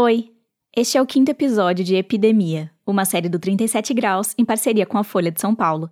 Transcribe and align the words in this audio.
Oi, 0.00 0.32
este 0.76 0.96
é 0.96 1.02
o 1.02 1.06
quinto 1.06 1.28
episódio 1.28 1.84
de 1.84 1.96
Epidemia, 1.96 2.70
uma 2.86 3.04
série 3.04 3.28
do 3.28 3.36
37 3.36 3.92
Graus 3.92 4.32
em 4.38 4.44
parceria 4.44 4.86
com 4.86 4.96
a 4.96 5.02
Folha 5.02 5.32
de 5.32 5.40
São 5.40 5.56
Paulo. 5.56 5.90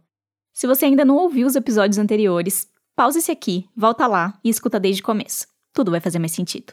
Se 0.52 0.64
você 0.64 0.84
ainda 0.84 1.04
não 1.04 1.17
ouviu 1.17 1.44
os 1.44 1.57
episódios 1.57 1.99
anteriores, 1.99 2.69
pause 2.95 3.19
esse 3.19 3.33
aqui, 3.33 3.69
volta 3.77 4.07
lá 4.07 4.39
e 4.45 4.49
escuta 4.49 4.79
desde 4.79 5.03
o 5.03 5.05
começo. 5.05 5.49
Tudo 5.73 5.91
vai 5.91 5.99
fazer 5.99 6.21
mais 6.21 6.31
sentido. 6.31 6.73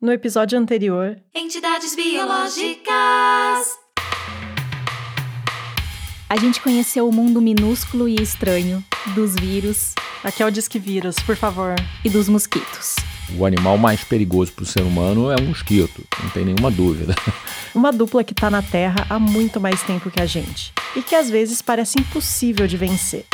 No 0.00 0.10
episódio 0.10 0.58
anterior, 0.58 1.22
Entidades 1.34 1.94
biológicas. 1.94 2.88
A 6.30 6.36
gente 6.40 6.62
conheceu 6.62 7.06
o 7.06 7.12
mundo 7.12 7.42
minúsculo 7.42 8.08
e 8.08 8.14
estranho 8.14 8.82
dos 9.14 9.34
vírus 9.34 9.92
aqui 10.24 10.42
é 10.42 10.46
o 10.46 10.50
Disque 10.50 10.78
Vírus, 10.78 11.16
por 11.16 11.36
favor. 11.36 11.74
e 12.02 12.08
dos 12.08 12.26
mosquitos. 12.26 12.96
O 13.38 13.44
animal 13.46 13.78
mais 13.78 14.04
perigoso 14.04 14.52
para 14.52 14.62
o 14.62 14.66
ser 14.66 14.82
humano 14.82 15.30
é 15.30 15.36
um 15.40 15.46
mosquito, 15.46 16.04
não 16.22 16.30
tem 16.30 16.44
nenhuma 16.44 16.70
dúvida. 16.70 17.14
Uma 17.74 17.90
dupla 17.90 18.22
que 18.22 18.34
tá 18.34 18.50
na 18.50 18.62
Terra 18.62 19.06
há 19.08 19.18
muito 19.18 19.60
mais 19.60 19.82
tempo 19.82 20.10
que 20.10 20.20
a 20.20 20.26
gente 20.26 20.72
e 20.94 21.02
que 21.02 21.14
às 21.14 21.28
vezes 21.28 21.60
parece 21.60 21.98
impossível 21.98 22.66
de 22.66 22.76
vencer. 22.76 23.26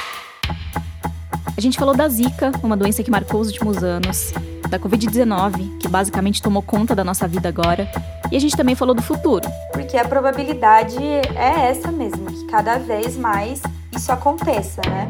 A 1.57 1.61
gente 1.61 1.79
falou 1.79 1.95
da 1.95 2.09
Zika, 2.09 2.53
uma 2.63 2.77
doença 2.77 3.03
que 3.03 3.11
marcou 3.11 3.41
os 3.41 3.49
últimos 3.49 3.83
anos, 3.85 4.33
da 4.71 4.79
Covid-19, 4.79 5.79
que 5.79 5.89
basicamente 5.89 6.41
tomou 6.41 6.63
conta 6.63 6.95
da 6.95 7.05
nossa 7.05 7.29
vida 7.29 7.49
agora, 7.49 7.91
e 8.31 8.37
a 8.37 8.41
gente 8.41 8.57
também 8.57 8.75
falou 8.75 8.95
do 8.95 9.03
futuro, 9.03 9.47
Porque 9.73 9.97
a 9.99 10.05
probabilidade 10.07 10.97
é 11.03 11.69
essa 11.69 11.91
mesmo, 11.91 12.27
que 12.27 12.47
cada 12.47 12.79
vez 12.79 13.17
mais 13.17 13.61
isso 13.95 14.11
aconteça, 14.13 14.81
né? 14.89 15.09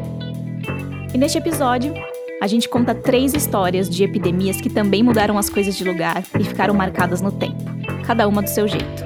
E 1.13 1.17
neste 1.17 1.37
episódio, 1.37 1.93
a 2.41 2.47
gente 2.47 2.67
conta 2.67 2.95
três 2.95 3.35
histórias 3.35 3.87
de 3.87 4.03
epidemias 4.03 4.59
que 4.59 4.67
também 4.67 5.03
mudaram 5.03 5.37
as 5.37 5.47
coisas 5.47 5.77
de 5.77 5.83
lugar 5.83 6.23
e 6.39 6.43
ficaram 6.43 6.73
marcadas 6.73 7.21
no 7.21 7.31
tempo, 7.31 7.63
cada 8.03 8.27
uma 8.27 8.41
do 8.41 8.49
seu 8.49 8.67
jeito. 8.67 9.05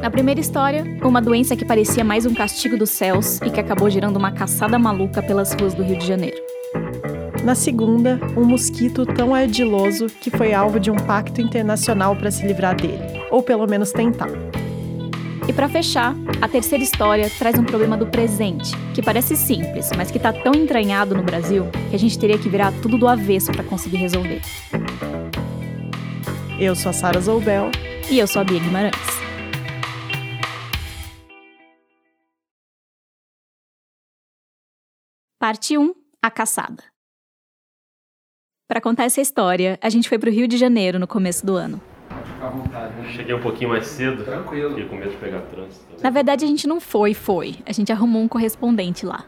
Na 0.00 0.10
primeira 0.10 0.40
história, 0.40 0.82
uma 1.02 1.20
doença 1.20 1.54
que 1.54 1.62
parecia 1.64 2.02
mais 2.02 2.24
um 2.24 2.32
castigo 2.32 2.78
dos 2.78 2.88
céus 2.88 3.38
e 3.42 3.50
que 3.50 3.60
acabou 3.60 3.90
gerando 3.90 4.16
uma 4.16 4.32
caçada 4.32 4.78
maluca 4.78 5.22
pelas 5.22 5.52
ruas 5.52 5.74
do 5.74 5.82
Rio 5.82 5.98
de 5.98 6.06
Janeiro. 6.06 6.38
Na 7.44 7.54
segunda, 7.54 8.18
um 8.34 8.44
mosquito 8.44 9.04
tão 9.04 9.34
ardiloso 9.34 10.06
que 10.06 10.30
foi 10.30 10.54
alvo 10.54 10.80
de 10.80 10.90
um 10.90 10.96
pacto 10.96 11.42
internacional 11.42 12.16
para 12.16 12.30
se 12.30 12.46
livrar 12.46 12.76
dele, 12.76 12.98
ou 13.30 13.42
pelo 13.42 13.66
menos 13.66 13.92
tentar. 13.92 14.30
E 15.48 15.52
para 15.52 15.68
fechar, 15.68 16.14
a 16.40 16.48
terceira 16.48 16.82
história 16.82 17.30
traz 17.38 17.58
um 17.58 17.64
problema 17.64 17.96
do 17.96 18.06
presente, 18.06 18.72
que 18.94 19.02
parece 19.02 19.36
simples, 19.36 19.90
mas 19.96 20.10
que 20.10 20.18
tá 20.18 20.32
tão 20.32 20.54
entranhado 20.54 21.14
no 21.14 21.22
Brasil 21.22 21.64
que 21.88 21.96
a 21.96 21.98
gente 21.98 22.18
teria 22.18 22.38
que 22.38 22.48
virar 22.48 22.72
tudo 22.80 22.96
do 22.96 23.08
avesso 23.08 23.50
para 23.52 23.64
conseguir 23.64 23.96
resolver. 23.96 24.40
Eu 26.58 26.76
sou 26.76 26.90
a 26.90 26.92
Sara 26.92 27.20
Zoubel. 27.20 27.70
E 28.10 28.18
eu 28.18 28.26
sou 28.26 28.42
a 28.42 28.44
Bia 28.44 28.58
Guimarães. 28.58 28.92
Parte 35.38 35.78
1 35.78 35.94
A 36.20 36.28
Caçada. 36.28 36.82
Para 38.68 38.80
contar 38.80 39.04
essa 39.04 39.20
história, 39.20 39.78
a 39.80 39.88
gente 39.88 40.08
foi 40.08 40.18
pro 40.18 40.30
Rio 40.30 40.48
de 40.48 40.56
Janeiro 40.56 40.98
no 40.98 41.06
começo 41.06 41.46
do 41.46 41.54
ano. 41.54 41.80
Cheguei 43.14 43.34
um 43.34 43.40
pouquinho 43.40 43.70
mais 43.70 43.86
cedo. 43.86 44.24
Tranquilo. 44.24 44.70
Fiquei 44.70 44.86
com 44.88 44.96
medo 44.96 45.10
de 45.10 45.16
pegar 45.16 45.40
trânsito. 45.42 45.84
Na 46.02 46.10
verdade, 46.10 46.44
a 46.44 46.48
gente 46.48 46.66
não 46.66 46.80
foi, 46.80 47.14
foi. 47.14 47.56
A 47.66 47.72
gente 47.72 47.90
arrumou 47.92 48.22
um 48.22 48.28
correspondente 48.28 49.04
lá. 49.06 49.24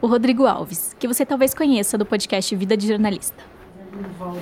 O 0.00 0.06
Rodrigo 0.06 0.46
Alves, 0.46 0.94
que 0.98 1.06
você 1.06 1.24
talvez 1.24 1.54
conheça 1.54 1.96
do 1.96 2.04
podcast 2.04 2.54
Vida 2.56 2.76
de 2.76 2.88
Jornalista. 2.88 3.42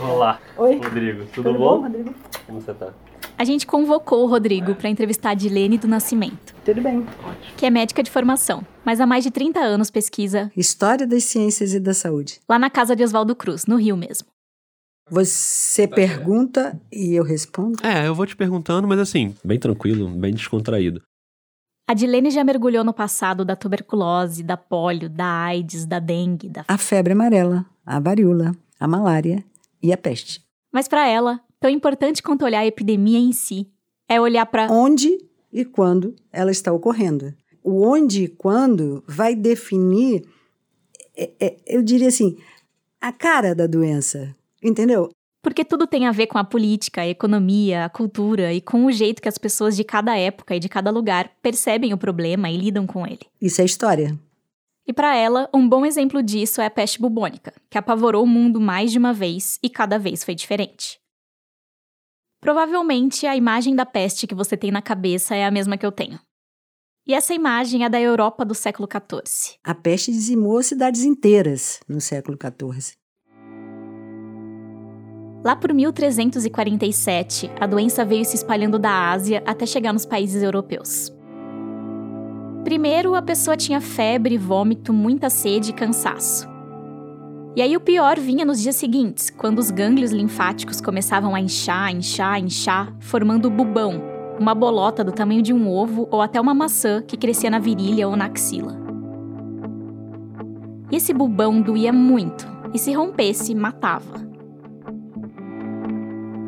Olá. 0.08 0.40
Oi. 0.56 0.76
Rodrigo. 0.82 1.24
Tudo, 1.34 1.52
bom? 1.54 1.80
Rodrigo? 1.82 2.14
Como 2.46 2.60
você 2.60 2.72
tá? 2.72 2.92
A 3.36 3.44
gente 3.44 3.66
convocou 3.66 4.22
o 4.24 4.26
Rodrigo 4.26 4.74
para 4.74 4.88
entrevistar 4.88 5.30
a 5.30 5.34
Dilene 5.34 5.78
do 5.78 5.88
Nascimento, 5.88 6.54
Tudo 6.64 6.80
bem. 6.82 7.06
que 7.56 7.64
é 7.64 7.70
médica 7.70 8.02
de 8.02 8.10
formação, 8.10 8.62
mas 8.84 9.00
há 9.00 9.06
mais 9.06 9.24
de 9.24 9.30
30 9.30 9.58
anos 9.60 9.90
pesquisa 9.90 10.50
História 10.54 11.06
das 11.06 11.24
Ciências 11.24 11.72
e 11.72 11.80
da 11.80 11.94
Saúde. 11.94 12.38
lá 12.48 12.58
na 12.58 12.68
casa 12.68 12.94
de 12.94 13.02
Oswaldo 13.02 13.34
Cruz, 13.34 13.64
no 13.66 13.76
Rio 13.76 13.96
mesmo. 13.96 14.28
Você 15.10 15.88
pergunta 15.88 16.80
e 16.92 17.14
eu 17.14 17.24
respondo? 17.24 17.84
É, 17.84 18.06
eu 18.06 18.14
vou 18.14 18.26
te 18.26 18.36
perguntando, 18.36 18.86
mas 18.86 18.98
assim, 19.00 19.34
bem 19.44 19.58
tranquilo, 19.58 20.08
bem 20.08 20.32
descontraído. 20.32 21.02
A 21.88 21.94
Dilene 21.94 22.30
já 22.30 22.44
mergulhou 22.44 22.84
no 22.84 22.92
passado 22.94 23.44
da 23.44 23.56
tuberculose, 23.56 24.44
da 24.44 24.56
polio, 24.56 25.08
da 25.10 25.26
AIDS, 25.26 25.84
da 25.84 25.98
dengue, 25.98 26.48
da... 26.48 26.64
A 26.68 26.78
febre 26.78 27.12
amarela, 27.12 27.66
a 27.84 27.98
varíola, 27.98 28.52
a 28.78 28.86
malária 28.86 29.44
e 29.82 29.92
a 29.92 29.96
peste. 29.96 30.40
Mas 30.72 30.86
para 30.86 31.08
ela, 31.08 31.40
tão 31.58 31.68
importante 31.68 32.22
quanto 32.22 32.44
olhar 32.44 32.60
a 32.60 32.66
epidemia 32.66 33.18
em 33.18 33.32
si, 33.32 33.68
é 34.08 34.20
olhar 34.20 34.46
para 34.46 34.70
Onde 34.70 35.18
e 35.52 35.64
quando 35.64 36.14
ela 36.32 36.52
está 36.52 36.72
ocorrendo. 36.72 37.34
O 37.64 37.82
onde 37.84 38.24
e 38.24 38.28
quando 38.28 39.02
vai 39.08 39.34
definir, 39.34 40.22
é- 41.16 41.32
é- 41.40 41.56
eu 41.66 41.82
diria 41.82 42.06
assim, 42.08 42.38
a 43.00 43.10
cara 43.12 43.52
da 43.52 43.66
doença. 43.66 44.34
Entendeu? 44.62 45.10
porque 45.42 45.64
tudo 45.64 45.86
tem 45.86 46.06
a 46.06 46.12
ver 46.12 46.26
com 46.26 46.38
a 46.38 46.44
política, 46.44 47.02
a 47.02 47.08
economia, 47.08 47.86
a 47.86 47.88
cultura 47.88 48.52
e 48.52 48.60
com 48.60 48.84
o 48.84 48.92
jeito 48.92 49.22
que 49.22 49.28
as 49.28 49.38
pessoas 49.38 49.74
de 49.76 49.84
cada 49.84 50.16
época 50.16 50.54
e 50.54 50.60
de 50.60 50.68
cada 50.68 50.90
lugar 50.90 51.32
percebem 51.42 51.92
o 51.92 51.98
problema 51.98 52.50
e 52.50 52.56
lidam 52.56 52.86
com 52.86 53.06
ele. 53.06 53.20
Isso 53.40 53.60
é 53.62 53.64
história. 53.64 54.18
E 54.86 54.92
para 54.92 55.16
ela, 55.16 55.48
um 55.54 55.68
bom 55.68 55.86
exemplo 55.86 56.22
disso 56.22 56.60
é 56.60 56.66
a 56.66 56.70
peste 56.70 57.00
bubônica, 57.00 57.54
que 57.70 57.78
apavorou 57.78 58.24
o 58.24 58.26
mundo 58.26 58.60
mais 58.60 58.90
de 58.90 58.98
uma 58.98 59.12
vez 59.12 59.58
e 59.62 59.70
cada 59.70 59.98
vez 59.98 60.24
foi 60.24 60.34
diferente. 60.34 60.98
Provavelmente 62.40 63.26
a 63.26 63.36
imagem 63.36 63.74
da 63.74 63.86
peste 63.86 64.26
que 64.26 64.34
você 64.34 64.56
tem 64.56 64.70
na 64.70 64.82
cabeça 64.82 65.34
é 65.34 65.44
a 65.44 65.50
mesma 65.50 65.76
que 65.76 65.84
eu 65.86 65.92
tenho. 65.92 66.18
E 67.06 67.14
essa 67.14 67.34
imagem 67.34 67.84
é 67.84 67.88
da 67.88 68.00
Europa 68.00 68.44
do 68.44 68.54
século 68.54 68.88
XIV. 68.90 69.58
A 69.64 69.74
peste 69.74 70.12
dizimou 70.12 70.62
cidades 70.62 71.02
inteiras 71.02 71.80
no 71.88 72.00
século 72.00 72.38
XIV. 72.38 72.99
Lá 75.42 75.56
por 75.56 75.72
1347, 75.72 77.50
a 77.58 77.66
doença 77.66 78.04
veio 78.04 78.24
se 78.26 78.36
espalhando 78.36 78.78
da 78.78 79.10
Ásia 79.10 79.42
até 79.46 79.64
chegar 79.64 79.92
nos 79.92 80.04
países 80.04 80.42
europeus. 80.42 81.10
Primeiro, 82.62 83.14
a 83.14 83.22
pessoa 83.22 83.56
tinha 83.56 83.80
febre, 83.80 84.36
vômito, 84.36 84.92
muita 84.92 85.30
sede 85.30 85.70
e 85.70 85.72
cansaço. 85.72 86.46
E 87.56 87.62
aí 87.62 87.74
o 87.74 87.80
pior 87.80 88.18
vinha 88.18 88.44
nos 88.44 88.60
dias 88.60 88.76
seguintes, 88.76 89.30
quando 89.30 89.58
os 89.58 89.70
gânglios 89.70 90.12
linfáticos 90.12 90.78
começavam 90.78 91.34
a 91.34 91.40
inchar, 91.40 91.90
inchar, 91.90 92.38
inchar, 92.38 92.94
formando 93.00 93.50
bubão, 93.50 94.02
uma 94.38 94.54
bolota 94.54 95.02
do 95.02 95.10
tamanho 95.10 95.42
de 95.42 95.54
um 95.54 95.68
ovo 95.68 96.06
ou 96.10 96.20
até 96.20 96.38
uma 96.38 96.52
maçã 96.52 97.02
que 97.02 97.16
crescia 97.16 97.50
na 97.50 97.58
virilha 97.58 98.06
ou 98.06 98.14
na 98.14 98.26
axila. 98.26 98.78
E 100.92 100.96
esse 100.96 101.14
bubão 101.14 101.62
doía 101.62 101.92
muito, 101.92 102.46
e 102.74 102.78
se 102.78 102.92
rompesse, 102.92 103.54
matava. 103.54 104.29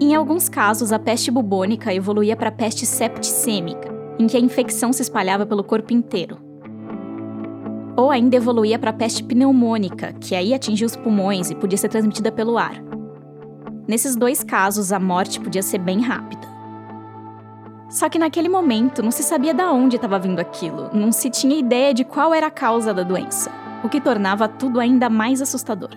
Em 0.05 0.17
alguns 0.17 0.49
casos, 0.49 0.91
a 0.91 0.99
peste 0.99 1.31
bubônica 1.31 1.95
evoluía 1.95 2.35
para 2.35 2.51
peste 2.51 2.85
septicêmica, 2.85 3.89
em 4.19 4.27
que 4.27 4.37
a 4.37 4.41
infecção 4.41 4.93
se 4.93 5.01
espalhava 5.01 5.47
pelo 5.47 5.63
corpo 5.63 5.93
inteiro. 5.93 6.39
Ou 7.97 8.11
ainda 8.11 8.35
evoluía 8.35 8.81
para 8.81 8.93
peste 8.93 9.23
pneumônica, 9.23 10.13
que 10.15 10.35
aí 10.35 10.53
atingia 10.53 10.89
os 10.89 10.97
pulmões 10.97 11.53
e 11.53 11.55
podia 11.55 11.79
ser 11.79 11.89
transmitida 11.89 12.33
pelo 12.33 12.59
ar. 12.59 12.83
Nesses 13.87 14.17
dois 14.17 14.43
casos, 14.43 14.91
a 14.91 14.99
morte 14.99 15.39
podia 15.39 15.63
ser 15.63 15.79
bem 15.79 16.01
rápida. 16.01 16.49
Só 17.89 18.09
que 18.09 18.19
naquele 18.19 18.49
momento 18.49 19.05
não 19.05 19.13
se 19.13 19.23
sabia 19.23 19.55
de 19.55 19.63
onde 19.63 19.95
estava 19.95 20.19
vindo 20.19 20.41
aquilo, 20.41 20.91
não 20.93 21.13
se 21.13 21.31
tinha 21.31 21.57
ideia 21.57 21.95
de 21.95 22.03
qual 22.05 22.35
era 22.35 22.49
a 22.49 22.51
causa 22.51 22.93
da 22.93 23.05
doença, 23.05 23.53
o 23.85 23.89
que 23.89 24.01
tornava 24.01 24.49
tudo 24.49 24.81
ainda 24.81 25.09
mais 25.09 25.41
assustador. 25.41 25.97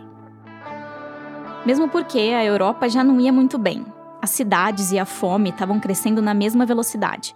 Mesmo 1.66 1.90
porque 1.90 2.20
a 2.20 2.46
Europa 2.46 2.88
já 2.88 3.04
não 3.04 3.20
ia 3.20 3.34
muito 3.34 3.58
bem. 3.58 3.95
As 4.26 4.32
cidades 4.32 4.92
e 4.92 4.98
a 4.98 5.06
fome 5.06 5.52
estavam 5.52 5.80
crescendo 5.80 6.20
na 6.20 6.34
mesma 6.34 6.66
velocidade. 6.66 7.36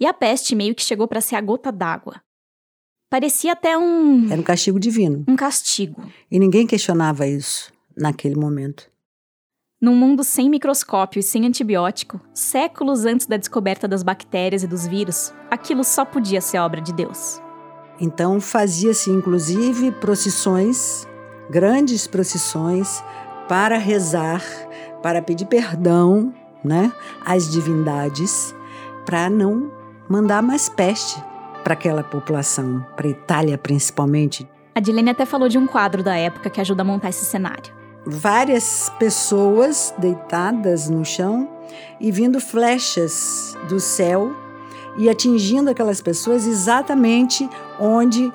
E 0.00 0.06
a 0.06 0.14
peste 0.14 0.54
meio 0.54 0.74
que 0.74 0.82
chegou 0.82 1.06
para 1.06 1.20
ser 1.20 1.36
a 1.36 1.42
gota 1.42 1.70
d'água. 1.70 2.22
Parecia 3.10 3.52
até 3.52 3.76
um 3.76 4.24
Era 4.32 4.40
um 4.40 4.42
castigo 4.42 4.80
divino. 4.80 5.26
um 5.28 5.36
castigo. 5.36 6.10
E 6.30 6.38
ninguém 6.38 6.66
questionava 6.66 7.26
isso 7.26 7.70
naquele 7.94 8.34
momento. 8.34 8.90
Num 9.78 9.94
mundo 9.94 10.24
sem 10.24 10.48
microscópio 10.48 11.20
e 11.20 11.22
sem 11.22 11.44
antibiótico, 11.44 12.18
séculos 12.32 13.04
antes 13.04 13.26
da 13.26 13.36
descoberta 13.36 13.86
das 13.86 14.02
bactérias 14.02 14.62
e 14.62 14.66
dos 14.66 14.86
vírus, 14.86 15.34
aquilo 15.50 15.84
só 15.84 16.02
podia 16.02 16.40
ser 16.40 16.56
obra 16.60 16.80
de 16.80 16.94
Deus. 16.94 17.42
Então 18.00 18.40
fazia-se 18.40 19.10
inclusive 19.10 19.92
procissões, 19.92 21.06
grandes 21.50 22.06
procissões, 22.06 23.04
para 23.46 23.76
rezar, 23.76 24.42
para 25.02 25.22
pedir 25.22 25.46
perdão, 25.46 26.32
né, 26.64 26.92
às 27.24 27.50
divindades, 27.50 28.54
para 29.04 29.30
não 29.30 29.70
mandar 30.08 30.42
mais 30.42 30.68
peste 30.68 31.22
para 31.62 31.74
aquela 31.74 32.02
população, 32.02 32.84
para 32.96 33.06
a 33.06 33.10
Itália 33.10 33.58
principalmente. 33.58 34.48
A 34.74 34.80
Dilene 34.80 35.10
até 35.10 35.24
falou 35.24 35.48
de 35.48 35.58
um 35.58 35.66
quadro 35.66 36.02
da 36.02 36.16
época 36.16 36.50
que 36.50 36.60
ajuda 36.60 36.82
a 36.82 36.84
montar 36.84 37.08
esse 37.08 37.24
cenário. 37.24 37.74
várias 38.06 38.88
pessoas 39.00 39.92
deitadas 39.98 40.88
no 40.88 41.04
chão 41.04 41.48
e 42.00 42.12
vindo 42.12 42.38
flechas 42.40 43.56
do 43.68 43.80
céu 43.80 44.32
e 44.96 45.10
atingindo 45.10 45.70
aquelas 45.70 46.00
pessoas 46.00 46.46
exatamente 46.46 47.48
onde 47.80 48.32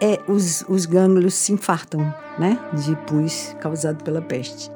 é, 0.00 0.18
os, 0.26 0.64
os 0.68 0.86
gânglios 0.86 1.34
se 1.34 1.52
infartam, 1.52 2.00
né? 2.38 2.58
De 2.72 2.96
pus 2.96 3.54
causado 3.60 4.02
pela 4.02 4.22
peste. 4.22 4.70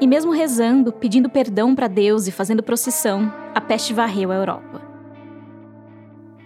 E 0.00 0.06
mesmo 0.06 0.32
rezando, 0.32 0.92
pedindo 0.92 1.28
perdão 1.28 1.74
para 1.74 1.88
Deus 1.88 2.26
e 2.26 2.32
fazendo 2.32 2.62
procissão, 2.62 3.32
a 3.54 3.60
peste 3.60 3.94
varreu 3.94 4.32
a 4.32 4.34
Europa. 4.34 4.82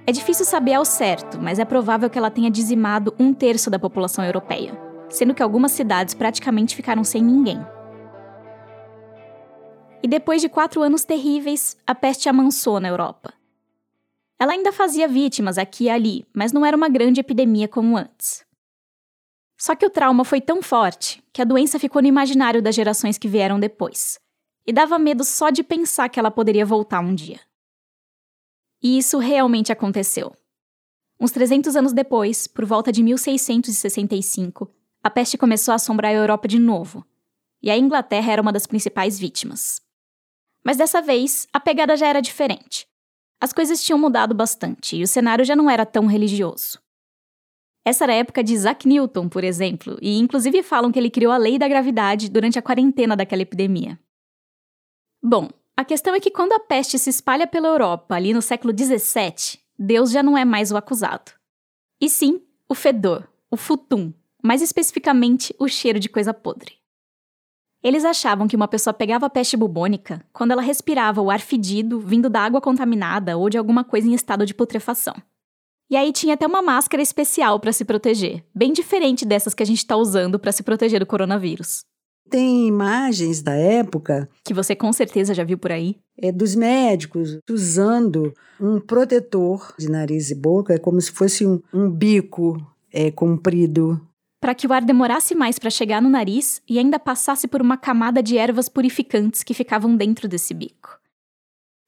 É 0.07 0.13
difícil 0.13 0.45
saber 0.45 0.75
ao 0.75 0.85
certo, 0.85 1.39
mas 1.41 1.59
é 1.59 1.65
provável 1.65 2.09
que 2.09 2.19
ela 2.19 2.31
tenha 2.31 2.51
dizimado 2.51 3.15
um 3.19 3.35
terço 3.35 3.69
da 3.69 3.79
população 3.79 4.25
europeia, 4.25 4.73
sendo 5.11 5.35
que 5.35 5.43
algumas 5.43 5.73
cidades 5.73 6.15
praticamente 6.15 6.75
ficaram 6.75 7.05
sem 7.05 7.23
ninguém. 7.23 7.59
E 10.03 10.09
depois 10.09 10.41
de 10.41 10.49
quatro 10.49 10.81
anos 10.81 11.05
terríveis, 11.05 11.77
a 11.87 11.95
peste 11.95 12.29
amansou 12.29 12.81
na 12.81 12.89
Europa. 12.89 13.35
Ela 14.39 14.53
ainda 14.53 14.73
fazia 14.73 15.09
vítimas 15.09 15.59
aqui 15.59 15.85
e 15.85 15.91
ali, 15.91 16.25
mas 16.33 16.53
não 16.53 16.65
era 16.65 16.77
uma 16.77 16.89
grande 16.89 17.21
epidemia 17.21 17.67
como 17.67 17.97
antes. 17.97 18.48
Só 19.59 19.75
que 19.75 19.85
o 19.85 19.91
trauma 19.91 20.25
foi 20.25 20.41
tão 20.41 20.63
forte 20.63 21.23
que 21.33 21.43
a 21.43 21.45
doença 21.45 21.81
ficou 21.81 22.01
no 22.01 22.07
imaginário 22.07 22.63
das 22.63 22.77
gerações 22.77 23.19
que 23.19 23.27
vieram 23.27 23.59
depois, 23.59 24.21
e 24.65 24.73
dava 24.73 24.99
medo 24.99 25.25
só 25.25 25.51
de 25.51 25.65
pensar 25.65 26.09
que 26.09 26.21
ela 26.21 26.31
poderia 26.31 26.65
voltar 26.65 27.01
um 27.01 27.13
dia. 27.13 27.41
E 28.81 28.97
isso 28.97 29.19
realmente 29.19 29.73
aconteceu. 29.73 30.33
Uns 31.21 31.33
300 31.33 31.75
anos 31.75 31.93
depois, 31.93 32.47
por 32.47 32.65
volta 32.65 32.93
de 32.93 33.03
1665, 33.03 34.73
a 35.03 35.11
peste 35.11 35.37
começou 35.37 35.73
a 35.73 35.75
assombrar 35.75 36.13
a 36.13 36.15
Europa 36.15 36.47
de 36.47 36.61
novo, 36.61 37.05
e 37.61 37.69
a 37.69 37.77
Inglaterra 37.77 38.33
era 38.33 38.43
uma 38.43 38.53
das 38.53 38.67
principais 38.67 39.19
vítimas. 39.19 39.83
Mas 40.63 40.77
dessa 40.77 41.03
vez, 41.03 41.49
a 41.53 41.59
pegada 41.59 41.97
já 41.97 42.07
era 42.07 42.21
diferente. 42.21 42.87
As 43.41 43.53
coisas 43.53 43.83
tinham 43.83 43.99
mudado 43.99 44.35
bastante 44.35 44.97
e 44.97 45.03
o 45.03 45.09
cenário 45.09 45.45
já 45.45 45.57
não 45.57 45.69
era 45.69 45.87
tão 45.87 46.07
religioso. 46.07 46.79
Essa 47.89 48.05
era 48.05 48.13
a 48.13 48.17
época 48.17 48.45
de 48.45 48.53
Isaac 48.53 48.87
Newton, 48.87 49.31
por 49.31 49.43
exemplo, 49.43 49.97
e 50.03 50.19
inclusive 50.19 50.63
falam 50.63 50.93
que 50.93 50.99
ele 50.99 51.09
criou 51.09 51.33
a 51.33 51.39
lei 51.39 51.59
da 51.59 51.67
gravidade 51.67 52.29
durante 52.29 52.59
a 52.59 52.63
quarentena 52.63 53.17
daquela 53.17 53.41
epidemia. 53.41 53.99
Bom, 55.23 55.49
a 55.75 55.83
questão 55.87 56.15
é 56.15 56.21
que 56.21 56.31
quando 56.31 56.53
a 56.53 56.61
peste 56.61 56.99
se 56.99 57.09
espalha 57.09 57.47
pela 57.47 57.67
Europa, 57.67 58.15
ali 58.15 58.35
no 58.35 58.43
século 58.43 58.75
XVII, 58.77 59.59
Deus 59.79 60.11
já 60.11 60.23
não 60.23 60.37
é 60.37 60.45
mais 60.45 60.71
o 60.71 60.77
acusado. 60.77 61.33
E 61.99 62.11
sim, 62.11 62.43
o 62.69 62.75
fedor, 62.75 63.27
o 63.51 63.57
futum, 63.57 64.13
mais 64.45 64.61
especificamente 64.61 65.57
o 65.59 65.67
cheiro 65.67 65.99
de 65.99 66.11
coisa 66.11 66.35
podre. 66.35 66.75
Eles 67.83 68.05
achavam 68.05 68.47
que 68.47 68.57
uma 68.57 68.69
pessoa 68.69 68.93
pegava 68.93 69.25
a 69.25 69.31
peste 69.31 69.57
bubônica 69.57 70.23
quando 70.31 70.51
ela 70.51 70.61
respirava 70.61 71.23
o 71.23 71.31
ar 71.31 71.41
fedido 71.41 72.01
vindo 72.01 72.29
da 72.29 72.43
água 72.43 72.61
contaminada 72.61 73.39
ou 73.39 73.49
de 73.49 73.57
alguma 73.57 73.83
coisa 73.83 74.07
em 74.07 74.13
estado 74.13 74.45
de 74.45 74.53
putrefação. 74.53 75.15
E 75.91 75.97
aí 75.97 76.13
tinha 76.13 76.35
até 76.35 76.47
uma 76.47 76.61
máscara 76.61 77.03
especial 77.03 77.59
para 77.59 77.73
se 77.73 77.83
proteger, 77.83 78.45
bem 78.55 78.73
diferente 78.73 79.25
dessas 79.25 79.55
que 79.55 79.63
a 79.63 79.67
gente 79.67 79.79
está 79.79 79.97
usando 79.97 80.39
para 80.39 80.53
se 80.53 80.63
proteger 80.63 81.01
do 81.01 81.07
coronavírus. 81.07 81.81
Tem 82.29 82.67
imagens 82.67 83.41
da 83.41 83.55
época. 83.55 84.29
Que 84.45 84.53
você 84.53 84.77
com 84.77 84.93
certeza 84.93 85.33
já 85.33 85.45
viu 85.45 85.57
por 85.57 85.73
aí. 85.73 85.97
É 86.21 86.31
dos 86.31 86.55
médicos 86.55 87.39
usando 87.49 88.35
um 88.61 88.79
protetor 88.79 89.75
de 89.79 89.91
nariz 89.91 90.31
e 90.31 90.35
boca, 90.35 90.75
é 90.75 90.79
como 90.79 91.01
se 91.01 91.11
fosse 91.11 91.47
um, 91.47 91.59
um 91.73 91.91
bico 91.91 92.61
é, 92.93 93.11
comprido. 93.11 93.99
Para 94.43 94.55
que 94.55 94.67
o 94.67 94.73
ar 94.75 94.85
demorasse 94.85 95.35
mais 95.35 95.59
para 95.59 95.71
chegar 95.71 96.03
no 96.03 96.11
nariz 96.11 96.61
e 96.69 96.79
ainda 96.79 96.99
passasse 96.99 97.49
por 97.49 97.63
uma 97.63 97.79
camada 97.79 98.23
de 98.23 98.37
ervas 98.37 98.69
purificantes 98.69 99.43
que 99.43 99.55
ficavam 99.55 99.97
dentro 99.97 100.29
desse 100.29 100.53
bico. 100.53 101.01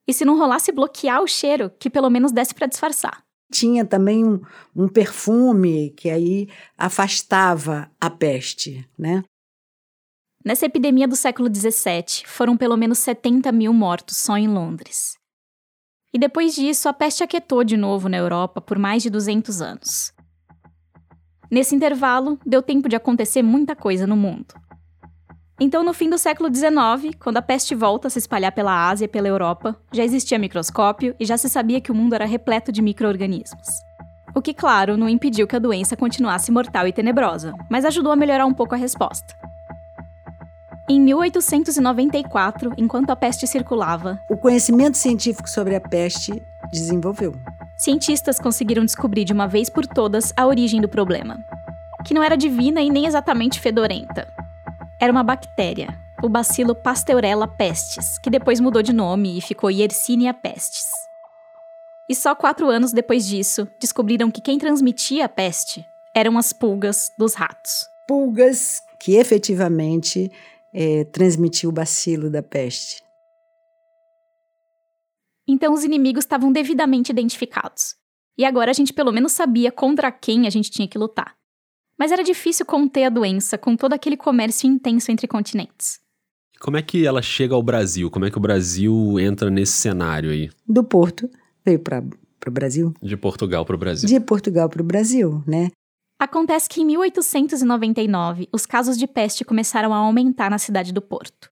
E 0.09 0.15
se 0.15 0.25
não 0.25 0.39
rolasse 0.39 0.73
bloquear 0.73 1.23
o 1.23 1.29
cheiro, 1.29 1.71
que 1.79 1.91
pelo 1.91 2.09
menos 2.09 2.33
desse 2.33 2.55
para 2.55 2.67
disfarçar. 2.67 3.23
Tinha 3.51 3.85
também 3.85 4.25
um, 4.25 4.41
um 4.75 4.89
perfume 4.89 5.91
que 5.91 6.09
aí 6.09 6.49
afastava 6.79 7.91
a 8.01 8.09
peste, 8.09 8.89
né? 8.99 9.25
Nessa 10.45 10.67
epidemia 10.67 11.07
do 11.07 11.17
século 11.17 11.55
XVII, 11.55 12.25
foram 12.25 12.57
pelo 12.57 12.77
menos 12.77 12.99
70 12.99 13.53
mil 13.53 13.75
mortos 13.75 14.17
só 14.17 14.39
em 14.39 14.49
Londres. 14.49 15.19
E 16.13 16.19
depois 16.19 16.55
disso, 16.55 16.89
a 16.89 16.93
peste 16.93 17.23
aquietou 17.23 17.63
de 17.63 17.77
novo 17.77 18.09
na 18.09 18.17
Europa 18.17 18.61
por 18.61 18.79
mais 18.79 19.03
de 19.03 19.11
200 19.11 19.61
anos. 19.61 20.13
Nesse 21.51 21.75
intervalo, 21.75 22.39
deu 22.47 22.63
tempo 22.63 22.89
de 22.89 22.97
acontecer 22.97 23.43
muita 23.43 23.77
coisa 23.77 24.07
no 24.07 24.17
mundo. 24.17 24.55
Então, 25.63 25.85
no 25.85 25.93
fim 25.93 26.09
do 26.09 26.17
século 26.17 26.49
XIX, 26.53 27.15
quando 27.19 27.37
a 27.37 27.43
peste 27.43 27.75
volta 27.75 28.09
a 28.09 28.11
se 28.11 28.19
espalhar 28.19 28.51
pela 28.51 28.89
Ásia 28.89 29.05
e 29.05 29.09
pela 29.09 29.29
Europa, 29.29 29.77
já 29.93 30.03
existia 30.03 30.39
microscópio 30.39 31.15
e 31.21 31.27
já 31.27 31.37
se 31.37 31.51
sabia 31.51 31.83
que 31.83 31.93
o 31.93 31.95
mundo 31.95 32.15
era 32.15 32.25
repleto 32.25 32.73
de 32.73 32.81
micro-organismos. 32.81 33.69
O 34.35 34.41
que, 34.41 34.55
claro, 34.55 34.97
não 34.97 35.07
impediu 35.07 35.47
que 35.47 35.55
a 35.55 35.59
doença 35.59 35.99
continuasse 35.99 36.51
mortal 36.51 36.87
e 36.87 36.93
tenebrosa, 36.95 37.53
mas 37.71 37.85
ajudou 37.85 38.11
a 38.11 38.17
melhorar 38.17 38.47
um 38.47 38.55
pouco 38.55 38.75
a 38.75 38.79
resposta. 38.79 39.37
Em 40.89 40.99
1894, 40.99 42.73
enquanto 42.79 43.11
a 43.11 43.17
peste 43.17 43.47
circulava, 43.47 44.19
o 44.31 44.39
conhecimento 44.39 44.97
científico 44.97 45.49
sobre 45.49 45.77
a 45.77 45.81
peste 45.81 46.43
desenvolveu. 46.73 47.35
Cientistas 47.77 48.41
conseguiram 48.41 48.85
descobrir 48.85 49.25
de 49.25 49.35
uma 49.35 49.47
vez 49.47 49.69
por 49.69 49.87
todas 49.87 50.33
a 50.35 50.47
origem 50.47 50.81
do 50.81 50.89
problema, 50.89 51.39
que 52.07 52.15
não 52.15 52.23
era 52.23 52.37
divina 52.37 52.81
e 52.81 52.89
nem 52.89 53.05
exatamente 53.05 53.61
fedorenta. 53.61 54.27
Era 55.03 55.11
uma 55.11 55.23
bactéria, 55.23 55.99
o 56.23 56.29
bacilo 56.29 56.75
Pasteurella 56.75 57.49
pestis, 57.49 58.19
que 58.19 58.29
depois 58.29 58.61
mudou 58.61 58.83
de 58.83 58.93
nome 58.93 59.39
e 59.39 59.41
ficou 59.41 59.71
Yersinia 59.71 60.35
pestis. 60.35 60.91
E 62.07 62.15
só 62.15 62.35
quatro 62.35 62.69
anos 62.69 62.93
depois 62.93 63.27
disso, 63.27 63.67
descobriram 63.81 64.31
que 64.31 64.43
quem 64.43 64.59
transmitia 64.59 65.25
a 65.25 65.29
peste 65.29 65.83
eram 66.15 66.37
as 66.37 66.53
pulgas 66.53 67.11
dos 67.19 67.33
ratos. 67.33 67.87
Pulgas 68.07 68.83
que 69.01 69.15
efetivamente 69.15 70.31
é, 70.75 71.05
transmitiu 71.05 71.71
o 71.71 71.73
bacilo 71.73 72.29
da 72.29 72.43
peste. 72.43 73.03
Então 75.49 75.73
os 75.73 75.83
inimigos 75.83 76.25
estavam 76.25 76.53
devidamente 76.53 77.11
identificados. 77.11 77.95
E 78.37 78.45
agora 78.45 78.71
a 78.71 78.75
gente 78.75 78.93
pelo 78.93 79.13
menos 79.13 79.33
sabia 79.33 79.73
contra 79.73 80.13
quem 80.13 80.47
a 80.47 80.51
gente 80.51 80.71
tinha 80.71 80.87
que 80.87 80.99
lutar. 80.99 81.40
Mas 82.01 82.11
era 82.11 82.25
difícil 82.25 82.65
conter 82.65 83.05
a 83.05 83.11
doença 83.11 83.59
com 83.59 83.77
todo 83.77 83.93
aquele 83.93 84.17
comércio 84.17 84.67
intenso 84.67 85.13
entre 85.13 85.29
continentes. 85.29 86.01
Como 86.59 86.79
é 86.79 86.83
que 86.83 87.07
ela 87.07 87.21
chega 87.21 87.55
ao 87.55 87.63
Brasil? 87.63 88.11
Como 88.11 88.25
é 88.25 88.31
que 88.31 88.39
o 88.39 88.41
Brasil 88.41 89.21
entra 89.21 89.51
nesse 89.51 89.73
cenário 89.73 90.31
aí? 90.31 90.49
Do 90.67 90.83
Porto 90.83 91.29
veio 91.63 91.79
para 91.79 92.03
o 92.47 92.51
Brasil. 92.51 92.95
De 93.03 93.19
Portugal 93.19 93.67
para 93.67 93.77
o 93.77 93.79
Brasil. 93.79 94.09
De 94.09 94.19
Portugal 94.19 94.67
para 94.71 94.81
o 94.81 94.85
Brasil, 94.85 95.45
né? 95.47 95.69
Acontece 96.19 96.71
que 96.71 96.81
em 96.81 96.87
1899, 96.87 98.49
os 98.51 98.65
casos 98.65 98.97
de 98.97 99.07
peste 99.07 99.45
começaram 99.45 99.93
a 99.93 99.99
aumentar 99.99 100.51
na 100.51 100.59
cidade 100.59 100.95
do 100.95 101.03
Porto. 101.03 101.51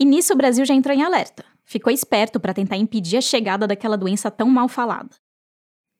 E 0.00 0.04
nisso 0.04 0.32
o 0.32 0.36
Brasil 0.36 0.64
já 0.64 0.74
entrou 0.74 0.96
em 0.96 1.02
alerta. 1.02 1.44
Ficou 1.64 1.92
esperto 1.92 2.40
para 2.40 2.52
tentar 2.54 2.76
impedir 2.76 3.18
a 3.18 3.20
chegada 3.20 3.68
daquela 3.68 3.96
doença 3.96 4.32
tão 4.32 4.48
mal 4.48 4.68
falada. 4.68 5.10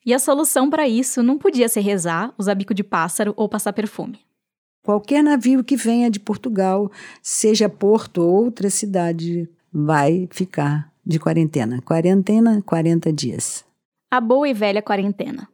E 0.07 0.15
a 0.15 0.21
solução 0.21 0.71
para 0.71 0.87
isso 0.87 1.21
não 1.21 1.37
podia 1.37 1.69
ser 1.69 1.81
rezar, 1.81 2.33
usar 2.39 2.55
bico 2.55 2.73
de 2.73 2.85
pássaro 2.85 3.35
ou 3.37 3.49
passar 3.49 3.73
perfume. 3.73 4.21
Qualquer 4.85 5.21
navio 5.21 5.65
que 5.65 5.77
venha 5.77 6.09
de 6.09 6.21
Portugal, 6.21 6.93
seja 7.21 7.69
Porto 7.69 8.19
ou 8.23 8.45
outra 8.45 8.71
cidade, 8.71 9.51
vai 9.73 10.29
ficar 10.31 10.93
de 11.05 11.19
quarentena. 11.19 11.83
Quarentena, 11.83 12.63
40 12.63 13.13
dias. 13.13 13.65
A 14.09 14.21
boa 14.21 14.49
e 14.49 14.55
velha 14.55 14.81
quarentena. 14.81 15.49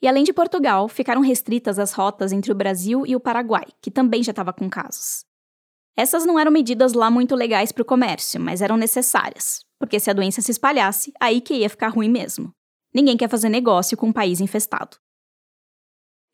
E 0.00 0.06
além 0.06 0.22
de 0.22 0.32
Portugal, 0.32 0.88
ficaram 0.88 1.20
restritas 1.20 1.80
as 1.80 1.92
rotas 1.92 2.30
entre 2.30 2.52
o 2.52 2.54
Brasil 2.54 3.04
e 3.04 3.16
o 3.16 3.20
Paraguai, 3.20 3.66
que 3.82 3.90
também 3.90 4.22
já 4.22 4.30
estava 4.30 4.52
com 4.52 4.70
casos. 4.70 5.24
Essas 5.96 6.24
não 6.24 6.38
eram 6.38 6.52
medidas 6.52 6.92
lá 6.92 7.10
muito 7.10 7.34
legais 7.34 7.72
para 7.72 7.82
o 7.82 7.84
comércio, 7.84 8.40
mas 8.40 8.62
eram 8.62 8.76
necessárias, 8.76 9.64
porque 9.80 9.98
se 9.98 10.08
a 10.08 10.12
doença 10.12 10.40
se 10.40 10.52
espalhasse, 10.52 11.12
aí 11.18 11.40
que 11.40 11.54
ia 11.54 11.68
ficar 11.68 11.88
ruim 11.88 12.08
mesmo. 12.08 12.54
Ninguém 12.92 13.16
quer 13.16 13.28
fazer 13.28 13.48
negócio 13.48 13.96
com 13.96 14.08
um 14.08 14.12
país 14.12 14.40
infestado. 14.40 14.96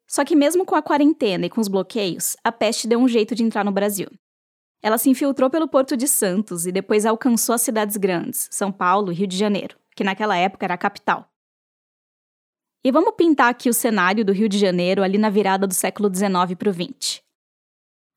Só 0.06 0.24
que 0.24 0.36
mesmo 0.36 0.64
com 0.64 0.74
a 0.74 0.82
quarentena 0.82 1.46
e 1.46 1.50
com 1.50 1.60
os 1.60 1.68
bloqueios, 1.68 2.36
a 2.44 2.52
peste 2.52 2.86
deu 2.86 2.98
um 2.98 3.08
jeito 3.08 3.34
de 3.34 3.42
entrar 3.42 3.64
no 3.64 3.72
Brasil. 3.72 4.08
Ela 4.82 4.98
se 4.98 5.08
infiltrou 5.08 5.48
pelo 5.48 5.66
Porto 5.66 5.96
de 5.96 6.06
Santos 6.06 6.66
e 6.66 6.72
depois 6.72 7.06
alcançou 7.06 7.54
as 7.54 7.62
cidades 7.62 7.96
grandes, 7.96 8.48
São 8.50 8.70
Paulo 8.70 9.10
e 9.10 9.14
Rio 9.14 9.26
de 9.26 9.36
Janeiro, 9.36 9.78
que 9.96 10.04
naquela 10.04 10.36
época 10.36 10.66
era 10.66 10.74
a 10.74 10.78
capital. 10.78 11.26
E 12.84 12.92
vamos 12.92 13.14
pintar 13.16 13.48
aqui 13.48 13.70
o 13.70 13.74
cenário 13.74 14.22
do 14.22 14.32
Rio 14.32 14.46
de 14.46 14.58
Janeiro 14.58 15.02
ali 15.02 15.16
na 15.16 15.30
virada 15.30 15.66
do 15.66 15.72
século 15.72 16.14
XIX 16.14 16.54
para 16.58 16.68
o 16.68 16.72
XX. 16.72 17.22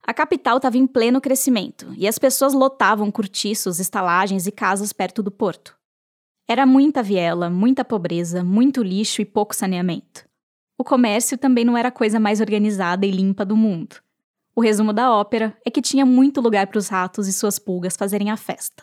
A 0.06 0.12
capital 0.12 0.58
estava 0.58 0.76
em 0.76 0.86
pleno 0.86 1.22
crescimento 1.22 1.90
e 1.96 2.06
as 2.06 2.18
pessoas 2.18 2.52
lotavam 2.52 3.10
cortiços, 3.10 3.80
estalagens 3.80 4.46
e 4.46 4.52
casas 4.52 4.92
perto 4.92 5.22
do 5.22 5.30
porto. 5.30 5.77
Era 6.50 6.64
muita 6.64 7.02
viela, 7.02 7.50
muita 7.50 7.84
pobreza, 7.84 8.42
muito 8.42 8.82
lixo 8.82 9.20
e 9.20 9.26
pouco 9.26 9.54
saneamento. 9.54 10.26
O 10.78 10.82
comércio 10.82 11.36
também 11.36 11.62
não 11.62 11.76
era 11.76 11.88
a 11.88 11.92
coisa 11.92 12.18
mais 12.18 12.40
organizada 12.40 13.04
e 13.04 13.10
limpa 13.10 13.44
do 13.44 13.54
mundo. 13.54 13.96
O 14.56 14.62
resumo 14.62 14.94
da 14.94 15.12
ópera 15.12 15.54
é 15.62 15.70
que 15.70 15.82
tinha 15.82 16.06
muito 16.06 16.40
lugar 16.40 16.66
para 16.66 16.78
os 16.78 16.88
ratos 16.88 17.28
e 17.28 17.34
suas 17.34 17.58
pulgas 17.58 17.96
fazerem 17.96 18.30
a 18.30 18.36
festa. 18.38 18.82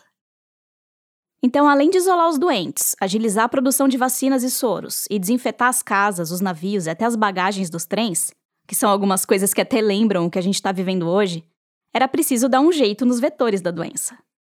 Então, 1.42 1.68
além 1.68 1.90
de 1.90 1.98
isolar 1.98 2.28
os 2.28 2.38
doentes, 2.38 2.94
agilizar 3.00 3.46
a 3.46 3.48
produção 3.48 3.88
de 3.88 3.96
vacinas 3.96 4.44
e 4.44 4.50
soros 4.50 5.04
e 5.10 5.18
desinfetar 5.18 5.68
as 5.68 5.82
casas, 5.82 6.30
os 6.30 6.40
navios 6.40 6.86
e 6.86 6.90
até 6.90 7.04
as 7.04 7.16
bagagens 7.16 7.68
dos 7.68 7.84
trens, 7.84 8.30
que 8.66 8.76
são 8.76 8.88
algumas 8.88 9.24
coisas 9.24 9.52
que 9.52 9.60
até 9.60 9.80
lembram 9.80 10.24
o 10.24 10.30
que 10.30 10.38
a 10.38 10.42
gente 10.42 10.54
está 10.54 10.70
vivendo 10.70 11.08
hoje, 11.08 11.44
era 11.92 12.06
preciso 12.06 12.48
dar 12.48 12.60
um 12.60 12.70
jeito 12.70 13.04
nos 13.04 13.18
vetores 13.18 13.60
da 13.60 13.72
doença. 13.72 14.16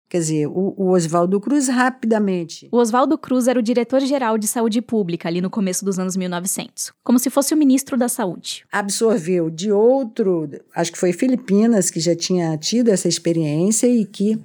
Quer 0.09 0.19
dizer, 0.19 0.47
o, 0.47 0.75
o 0.77 0.91
Oswaldo 0.93 1.39
Cruz 1.39 1.69
rapidamente. 1.69 2.67
O 2.73 2.79
Oswaldo 2.79 3.19
Cruz 3.19 3.47
era 3.47 3.59
o 3.59 3.63
diretor-geral 3.63 4.39
de 4.39 4.49
saúde 4.49 4.81
pública 4.81 5.29
ali 5.29 5.43
no 5.43 5.51
começo 5.51 5.85
dos 5.85 5.99
anos 5.99 6.17
1900, 6.17 6.93
como 7.05 7.19
se 7.19 7.29
fosse 7.29 7.53
o 7.53 7.57
ministro 7.57 7.95
da 7.97 8.09
saúde. 8.09 8.65
Absorveu 8.73 9.51
de 9.51 9.71
outro, 9.71 10.49
acho 10.75 10.93
que 10.93 10.99
foi 10.99 11.13
Filipinas 11.13 11.91
que 11.91 12.01
já 12.01 12.17
tinha 12.17 12.57
tido 12.57 12.89
essa 12.89 13.07
experiência 13.07 13.87
e 13.87 14.07
que 14.07 14.41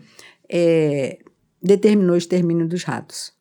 é, 0.50 1.20
determinou 1.62 2.16
o 2.16 2.18
extermínio 2.18 2.68
dos 2.68 2.84
ratos. 2.84 3.32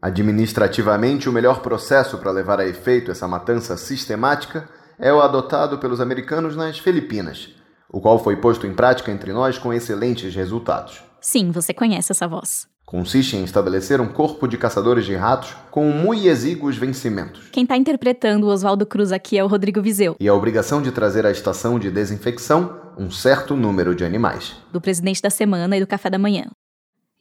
Administrativamente, 0.00 1.28
o 1.28 1.32
melhor 1.32 1.60
processo 1.60 2.18
para 2.18 2.30
levar 2.30 2.60
a 2.60 2.68
efeito 2.68 3.10
essa 3.10 3.26
matança 3.26 3.76
sistemática 3.76 4.68
é 4.96 5.12
o 5.12 5.20
adotado 5.20 5.78
pelos 5.78 6.00
americanos 6.00 6.54
nas 6.54 6.78
Filipinas, 6.78 7.48
o 7.90 8.00
qual 8.00 8.22
foi 8.22 8.36
posto 8.36 8.64
em 8.64 8.74
prática 8.74 9.10
entre 9.10 9.32
nós 9.32 9.58
com 9.58 9.72
excelentes 9.72 10.36
resultados. 10.36 11.07
Sim, 11.30 11.50
você 11.50 11.74
conhece 11.74 12.10
essa 12.10 12.26
voz. 12.26 12.66
Consiste 12.86 13.36
em 13.36 13.44
estabelecer 13.44 14.00
um 14.00 14.08
corpo 14.08 14.48
de 14.48 14.56
caçadores 14.56 15.04
de 15.04 15.14
ratos 15.14 15.54
com 15.70 15.90
muito 15.90 16.26
exíguos 16.26 16.78
vencimentos. 16.78 17.50
Quem 17.52 17.64
está 17.64 17.76
interpretando 17.76 18.46
o 18.46 18.50
Oswaldo 18.50 18.86
Cruz 18.86 19.12
aqui 19.12 19.36
é 19.36 19.44
o 19.44 19.46
Rodrigo 19.46 19.82
Vizeu. 19.82 20.16
E 20.18 20.26
a 20.26 20.32
obrigação 20.32 20.80
de 20.80 20.90
trazer 20.90 21.26
à 21.26 21.30
estação 21.30 21.78
de 21.78 21.90
desinfecção 21.90 22.80
um 22.96 23.10
certo 23.10 23.54
número 23.54 23.94
de 23.94 24.06
animais. 24.06 24.56
Do 24.72 24.80
presidente 24.80 25.20
da 25.20 25.28
semana 25.28 25.76
e 25.76 25.80
do 25.80 25.86
café 25.86 26.08
da 26.08 26.18
manhã. 26.18 26.46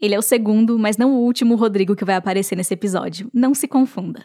Ele 0.02 0.16
é 0.16 0.18
o 0.18 0.22
segundo, 0.22 0.80
mas 0.80 0.96
não 0.96 1.14
o 1.14 1.26
último 1.26 1.58
Rodrigo 1.58 1.94
que 1.94 2.06
vai 2.06 2.16
aparecer 2.16 2.56
nesse 2.56 2.74
episódio. 2.74 3.30
Não 3.34 3.54
se 3.54 3.68
confunda. 3.68 4.24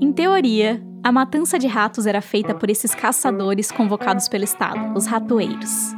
Em 0.00 0.12
teoria, 0.12 0.82
a 1.06 1.12
matança 1.12 1.56
de 1.56 1.68
ratos 1.68 2.04
era 2.04 2.20
feita 2.20 2.52
por 2.52 2.68
esses 2.68 2.92
caçadores 2.92 3.70
convocados 3.70 4.28
pelo 4.28 4.42
Estado, 4.42 4.92
os 4.98 5.06
ratoeiros. 5.06 5.94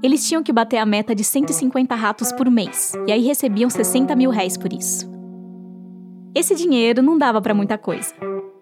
Eles 0.00 0.24
tinham 0.24 0.44
que 0.44 0.52
bater 0.52 0.76
a 0.76 0.86
meta 0.86 1.12
de 1.12 1.24
150 1.24 1.92
ratos 1.96 2.30
por 2.30 2.48
mês, 2.48 2.92
e 3.04 3.10
aí 3.10 3.26
recebiam 3.26 3.68
60 3.68 4.14
mil 4.14 4.30
réis 4.30 4.56
por 4.56 4.72
isso. 4.72 5.10
Esse 6.36 6.54
dinheiro 6.54 7.02
não 7.02 7.18
dava 7.18 7.42
para 7.42 7.52
muita 7.52 7.76
coisa. 7.76 8.14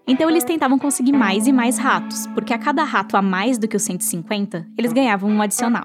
Então 0.08 0.30
eles 0.30 0.44
tentavam 0.44 0.78
conseguir 0.78 1.12
mais 1.12 1.46
e 1.46 1.52
mais 1.52 1.76
ratos, 1.76 2.26
porque 2.28 2.54
a 2.54 2.58
cada 2.58 2.82
rato 2.82 3.14
a 3.14 3.20
mais 3.20 3.58
do 3.58 3.68
que 3.68 3.76
os 3.76 3.82
150, 3.82 4.66
eles 4.78 4.94
ganhavam 4.94 5.28
um 5.28 5.42
adicional. 5.42 5.84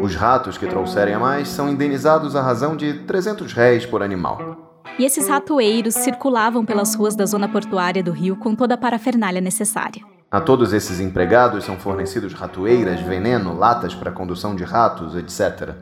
Os 0.00 0.14
ratos 0.14 0.56
que 0.56 0.68
trouxerem 0.68 1.14
a 1.14 1.18
mais 1.18 1.48
são 1.48 1.68
indenizados 1.68 2.36
à 2.36 2.40
razão 2.40 2.76
de 2.76 3.00
300 3.00 3.52
réis 3.52 3.84
por 3.84 4.00
animal. 4.00 4.61
E 4.98 5.04
esses 5.04 5.26
ratoeiros 5.26 5.94
circulavam 5.94 6.64
pelas 6.64 6.94
ruas 6.94 7.16
da 7.16 7.24
zona 7.24 7.48
portuária 7.48 8.02
do 8.02 8.12
Rio 8.12 8.36
com 8.36 8.54
toda 8.54 8.74
a 8.74 8.78
parafernália 8.78 9.40
necessária. 9.40 10.02
A 10.30 10.40
todos 10.40 10.72
esses 10.72 11.00
empregados 11.00 11.64
são 11.64 11.78
fornecidos 11.78 12.32
ratoeiras, 12.34 13.00
veneno, 13.00 13.56
latas 13.56 13.94
para 13.94 14.10
condução 14.10 14.54
de 14.54 14.64
ratos, 14.64 15.14
etc. 15.14 15.74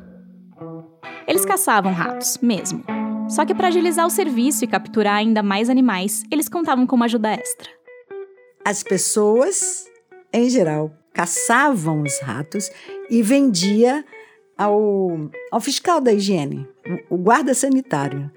Eles 1.27 1.45
caçavam 1.45 1.93
ratos, 1.93 2.39
mesmo. 2.43 2.85
Só 3.29 3.45
que 3.45 3.55
para 3.55 3.69
agilizar 3.69 4.07
o 4.07 4.11
serviço 4.11 4.65
e 4.65 4.69
capturar 4.69 5.17
ainda 5.17 5.43
mais 5.43 5.71
animais, 5.71 6.25
eles 6.31 6.49
contavam 6.49 6.87
com 6.87 6.97
uma 6.97 7.05
ajuda 7.05 7.31
extra. 7.31 7.69
As 8.65 8.83
pessoas, 8.83 9.87
em 10.33 10.51
geral, 10.51 10.93
caçavam 11.13 12.03
os 12.03 12.21
ratos 12.21 12.71
e 13.09 13.23
vendia 13.23 14.05
ao, 14.59 15.31
ao 15.51 15.61
fiscal 15.61 16.01
da 16.01 16.13
higiene, 16.13 16.69
o 17.09 17.17
guarda 17.17 17.55
sanitário 17.55 18.31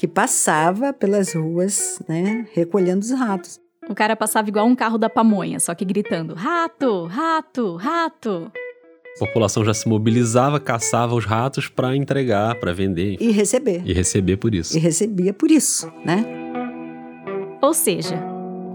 que 0.00 0.08
passava 0.08 0.94
pelas 0.94 1.34
ruas, 1.34 2.00
né, 2.08 2.46
recolhendo 2.54 3.00
os 3.00 3.10
ratos. 3.10 3.60
O 3.86 3.94
cara 3.94 4.16
passava 4.16 4.48
igual 4.48 4.66
um 4.66 4.74
carro 4.74 4.96
da 4.96 5.10
pamonha, 5.10 5.60
só 5.60 5.74
que 5.74 5.84
gritando: 5.84 6.32
rato, 6.32 7.04
rato, 7.04 7.76
rato. 7.76 8.50
A 9.16 9.26
população 9.26 9.62
já 9.62 9.74
se 9.74 9.86
mobilizava, 9.86 10.58
caçava 10.58 11.14
os 11.14 11.26
ratos 11.26 11.68
para 11.68 11.94
entregar, 11.94 12.54
para 12.54 12.72
vender. 12.72 13.18
E 13.20 13.30
receber. 13.30 13.82
E 13.84 13.92
receber 13.92 14.38
por 14.38 14.54
isso. 14.54 14.74
E 14.74 14.80
recebia 14.80 15.34
por 15.34 15.50
isso, 15.50 15.92
né? 16.02 16.24
Ou 17.60 17.74
seja, 17.74 18.18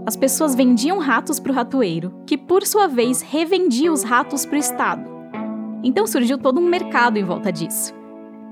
as 0.06 0.14
pessoas 0.14 0.54
vendiam 0.54 1.00
ratos 1.00 1.40
para 1.40 1.50
o 1.50 1.54
ratoeiro, 1.56 2.14
que 2.24 2.38
por 2.38 2.64
sua 2.64 2.86
vez 2.86 3.20
revendia 3.20 3.92
os 3.92 4.04
ratos 4.04 4.46
para 4.46 4.54
o 4.54 4.60
Estado. 4.60 5.10
Então 5.82 6.06
surgiu 6.06 6.38
todo 6.38 6.60
um 6.60 6.68
mercado 6.68 7.18
em 7.18 7.24
volta 7.24 7.50
disso. 7.50 7.92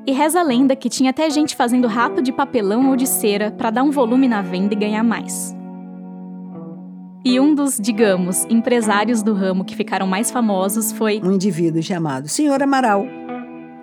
E 0.07 0.13
reza 0.13 0.41
a 0.41 0.43
lenda 0.43 0.77
que 0.77 0.91
tinha 0.91 1.11
até 1.11 1.31
gente 1.31 1.57
fazendo 1.57 1.89
rato 1.89 2.21
de 2.21 2.31
papelão 2.31 2.91
ou 2.91 2.97
de 2.97 3.07
cera 3.07 3.51
para 3.51 3.71
dar 3.71 3.83
um 3.83 3.91
volume 3.91 4.29
na 4.29 4.43
venda 4.43 4.75
e 4.75 4.77
ganhar 4.77 5.03
mais. 5.03 5.57
E 7.25 7.41
um 7.41 7.55
dos, 7.55 7.79
digamos, 7.81 8.45
empresários 8.51 9.23
do 9.23 9.33
ramo 9.33 9.65
que 9.65 9.75
ficaram 9.75 10.07
mais 10.07 10.31
famosos 10.31 10.93
foi 10.93 11.23
um 11.25 11.33
indivíduo 11.33 11.83
chamado 11.83 12.29
Senhor 12.29 12.63
Amaral, 12.63 13.07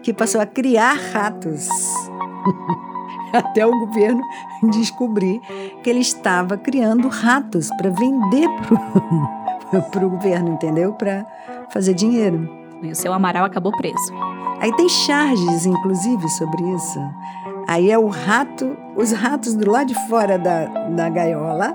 que 0.04 0.14
passou 0.14 0.40
a 0.40 0.46
criar 0.46 0.94
ratos. 0.94 1.68
Até 3.34 3.66
o 3.66 3.72
governo 3.72 4.22
descobrir 4.72 5.40
que 5.82 5.90
ele 5.90 6.02
estava 6.02 6.56
criando 6.56 7.08
ratos 7.08 7.70
para 7.78 7.90
vender 7.90 8.48
para 9.90 10.06
o 10.06 10.10
governo, 10.12 10.50
entendeu? 10.50 10.94
Para 10.94 11.26
fazer 11.72 11.96
dinheiro. 11.96 12.61
E 12.82 12.92
o 12.92 12.96
seu 12.96 13.14
Amaral 13.14 13.46
acabou 13.46 13.72
preso. 13.78 14.14
Aí 14.60 14.76
tem 14.76 14.90
charges, 14.90 15.66
inclusive, 15.66 16.28
sobre 16.30 16.64
isso. 16.74 17.00
Aí 17.68 17.92
é 17.92 17.98
o 17.98 18.08
rato, 18.08 18.76
os 18.96 19.12
ratos 19.12 19.56
do 19.56 19.70
lado 19.70 19.88
de 19.88 20.08
fora 20.08 20.38
da, 20.38 20.66
da 20.66 21.10
gaiola, 21.10 21.74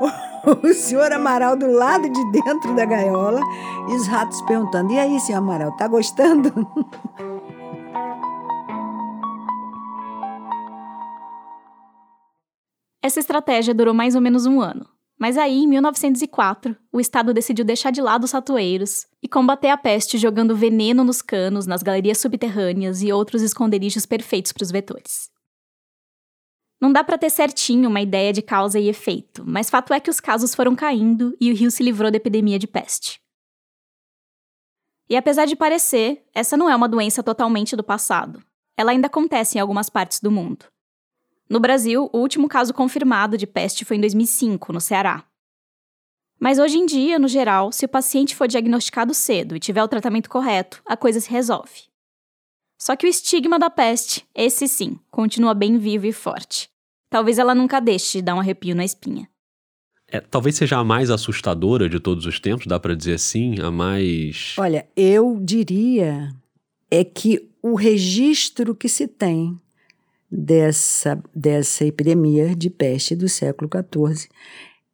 o 0.62 0.74
senhor 0.74 1.10
Amaral 1.12 1.56
do 1.56 1.70
lado 1.70 2.08
de 2.08 2.32
dentro 2.32 2.74
da 2.74 2.84
gaiola 2.84 3.40
e 3.88 3.94
os 3.94 4.06
ratos 4.06 4.42
perguntando: 4.42 4.92
E 4.92 4.98
aí, 4.98 5.18
senhor 5.20 5.38
Amaral, 5.38 5.72
tá 5.76 5.88
gostando? 5.88 6.52
Essa 13.02 13.18
estratégia 13.18 13.74
durou 13.74 13.92
mais 13.92 14.14
ou 14.14 14.20
menos 14.20 14.46
um 14.46 14.60
ano. 14.60 14.86
Mas 15.22 15.38
aí, 15.38 15.58
em 15.58 15.68
1904, 15.68 16.76
o 16.90 17.00
Estado 17.00 17.32
decidiu 17.32 17.64
deixar 17.64 17.92
de 17.92 18.02
lado 18.02 18.24
os 18.24 18.32
ratoeiros 18.32 19.06
e 19.22 19.28
combater 19.28 19.68
a 19.68 19.76
peste 19.76 20.18
jogando 20.18 20.56
veneno 20.56 21.04
nos 21.04 21.22
canos, 21.22 21.64
nas 21.64 21.80
galerias 21.80 22.18
subterrâneas 22.18 23.02
e 23.02 23.12
outros 23.12 23.40
esconderijos 23.40 24.04
perfeitos 24.04 24.50
para 24.50 24.64
os 24.64 24.72
vetores. 24.72 25.30
Não 26.80 26.92
dá 26.92 27.04
para 27.04 27.16
ter 27.16 27.30
certinho 27.30 27.88
uma 27.88 28.00
ideia 28.00 28.32
de 28.32 28.42
causa 28.42 28.80
e 28.80 28.88
efeito, 28.88 29.44
mas 29.46 29.70
fato 29.70 29.94
é 29.94 30.00
que 30.00 30.10
os 30.10 30.18
casos 30.18 30.56
foram 30.56 30.74
caindo 30.74 31.36
e 31.40 31.52
o 31.52 31.54
Rio 31.54 31.70
se 31.70 31.84
livrou 31.84 32.10
da 32.10 32.16
epidemia 32.16 32.58
de 32.58 32.66
peste. 32.66 33.20
E 35.08 35.14
apesar 35.14 35.44
de 35.44 35.54
parecer, 35.54 36.24
essa 36.34 36.56
não 36.56 36.68
é 36.68 36.74
uma 36.74 36.88
doença 36.88 37.22
totalmente 37.22 37.76
do 37.76 37.84
passado. 37.84 38.42
Ela 38.76 38.90
ainda 38.90 39.06
acontece 39.06 39.56
em 39.56 39.60
algumas 39.60 39.88
partes 39.88 40.18
do 40.18 40.32
mundo. 40.32 40.71
No 41.52 41.60
Brasil, 41.60 42.08
o 42.14 42.18
último 42.18 42.48
caso 42.48 42.72
confirmado 42.72 43.36
de 43.36 43.46
peste 43.46 43.84
foi 43.84 43.98
em 43.98 44.00
2005, 44.00 44.72
no 44.72 44.80
Ceará. 44.80 45.22
Mas 46.40 46.58
hoje 46.58 46.78
em 46.78 46.86
dia, 46.86 47.18
no 47.18 47.28
geral, 47.28 47.70
se 47.70 47.84
o 47.84 47.88
paciente 47.90 48.34
for 48.34 48.48
diagnosticado 48.48 49.12
cedo 49.12 49.54
e 49.54 49.60
tiver 49.60 49.82
o 49.82 49.86
tratamento 49.86 50.30
correto, 50.30 50.80
a 50.86 50.96
coisa 50.96 51.20
se 51.20 51.28
resolve. 51.28 51.82
Só 52.80 52.96
que 52.96 53.06
o 53.06 53.08
estigma 53.08 53.58
da 53.58 53.68
peste, 53.68 54.26
esse 54.34 54.66
sim, 54.66 54.98
continua 55.10 55.52
bem 55.52 55.76
vivo 55.76 56.06
e 56.06 56.12
forte. 56.14 56.70
Talvez 57.10 57.38
ela 57.38 57.54
nunca 57.54 57.80
deixe 57.80 58.16
de 58.16 58.22
dar 58.22 58.34
um 58.34 58.40
arrepio 58.40 58.74
na 58.74 58.86
espinha. 58.86 59.28
É, 60.08 60.20
talvez 60.20 60.56
seja 60.56 60.78
a 60.78 60.84
mais 60.84 61.10
assustadora 61.10 61.86
de 61.86 62.00
todos 62.00 62.24
os 62.24 62.40
tempos, 62.40 62.66
dá 62.66 62.80
para 62.80 62.96
dizer 62.96 63.16
assim, 63.16 63.60
a 63.60 63.70
mais. 63.70 64.54
Olha, 64.56 64.88
eu 64.96 65.38
diria 65.38 66.34
é 66.90 67.04
que 67.04 67.46
o 67.62 67.74
registro 67.74 68.74
que 68.74 68.88
se 68.88 69.06
tem 69.06 69.60
dessa, 70.32 71.22
dessa 71.34 71.84
epidemia 71.84 72.56
de 72.56 72.70
peste 72.70 73.14
do 73.14 73.28
século 73.28 73.68
XIV 73.70 74.28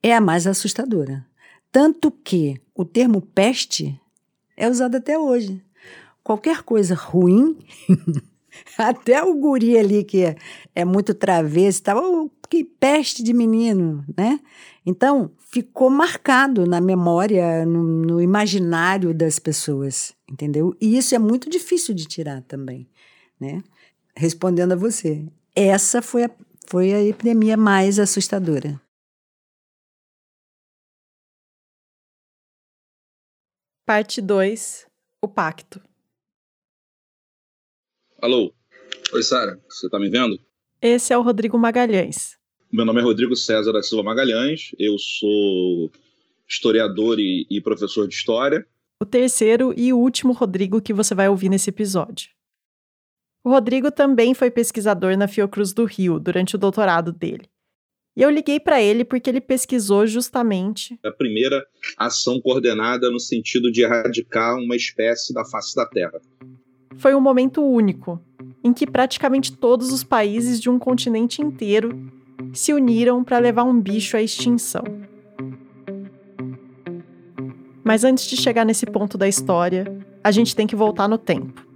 é 0.03 0.15
a 0.15 0.21
mais 0.21 0.49
assustadora. 0.49 1.25
Tanto 1.71 2.11
que 2.11 2.61
o 2.75 2.85
termo 2.85 3.23
peste 3.23 3.99
é 4.57 4.69
usado 4.69 4.97
até 4.97 5.17
hoje. 5.17 5.63
Qualquer 6.25 6.63
coisa 6.63 6.95
ruim, 6.95 7.57
até 8.77 9.23
o 9.23 9.35
guri 9.35 9.79
ali 9.79 10.03
que 10.03 10.25
é, 10.25 10.37
é 10.75 10.85
muito 10.85 11.15
travesso, 11.15 11.83
tava, 11.83 12.01
oh, 12.01 12.29
que 12.51 12.65
peste 12.65 13.23
de 13.23 13.33
menino, 13.33 14.05
né? 14.17 14.41
Então, 14.85 15.31
ficou 15.39 15.89
marcado 15.89 16.67
na 16.67 16.81
memória, 16.81 17.65
no, 17.65 17.83
no 17.83 18.21
imaginário 18.21 19.15
das 19.15 19.39
pessoas, 19.39 20.15
entendeu? 20.31 20.75
E 20.81 20.97
isso 20.97 21.15
é 21.15 21.19
muito 21.19 21.49
difícil 21.49 21.95
de 21.95 22.07
tirar 22.07 22.43
também, 22.43 22.89
né? 23.39 23.63
Respondendo 24.19 24.73
a 24.73 24.77
você, 24.77 25.25
essa 25.55 26.03
foi 26.03 26.25
a, 26.25 26.31
foi 26.67 26.93
a 26.93 27.03
epidemia 27.03 27.57
mais 27.57 28.01
assustadora. 28.01 28.81
Parte 33.87 34.21
2 34.21 34.87
O 35.23 35.29
Pacto. 35.29 35.81
Alô? 38.21 38.53
Oi, 39.15 39.23
Sara, 39.23 39.63
você 39.69 39.89
tá 39.89 39.99
me 39.99 40.11
vendo? 40.11 40.39
Esse 40.83 41.13
é 41.13 41.17
o 41.17 41.23
Rodrigo 41.23 41.57
Magalhães. 41.57 42.37
Meu 42.71 42.85
nome 42.85 43.01
é 43.01 43.05
Rodrigo 43.05 43.37
César 43.37 43.73
da 43.73 43.83
Silva 43.83 44.03
Magalhães, 44.03 44.73
eu 44.79 44.99
sou 44.99 45.91
historiador 46.47 47.19
e, 47.21 47.47
e 47.49 47.61
professor 47.61 48.07
de 48.07 48.15
história. 48.15 48.67
O 49.01 49.07
terceiro 49.07 49.73
e 49.77 49.93
último 49.93 50.33
Rodrigo 50.33 50.83
que 50.83 50.93
você 50.93 51.15
vai 51.15 51.29
ouvir 51.29 51.49
nesse 51.49 51.71
episódio. 51.71 52.38
O 53.49 53.51
Rodrigo 53.51 53.91
também 53.91 54.35
foi 54.35 54.51
pesquisador 54.51 55.17
na 55.17 55.27
Fiocruz 55.27 55.73
do 55.73 55.87
Rio 55.87 56.21
durante 56.21 56.55
o 56.55 56.59
doutorado 56.59 57.11
dele. 57.11 57.49
E 58.15 58.21
eu 58.21 58.29
liguei 58.29 58.61
para 58.61 58.79
ele 58.79 59.07
porque 59.07 59.31
ele 59.31 59.41
pesquisou 59.41 60.07
justamente 60.07 61.01
a 61.03 61.11
primeira 61.11 61.65
ação 61.97 62.39
coordenada 62.43 63.11
no 63.11 63.19
sentido 63.19 63.73
de 63.73 63.81
erradicar 63.81 64.55
uma 64.59 64.77
espécie 64.77 65.33
da 65.33 65.47
face 65.47 65.75
da 65.75 65.87
Terra. 65.87 66.21
Foi 66.99 67.15
um 67.15 67.23
momento 67.23 67.63
único 67.63 68.23
em 68.63 68.75
que 68.75 68.87
praticamente 68.87 69.57
todos 69.57 69.95
os 69.95 70.05
países 70.05 70.61
de 70.61 70.69
um 70.69 70.79
continente 70.79 71.41
inteiro 71.41 71.99
se 72.53 72.75
uniram 72.75 73.25
para 73.25 73.39
levar 73.39 73.65
um 73.65 73.81
bicho 73.81 74.15
à 74.15 74.21
extinção. 74.21 74.85
Mas 77.83 78.05
antes 78.05 78.27
de 78.27 78.37
chegar 78.37 78.67
nesse 78.67 78.85
ponto 78.85 79.17
da 79.17 79.27
história, 79.27 79.87
a 80.23 80.31
gente 80.31 80.55
tem 80.55 80.67
que 80.67 80.77
voltar 80.77 81.09
no 81.09 81.17
tempo. 81.17 81.67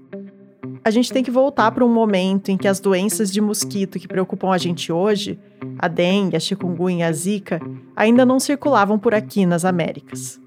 A 0.85 0.91
gente 0.91 1.13
tem 1.13 1.23
que 1.23 1.31
voltar 1.31 1.71
para 1.71 1.85
um 1.85 1.93
momento 1.93 2.49
em 2.49 2.57
que 2.57 2.67
as 2.67 2.81
doenças 2.81 3.33
de 3.33 3.41
mosquito 3.41 4.01
que 4.01 4.09
preocupam 4.09 4.51
a 4.51 4.59
gente 4.59 4.91
hoje, 4.91 5.39
a 5.79 5.87
dengue, 5.87 6.37
a 6.37 6.41
chikungunya 6.41 7.07
e 7.07 7.09
a 7.09 7.13
zika, 7.13 7.61
ainda 7.95 8.27
não 8.27 8.41
circulavam 8.41 8.99
por 8.99 9.15
aqui 9.15 9.47
nas 9.47 9.65
Américas. 9.65 10.41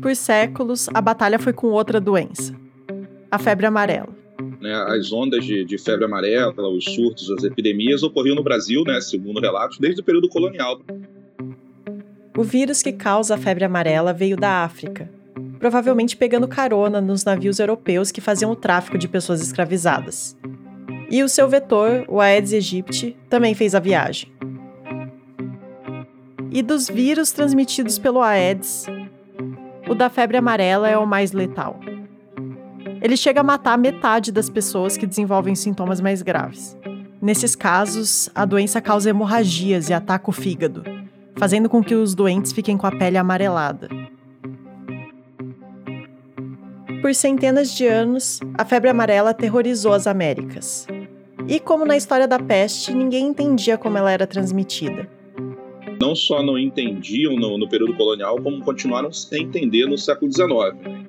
Por 0.00 0.14
séculos, 0.14 0.88
a 0.94 1.00
batalha 1.00 1.36
foi 1.36 1.52
com 1.52 1.66
outra 1.68 2.00
doença, 2.00 2.54
a 3.28 3.38
febre 3.38 3.66
amarela. 3.66 4.16
Né, 4.60 4.72
as 4.72 5.12
ondas 5.12 5.44
de, 5.44 5.64
de, 5.64 5.78
febre 5.78 6.04
amarela, 6.04 6.68
os 6.68 6.84
surtos, 6.84 7.28
as 7.32 7.42
epidemias 7.42 8.04
ocorriam 8.04 8.36
no 8.36 8.42
Brasil, 8.42 8.84
né, 8.84 9.00
segundo 9.00 9.40
relatos, 9.40 9.78
desde 9.78 10.00
o 10.00 10.04
período 10.04 10.28
colonial. 10.28 10.80
O 12.36 12.44
vírus 12.44 12.82
que 12.82 12.92
causa 12.92 13.34
a 13.34 13.38
febre 13.38 13.64
amarela 13.64 14.12
veio 14.12 14.36
da 14.36 14.62
África, 14.62 15.10
provavelmente 15.58 16.16
pegando 16.16 16.48
carona 16.48 17.00
nos 17.00 17.24
navios 17.24 17.58
europeus 17.58 18.10
que 18.10 18.20
faziam 18.20 18.50
o 18.50 18.56
tráfico 18.56 18.96
de 18.96 19.08
pessoas 19.08 19.40
escravizadas. 19.40 20.36
E 21.10 21.22
o 21.22 21.28
seu 21.28 21.48
vetor, 21.48 22.04
o 22.08 22.20
Aedes 22.20 22.52
aegypti, 22.52 23.16
também 23.28 23.54
fez 23.54 23.74
a 23.74 23.80
viagem. 23.80 24.30
E 26.50 26.62
dos 26.62 26.88
vírus 26.88 27.32
transmitidos 27.32 27.98
pelo 27.98 28.22
Aedes, 28.22 28.86
o 29.88 29.94
da 29.94 30.08
febre 30.08 30.36
amarela 30.36 30.88
é 30.88 30.98
o 30.98 31.06
mais 31.06 31.32
letal. 31.32 31.80
Ele 33.00 33.16
chega 33.16 33.40
a 33.40 33.44
matar 33.44 33.78
metade 33.78 34.32
das 34.32 34.50
pessoas 34.50 34.96
que 34.96 35.06
desenvolvem 35.06 35.54
sintomas 35.54 36.00
mais 36.00 36.20
graves. 36.20 36.76
Nesses 37.20 37.56
casos, 37.56 38.28
a 38.34 38.44
doença 38.44 38.80
causa 38.80 39.10
hemorragias 39.10 39.88
e 39.88 39.94
ataca 39.94 40.30
o 40.30 40.32
fígado, 40.32 40.84
fazendo 41.36 41.68
com 41.68 41.82
que 41.82 41.94
os 41.94 42.14
doentes 42.14 42.52
fiquem 42.52 42.76
com 42.76 42.86
a 42.86 42.92
pele 42.92 43.16
amarelada. 43.16 43.88
Por 47.00 47.14
centenas 47.14 47.76
de 47.76 47.86
anos, 47.86 48.40
a 48.54 48.64
febre 48.64 48.90
amarela 48.90 49.30
aterrorizou 49.30 49.92
as 49.92 50.08
Américas. 50.08 50.86
E 51.46 51.60
como 51.60 51.84
na 51.84 51.96
história 51.96 52.26
da 52.26 52.40
peste, 52.40 52.92
ninguém 52.92 53.28
entendia 53.28 53.78
como 53.78 53.96
ela 53.96 54.10
era 54.10 54.26
transmitida. 54.26 55.08
Não 56.00 56.16
só 56.16 56.42
não 56.42 56.58
entendiam 56.58 57.36
no, 57.36 57.56
no 57.56 57.68
período 57.68 57.96
colonial, 57.96 58.40
como 58.42 58.64
continuaram 58.64 59.12
sem 59.12 59.44
entender 59.44 59.86
no 59.86 59.96
século 59.96 60.32
XIX. 60.32 61.08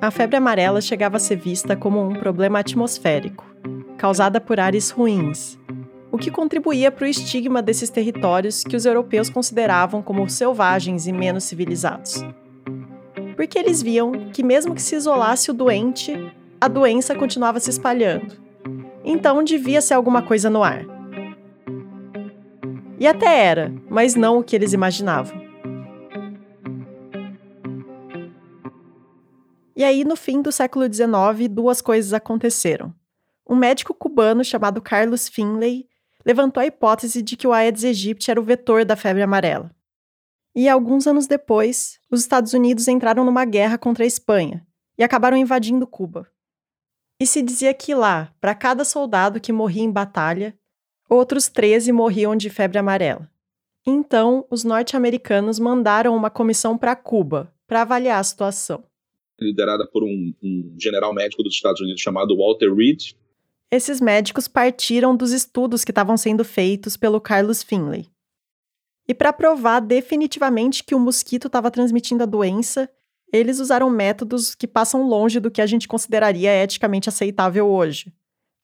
A 0.00 0.10
febre 0.12 0.36
amarela 0.36 0.80
chegava 0.80 1.16
a 1.16 1.20
ser 1.20 1.36
vista 1.36 1.74
como 1.74 2.00
um 2.00 2.14
problema 2.14 2.60
atmosférico, 2.60 3.44
causada 3.98 4.40
por 4.40 4.60
ares 4.60 4.90
ruins, 4.90 5.58
o 6.12 6.18
que 6.18 6.30
contribuía 6.30 6.92
para 6.92 7.04
o 7.04 7.08
estigma 7.08 7.60
desses 7.60 7.90
territórios 7.90 8.62
que 8.62 8.76
os 8.76 8.86
europeus 8.86 9.28
consideravam 9.28 10.02
como 10.02 10.28
selvagens 10.28 11.06
e 11.06 11.12
menos 11.12 11.44
civilizados. 11.44 12.24
Porque 13.36 13.58
eles 13.58 13.82
viam 13.82 14.30
que, 14.32 14.42
mesmo 14.42 14.74
que 14.74 14.82
se 14.82 14.96
isolasse 14.96 15.50
o 15.50 15.54
doente, 15.54 16.12
a 16.58 16.66
doença 16.66 17.14
continuava 17.14 17.60
se 17.60 17.70
espalhando. 17.70 18.34
Então 19.04 19.44
devia 19.44 19.80
ser 19.80 19.94
alguma 19.94 20.22
coisa 20.22 20.48
no 20.48 20.64
ar. 20.64 20.84
E 22.98 23.06
até 23.06 23.44
era, 23.44 23.72
mas 23.90 24.14
não 24.14 24.38
o 24.38 24.42
que 24.42 24.56
eles 24.56 24.72
imaginavam. 24.72 25.46
E 29.76 29.84
aí, 29.84 30.02
no 30.04 30.16
fim 30.16 30.40
do 30.40 30.50
século 30.50 30.86
XIX, 30.90 31.50
duas 31.50 31.82
coisas 31.82 32.14
aconteceram. 32.14 32.94
Um 33.48 33.54
médico 33.54 33.92
cubano 33.92 34.42
chamado 34.42 34.80
Carlos 34.80 35.28
Finlay 35.28 35.86
levantou 36.24 36.62
a 36.62 36.66
hipótese 36.66 37.20
de 37.20 37.36
que 37.36 37.46
o 37.46 37.52
Aedes 37.52 37.84
aegypti 37.84 38.30
era 38.30 38.40
o 38.40 38.42
vetor 38.42 38.86
da 38.86 38.96
febre 38.96 39.22
amarela. 39.22 39.70
E 40.56 40.68
alguns 40.68 41.06
anos 41.06 41.26
depois, 41.26 42.00
os 42.10 42.20
Estados 42.20 42.54
Unidos 42.54 42.88
entraram 42.88 43.24
numa 43.24 43.44
guerra 43.44 43.76
contra 43.76 44.02
a 44.02 44.06
Espanha 44.06 44.66
e 44.98 45.04
acabaram 45.04 45.36
invadindo 45.36 45.86
Cuba. 45.86 46.26
E 47.20 47.26
se 47.26 47.42
dizia 47.42 47.74
que 47.74 47.94
lá, 47.94 48.34
para 48.40 48.54
cada 48.54 48.84
soldado 48.84 49.40
que 49.40 49.52
morria 49.52 49.82
em 49.82 49.92
batalha, 49.92 50.58
outros 51.08 51.48
13 51.48 51.92
morriam 51.92 52.34
de 52.34 52.48
febre 52.48 52.78
amarela. 52.78 53.30
Então, 53.86 54.46
os 54.50 54.64
norte-americanos 54.64 55.58
mandaram 55.58 56.16
uma 56.16 56.30
comissão 56.30 56.76
para 56.76 56.96
Cuba 56.96 57.52
para 57.66 57.82
avaliar 57.82 58.18
a 58.18 58.24
situação 58.24 58.82
liderada 59.40 59.86
por 59.86 60.02
um, 60.02 60.32
um 60.42 60.74
general 60.78 61.14
médico 61.14 61.42
dos 61.42 61.54
Estados 61.54 61.80
Unidos 61.80 62.00
chamado 62.00 62.36
Walter 62.36 62.72
Reed. 62.74 63.12
Esses 63.70 64.00
médicos 64.00 64.48
partiram 64.48 65.16
dos 65.16 65.32
estudos 65.32 65.84
que 65.84 65.90
estavam 65.90 66.16
sendo 66.16 66.44
feitos 66.44 66.96
pelo 66.96 67.20
Carlos 67.20 67.62
Finlay. 67.62 68.06
E 69.08 69.14
para 69.14 69.32
provar 69.32 69.80
definitivamente 69.80 70.82
que 70.82 70.94
o 70.94 71.00
mosquito 71.00 71.46
estava 71.46 71.70
transmitindo 71.70 72.22
a 72.22 72.26
doença, 72.26 72.90
eles 73.32 73.60
usaram 73.60 73.88
métodos 73.90 74.54
que 74.54 74.66
passam 74.66 75.06
longe 75.06 75.40
do 75.40 75.50
que 75.50 75.60
a 75.60 75.66
gente 75.66 75.88
consideraria 75.88 76.50
eticamente 76.62 77.08
aceitável 77.08 77.68
hoje. 77.68 78.12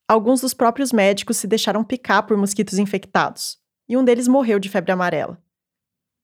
Alguns 0.08 0.40
dos 0.40 0.52
próprios 0.52 0.92
médicos 0.92 1.36
se 1.36 1.46
deixaram 1.46 1.84
picar 1.84 2.26
por 2.26 2.36
mosquitos 2.36 2.78
infectados, 2.78 3.58
e 3.88 3.96
um 3.96 4.04
deles 4.04 4.28
morreu 4.28 4.58
de 4.58 4.68
febre 4.68 4.92
amarela. 4.92 5.42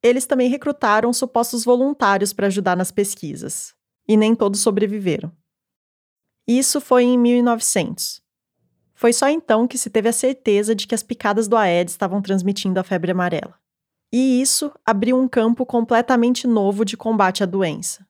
Eles 0.03 0.27
também 0.27 0.49
recrutaram 0.49 1.13
supostos 1.13 1.65
voluntários 1.65 2.33
para 2.33 2.47
ajudar 2.47 2.77
nas 2.77 2.91
pesquisas 2.91 3.75
e 4.07 4.17
nem 4.17 4.35
todos 4.35 4.61
sobreviveram. 4.61 5.33
Isso 6.47 6.81
foi 6.81 7.05
em 7.05 7.19
1900. 7.19 8.23
Foi 8.95 9.13
só 9.13 9.29
então 9.29 9.67
que 9.67 9.77
se 9.77 9.91
teve 9.91 10.09
a 10.09 10.13
certeza 10.13 10.75
de 10.75 10.87
que 10.87 10.95
as 10.95 11.03
picadas 11.03 11.47
do 11.47 11.57
Aedes 11.57 11.95
estavam 11.95 12.23
transmitindo 12.23 12.81
a 12.81 12.85
febre 12.85 13.13
amarela. 13.13 13.55
E 14.13 14.41
isso 14.41 14.73
abriu 14.85 15.17
um 15.17 15.29
campo 15.29 15.67
completamente 15.67 16.47
novo 16.47 16.85
de 16.85 16.97
combate 16.97 17.43
à 17.43 17.47
doença. 17.47 18.07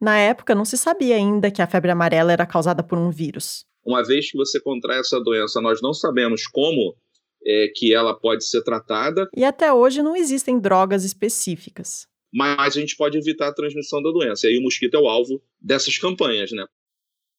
Na 0.00 0.18
época, 0.18 0.54
não 0.54 0.64
se 0.64 0.76
sabia 0.76 1.16
ainda 1.16 1.50
que 1.50 1.62
a 1.62 1.66
febre 1.66 1.90
amarela 1.90 2.32
era 2.32 2.46
causada 2.46 2.82
por 2.82 2.98
um 2.98 3.10
vírus. 3.10 3.64
Uma 3.84 4.04
vez 4.04 4.30
que 4.30 4.36
você 4.36 4.60
contrai 4.60 5.00
essa 5.00 5.20
doença, 5.20 5.60
nós 5.60 5.80
não 5.80 5.94
sabemos 5.94 6.46
como 6.46 6.94
é, 7.44 7.68
que 7.74 7.94
ela 7.94 8.14
pode 8.14 8.46
ser 8.46 8.62
tratada. 8.62 9.28
E 9.34 9.44
até 9.44 9.72
hoje 9.72 10.02
não 10.02 10.14
existem 10.14 10.58
drogas 10.58 11.04
específicas 11.04 12.06
mas 12.36 12.76
a 12.76 12.80
gente 12.80 12.94
pode 12.96 13.16
evitar 13.16 13.48
a 13.48 13.54
transmissão 13.54 14.02
da 14.02 14.10
doença. 14.10 14.46
E 14.46 14.50
aí 14.50 14.58
o 14.58 14.62
mosquito 14.62 14.94
é 14.94 14.98
o 14.98 15.08
alvo 15.08 15.40
dessas 15.58 15.96
campanhas, 15.96 16.52
né? 16.52 16.66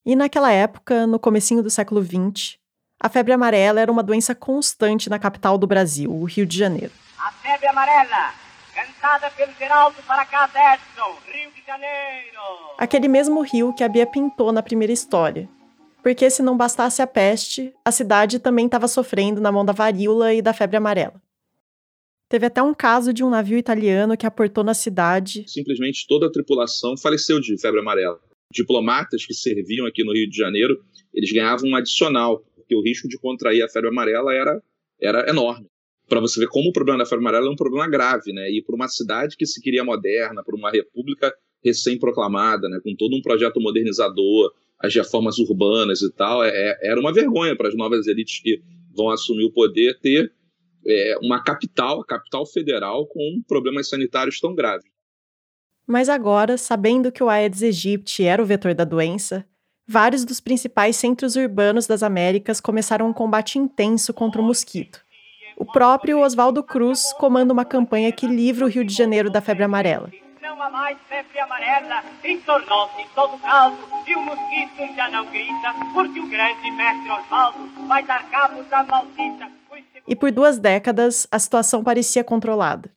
E 0.04 0.15
naquela 0.15 0.52
época, 0.52 1.06
no 1.06 1.19
comecinho 1.19 1.62
do 1.62 1.69
século 1.69 2.04
XX, 2.04 2.58
a 3.00 3.08
febre 3.08 3.32
amarela 3.32 3.80
era 3.80 3.91
uma 3.91 4.02
doença 4.02 4.34
constante 4.34 5.08
na 5.08 5.19
capital 5.19 5.56
do 5.56 5.67
Brasil, 5.67 6.12
o 6.12 6.23
Rio 6.23 6.47
de 6.47 6.58
Janeiro. 6.58 6.91
A 7.20 7.32
febre 7.32 7.66
amarela, 7.66 8.32
cantada 8.76 9.32
pelo 9.32 9.52
Geraldo 9.54 9.98
Paracá 10.06 10.46
Edson, 10.46 11.18
Rio 11.26 11.50
de 11.52 11.66
Janeiro. 11.66 12.40
Aquele 12.78 13.08
mesmo 13.08 13.42
rio 13.42 13.74
que 13.74 13.84
a 13.84 13.90
Bia 13.90 14.06
pintou 14.06 14.52
na 14.52 14.62
primeira 14.62 14.94
história. 14.94 15.50
Porque 16.04 16.30
se 16.30 16.44
não 16.44 16.56
bastasse 16.56 17.02
a 17.02 17.08
peste, 17.08 17.74
a 17.84 17.92
cidade 17.92 18.38
também 18.38 18.68
estava 18.68 18.88
sofrendo 18.88 19.42
na 19.42 19.52
mão 19.52 19.66
da 19.66 19.74
varíola 19.74 20.32
e 20.32 20.44
da 20.44 20.54
febre 20.54 20.78
amarela. 20.78 21.20
Teve 22.30 22.46
até 22.46 22.62
um 22.62 22.74
caso 22.74 23.12
de 23.12 23.24
um 23.24 23.32
navio 23.32 23.58
italiano 23.58 24.16
que 24.16 24.28
aportou 24.28 24.64
na 24.64 24.76
cidade. 24.76 25.44
Simplesmente 25.48 26.06
toda 26.08 26.28
a 26.28 26.32
tripulação 26.32 26.96
faleceu 26.96 27.42
de 27.42 27.60
febre 27.60 27.80
amarela. 27.80 28.20
Diplomatas 28.54 29.26
que 29.26 29.34
serviam 29.34 29.88
aqui 29.88 30.04
no 30.04 30.14
Rio 30.14 30.30
de 30.30 30.38
Janeiro, 30.38 30.78
eles 31.12 31.32
ganhavam 31.32 31.68
um 31.68 31.76
adicional, 31.76 32.44
porque 32.56 32.76
o 32.76 32.84
risco 32.84 33.08
de 33.08 33.18
contrair 33.18 33.64
a 33.64 33.70
febre 33.70 33.90
amarela 33.90 34.32
era, 34.34 34.62
era 35.02 35.28
enorme. 35.28 35.68
Para 36.08 36.20
você 36.20 36.39
ver 36.39 36.48
como 36.48 36.70
o 36.70 36.74
problema 36.74 37.00
da 37.00 37.06
febre 37.06 37.26
amarela 37.26 37.48
é 37.48 37.50
um 37.50 37.56
problema 37.56 37.88
grave, 37.88 38.32
né? 38.32 38.50
E 38.50 38.63
para 38.63 38.76
uma 38.76 38.88
cidade 38.88 39.36
que 39.36 39.46
se 39.46 39.62
queria 39.62 39.84
moderna, 39.84 40.43
para 40.43 40.56
uma 40.56 40.72
república 40.72 41.34
recém-proclamada, 41.63 42.70
né? 42.70 42.80
com 42.84 42.96
todo 42.96 43.15
um 43.15 43.22
projeto 43.22 43.60
modernizador, 43.60 44.54
as 44.80 44.93
reformas 44.93 45.38
urbanas 45.39 46.02
e 46.02 46.12
tal, 46.12 46.43
é, 46.43 46.50
é 46.50 46.91
era 46.91 47.00
uma 47.00 47.12
vergonha 47.12 47.56
para 47.56 47.67
as 47.67 47.76
novas 47.76 48.08
elites 48.08 48.41
que 48.41 48.62
vão 48.96 49.10
assumir 49.10 49.46
o 49.46 49.52
poder 49.52 50.00
ter 50.00 50.32
é, 50.86 51.15
uma 51.22 51.43
capital, 51.43 52.04
capital 52.04 52.46
federal, 52.46 53.06
com 53.08 53.41
problemas 53.48 53.89
sanitários 53.89 54.39
tão 54.39 54.56
graves. 54.56 54.89
Mas 55.86 56.10
agora, 56.10 56.58
sabendo 56.58 57.12
que 57.12 57.24
o 57.24 57.30
Aedes 57.30 57.63
aegypti 57.63 58.24
era 58.24 58.41
o 58.41 58.46
vetor 58.46 58.74
da 58.74 58.84
doença, 58.84 59.46
vários 59.88 60.26
dos 60.26 60.39
principais 60.39 60.96
centros 60.96 61.36
urbanos 61.36 61.88
das 61.88 62.04
Américas 62.04 62.60
começaram 62.60 63.10
um 63.10 63.13
combate 63.13 63.58
intenso 63.58 64.13
contra 64.13 64.41
o 64.41 64.43
mosquito. 64.43 65.00
O 65.60 65.65
próprio 65.65 66.20
Oswaldo 66.20 66.63
Cruz 66.63 67.12
comanda 67.13 67.52
uma 67.52 67.65
campanha 67.65 68.12
que 68.12 68.28
livra 68.28 68.63
o 68.63 68.70
Rio 68.70 68.86
de 68.86 68.93
Janeiro 68.93 69.28
da 69.28 69.41
febre 69.41 69.63
amarela. 69.63 70.12
Não 70.39 70.62
há 70.62 70.70
mais 70.70 71.00
febre 71.10 71.39
amarela, 71.39 72.04
entornou-se 72.24 73.04
todo 73.15 73.41
caldo, 73.41 73.76
e 74.08 74.15
o 74.15 74.22
mosquito 74.22 74.96
já 74.96 75.10
não 75.10 75.26
grita, 75.26 75.74
porque 75.96 76.20
o 76.20 76.30
grande 76.30 76.70
mestre 76.70 77.10
Osvaldo 77.10 77.88
vai 77.88 78.06
dar 78.06 78.30
cabo 78.30 78.62
da 78.65 78.84
maldita. 78.84 79.52
E 80.08 80.15
por 80.15 80.32
duas 80.32 80.60
décadas, 80.60 81.28
a 81.32 81.39
situação 81.39 81.84
parecia 81.84 82.24
controlada. 82.24 82.91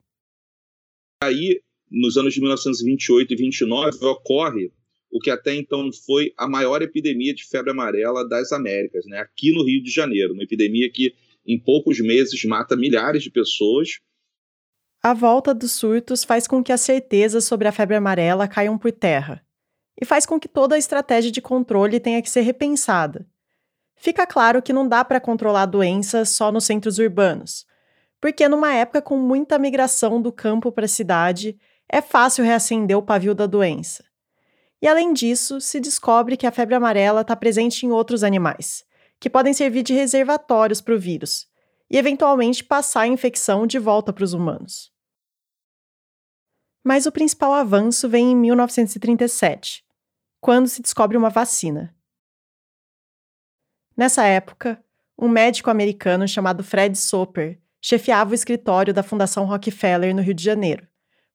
Aí, 1.23 1.63
nos 1.89 2.15
anos 2.15 2.35
de 2.35 2.41
1928 2.41 3.33
e 3.33 3.37
29, 3.37 4.05
ocorre 4.05 4.71
o 5.11 5.19
que 5.19 5.31
até 5.31 5.55
então 5.55 5.89
foi 6.05 6.31
a 6.37 6.47
maior 6.47 6.83
epidemia 6.83 7.33
de 7.33 7.43
febre 7.43 7.71
amarela 7.71 8.27
das 8.29 8.51
Américas, 8.51 9.03
né? 9.07 9.17
aqui 9.17 9.51
no 9.51 9.65
Rio 9.65 9.81
de 9.81 9.89
Janeiro, 9.89 10.33
uma 10.33 10.43
epidemia 10.43 10.89
que 10.91 11.15
em 11.45 11.61
poucos 11.61 11.99
meses 11.99 12.43
mata 12.45 12.75
milhares 12.75 13.23
de 13.23 13.31
pessoas. 13.31 13.99
A 15.03 15.13
volta 15.13 15.53
dos 15.53 15.71
surtos 15.71 16.23
faz 16.23 16.47
com 16.47 16.63
que 16.63 16.71
as 16.71 16.81
certezas 16.81 17.45
sobre 17.45 17.67
a 17.67 17.71
febre 17.71 17.95
amarela 17.95 18.47
caiam 18.47 18.77
por 18.77 18.91
terra 18.91 19.43
e 19.99 20.05
faz 20.05 20.25
com 20.25 20.39
que 20.39 20.47
toda 20.47 20.75
a 20.75 20.77
estratégia 20.77 21.31
de 21.31 21.41
controle 21.41 21.99
tenha 21.99 22.21
que 22.21 22.29
ser 22.29 22.41
repensada. 22.41 23.27
Fica 23.95 24.25
claro 24.25 24.61
que 24.61 24.73
não 24.73 24.87
dá 24.87 25.05
para 25.05 25.19
controlar 25.19 25.63
a 25.63 25.67
doença 25.67 26.25
só 26.25 26.51
nos 26.51 26.65
centros 26.65 26.97
urbanos, 26.97 27.65
porque 28.19 28.47
numa 28.47 28.73
época 28.73 29.01
com 29.01 29.17
muita 29.17 29.59
migração 29.59 30.21
do 30.21 30.31
campo 30.31 30.71
para 30.71 30.85
a 30.85 30.89
cidade, 30.89 31.57
é 31.87 32.01
fácil 32.01 32.43
reacender 32.43 32.97
o 32.97 33.03
pavio 33.03 33.35
da 33.35 33.45
doença. 33.45 34.03
E 34.81 34.87
além 34.87 35.13
disso, 35.13 35.61
se 35.61 35.79
descobre 35.79 36.35
que 36.35 36.47
a 36.47 36.51
febre 36.51 36.73
amarela 36.73 37.21
está 37.21 37.35
presente 37.35 37.85
em 37.85 37.91
outros 37.91 38.23
animais, 38.23 38.83
que 39.21 39.29
podem 39.29 39.53
servir 39.53 39.83
de 39.83 39.93
reservatórios 39.93 40.81
para 40.81 40.95
o 40.95 40.99
vírus 40.99 41.47
e 41.87 41.95
eventualmente 41.95 42.63
passar 42.63 43.01
a 43.01 43.07
infecção 43.07 43.67
de 43.67 43.77
volta 43.77 44.11
para 44.11 44.23
os 44.23 44.33
humanos. 44.33 44.91
Mas 46.83 47.05
o 47.05 47.11
principal 47.11 47.53
avanço 47.53 48.09
vem 48.09 48.31
em 48.31 48.35
1937, 48.35 49.85
quando 50.39 50.67
se 50.67 50.81
descobre 50.81 51.15
uma 51.15 51.29
vacina. 51.29 51.95
Nessa 53.95 54.25
época, 54.25 54.83
um 55.15 55.29
médico 55.29 55.69
americano 55.69 56.27
chamado 56.27 56.63
Fred 56.63 56.97
Soper 56.97 57.61
chefiava 57.79 58.31
o 58.31 58.35
escritório 58.35 58.91
da 58.91 59.03
Fundação 59.03 59.45
Rockefeller 59.45 60.15
no 60.15 60.23
Rio 60.23 60.33
de 60.33 60.43
Janeiro, 60.43 60.87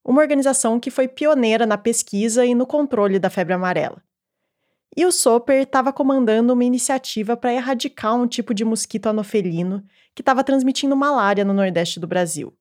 uma 0.05 0.23
organização 0.23 0.81
que 0.81 0.91
foi 0.91 1.07
pioneira 1.07 1.65
na 1.65 1.79
pesquisa 1.79 2.45
e 2.45 2.53
no 2.53 2.67
controle 2.67 3.21
da 3.21 3.31
febre 3.31 3.55
amarela. 3.55 4.03
E 4.97 5.05
o 5.05 5.13
Soper 5.13 5.63
estava 5.63 5.93
comandando 5.93 6.55
uma 6.55 6.65
iniciativa 6.65 7.37
para 7.37 7.53
erradicar 7.53 8.15
um 8.15 8.27
tipo 8.27 8.55
de 8.55 8.65
mosquito 8.65 9.09
anofelino 9.09 9.87
que 10.15 10.23
estava 10.23 10.43
transmitindo 10.43 10.97
malária 10.97 11.45
no 11.45 11.53
Nordeste 11.53 12.01
do 12.01 12.07
Brasil. 12.07 12.57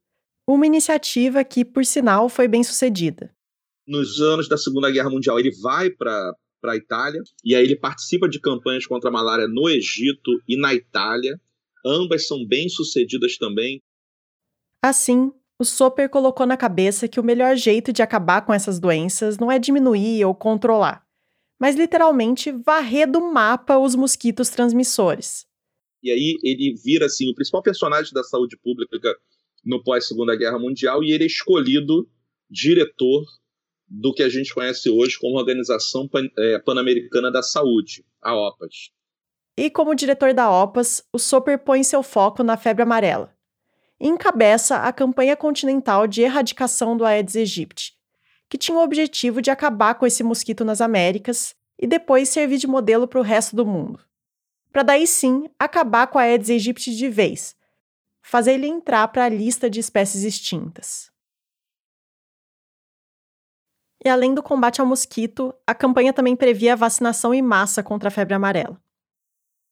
Uma 0.45 0.67
iniciativa 0.67 1.43
que, 1.45 1.63
por 1.63 1.86
sinal, 1.86 2.28
foi 2.28 2.48
bem 2.48 2.62
sucedida. 2.62 3.34
Nos 3.88 4.19
anos 4.19 4.50
da 4.50 4.58
Segunda 4.58 4.91
Guerra 4.91 5.10
Mundial, 5.10 5.39
ele 5.39 5.52
vai 5.62 5.89
para 5.89 6.36
a 6.65 6.76
Itália 6.76 7.21
e 7.43 7.56
aí 7.56 7.63
ele 7.63 7.78
participa 7.78 8.28
de 8.28 8.41
campanhas 8.41 8.86
contra 8.86 9.10
a 9.10 9.13
malária 9.13 9.48
no 9.48 9.69
Egito 9.69 10.32
e 10.45 10.60
na 10.60 10.74
Itália. 10.74 11.39
Ambas 11.86 12.28
são 12.28 12.45
bem 12.45 12.67
sucedidas 12.67 13.38
também. 13.38 13.82
Assim, 14.84 15.32
o 15.58 15.63
Soper 15.63 16.10
colocou 16.10 16.45
na 16.45 16.58
cabeça 16.58 17.08
que 17.08 17.19
o 17.19 17.24
melhor 17.24 17.56
jeito 17.56 17.93
de 17.93 18.02
acabar 18.02 18.41
com 18.41 18.54
essas 18.54 18.78
doenças 18.78 19.38
não 19.38 19.50
é 19.52 19.58
diminuir 19.58 20.26
ou 20.26 20.36
controlar, 20.36 21.05
mas 21.60 21.76
literalmente 21.76 22.52
varrer 22.52 23.10
do 23.10 23.22
mapa 23.22 23.78
os 23.78 23.96
mosquitos 23.96 24.50
transmissores. 24.50 25.46
E 26.04 26.12
aí 26.12 26.38
ele 26.44 26.76
vira 26.84 27.06
assim 27.08 27.30
o 27.30 27.36
principal 27.36 27.63
personagem 27.63 28.13
da 28.13 28.24
saúde 28.24 28.58
pública 28.58 29.15
no 29.63 29.84
pós 29.84 30.08
Segunda 30.08 30.36
Guerra 30.36 30.60
Mundial 30.60 31.04
e 31.04 31.12
ele 31.12 31.24
é 31.24 31.28
escolhido 31.28 32.08
diretor 32.50 33.26
do 33.88 34.13
que 34.13 34.24
a 34.24 34.30
gente 34.30 34.54
conhece 34.54 34.89
hoje 34.89 35.18
como 35.20 35.38
Organização 35.38 36.10
é, 36.38 36.60
Pan-Americana 36.60 37.32
da 37.32 37.41
Saúde, 37.41 38.06
a 38.22 38.36
OPAS. 38.36 38.91
E 39.58 39.70
como 39.70 39.96
diretor 39.96 40.34
da 40.34 40.52
OPAS, 40.52 41.04
o 41.13 41.20
Soper 41.20 41.60
põe 41.60 41.84
seu 41.84 42.04
foco 42.04 42.44
na 42.44 42.58
febre 42.58 42.84
amarela. 42.84 43.34
E 44.00 44.08
encabeça 44.08 44.78
a 44.78 44.91
campanha 44.91 45.36
continental 45.36 46.06
de 46.06 46.22
erradicação 46.22 46.98
do 46.98 47.06
Aedes 47.06 47.36
aegypti, 47.36 47.94
que 48.56 48.58
tinha 48.58 48.78
o 48.78 48.82
objetivo 48.82 49.41
de 49.41 49.52
acabar 49.52 49.96
com 49.96 50.06
esse 50.06 50.24
mosquito 50.24 50.63
nas 50.63 50.80
Américas 50.80 51.54
e 51.78 51.86
depois 51.86 52.30
servir 52.30 52.58
de 52.58 52.68
modelo 52.68 53.06
para 53.06 53.20
o 53.20 53.22
resto 53.22 53.54
do 53.54 53.65
mundo. 53.65 54.00
Para 54.72 54.82
daí 54.82 55.06
sim 55.06 55.50
acabar 55.60 56.08
com 56.08 56.18
a 56.18 56.22
Aedes 56.22 56.50
aegypti 56.50 56.96
de 56.96 57.10
vez, 57.10 57.54
fazer 58.22 58.54
ele 58.54 58.68
entrar 58.68 59.10
para 59.10 59.26
a 59.26 59.30
lista 59.30 59.70
de 59.70 59.82
espécies 59.82 60.24
extintas. 60.24 61.12
E 64.06 64.08
além 64.08 64.34
do 64.34 64.41
combate 64.41 64.80
ao 64.80 64.88
mosquito, 64.88 65.54
a 65.68 65.76
campanha 65.76 66.13
também 66.13 66.34
previa 66.34 66.74
a 66.74 66.78
vacinação 66.78 67.34
em 67.34 67.41
massa 67.41 67.84
contra 67.84 68.08
a 68.08 68.12
febre 68.12 68.36
amarela. 68.36 68.82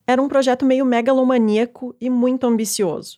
Era 0.05 0.21
um 0.21 0.27
projeto 0.27 0.65
meio 0.65 0.85
megalomaníaco 0.85 1.95
e 2.01 2.09
muito 2.09 2.45
ambicioso. 2.45 3.17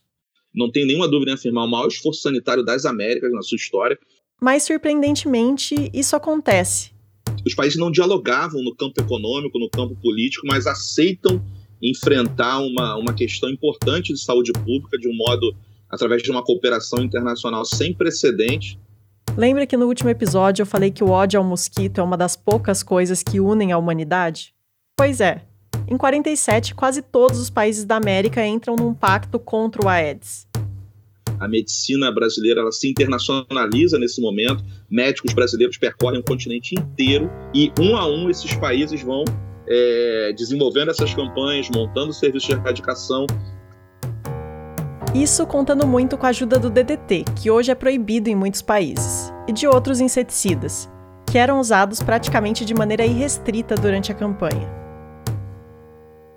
Não 0.54 0.72
tem 0.72 0.86
nenhuma 0.86 1.10
dúvida 1.10 1.32
em 1.32 1.34
afirmar 1.34 1.66
o 1.66 1.72
maior 1.72 1.88
esforço 1.88 2.22
sanitário 2.22 2.64
das 2.64 2.86
Américas 2.86 3.32
na 3.34 3.42
sua 3.42 3.56
história, 3.56 3.98
mas, 4.42 4.64
surpreendentemente, 4.64 5.90
isso 5.94 6.16
acontece. 6.16 6.92
Os 7.46 7.54
países 7.54 7.78
não 7.78 7.92
dialogavam 7.92 8.62
no 8.64 8.76
campo 8.76 9.02
econômico, 9.02 9.60
no 9.60 9.70
campo 9.70 9.96
político, 9.96 10.46
mas 10.48 10.68
aceitam 10.68 11.42
enfrentar 11.82 12.60
uma, 12.60 12.96
uma 12.96 13.14
questão 13.14 13.50
importante 13.50 14.14
de 14.14 14.20
saúde 14.20 14.52
pública 14.52 14.98
de 14.98 15.08
um 15.08 15.16
modo 15.16 15.56
através 15.90 16.24
de 16.24 16.32
uma 16.32 16.44
cooperação 16.44 17.04
internacional 17.04 17.64
sem 17.66 17.94
precedentes. 17.94 18.78
Lembra 19.38 19.68
que 19.68 19.78
no 19.78 19.86
último 19.86 20.10
episódio 20.10 20.64
eu 20.64 20.66
falei 20.66 20.92
que 20.92 21.04
o 21.04 21.10
ódio 21.10 21.40
ao 21.40 21.44
mosquito 21.44 22.00
é 22.00 22.04
uma 22.04 22.18
das 22.18 22.36
poucas 22.36 22.82
coisas 22.82 23.22
que 23.22 23.40
unem 23.40 23.72
a 23.72 23.78
humanidade? 23.78 24.54
Pois 24.98 25.20
é. 25.20 25.44
Em 25.88 25.98
47, 25.98 26.74
quase 26.74 27.02
todos 27.02 27.40
os 27.40 27.50
países 27.50 27.86
da 27.86 27.98
América 27.98 28.46
entram 28.46 28.76
num 28.76 28.94
pacto 28.94 29.38
contra 29.38 29.86
o 29.86 29.90
Aedes 29.90 30.48
a 31.40 31.48
medicina 31.48 32.12
brasileira 32.12 32.62
ela 32.62 32.72
se 32.72 32.90
internacionaliza 32.90 33.98
nesse 33.98 34.22
momento. 34.22 34.64
Médicos 34.90 35.34
brasileiros 35.34 35.78
percorrem 35.78 36.20
o 36.20 36.24
continente 36.24 36.76
inteiro 36.76 37.30
e 37.54 37.72
um 37.80 37.96
a 37.96 38.08
um 38.08 38.30
esses 38.30 38.54
países 38.56 39.02
vão 39.02 39.24
é, 39.68 40.34
desenvolvendo 40.38 40.92
essas 40.92 41.14
campanhas, 41.14 41.70
montando 41.70 42.14
serviços 42.14 42.48
de 42.48 42.56
erradicação. 42.56 43.26
Isso 45.14 45.46
contando 45.48 45.88
muito 45.88 46.18
com 46.18 46.26
a 46.26 46.30
ajuda 46.30 46.60
do 46.60 46.70
DDT, 46.70 47.24
que 47.42 47.50
hoje 47.50 47.72
é 47.72 47.76
proibido 47.76 48.30
em 48.30 48.36
muitos 48.36 48.62
países, 48.62 49.32
e 49.48 49.54
de 49.54 49.66
outros 49.66 50.02
inseticidas, 50.02 50.90
que 51.26 51.38
eram 51.38 51.60
usados 51.60 52.04
praticamente 52.04 52.66
de 52.66 52.74
maneira 52.74 53.06
irrestrita 53.06 53.76
durante 53.76 54.12
a 54.12 54.16
campanha. 54.16 54.85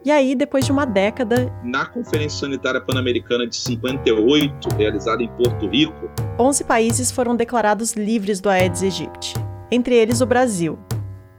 E 0.08 0.10
aí, 0.10 0.34
depois 0.34 0.64
de 0.64 0.72
uma 0.72 0.86
década. 0.86 1.52
Na 1.62 1.84
Conferência 1.84 2.40
Sanitária 2.40 2.80
Pan-Americana 2.80 3.46
de 3.46 3.54
58, 3.54 4.70
realizada 4.70 5.22
em 5.22 5.28
Porto 5.28 5.68
Rico, 5.68 6.10
11 6.40 6.64
países 6.64 7.10
foram 7.10 7.36
declarados 7.36 7.92
livres 7.92 8.40
do 8.40 8.48
Aedes 8.48 8.82
aegypti, 8.82 9.34
entre 9.70 9.94
eles 9.94 10.22
o 10.22 10.26
Brasil. 10.26 10.78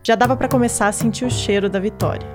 Já 0.04 0.14
dava 0.14 0.38
para 0.38 0.48
começar 0.48 0.88
a 0.88 0.92
sentir 0.92 1.26
o 1.26 1.32
cheiro 1.32 1.68
da 1.68 1.80
vitória. 1.80 2.28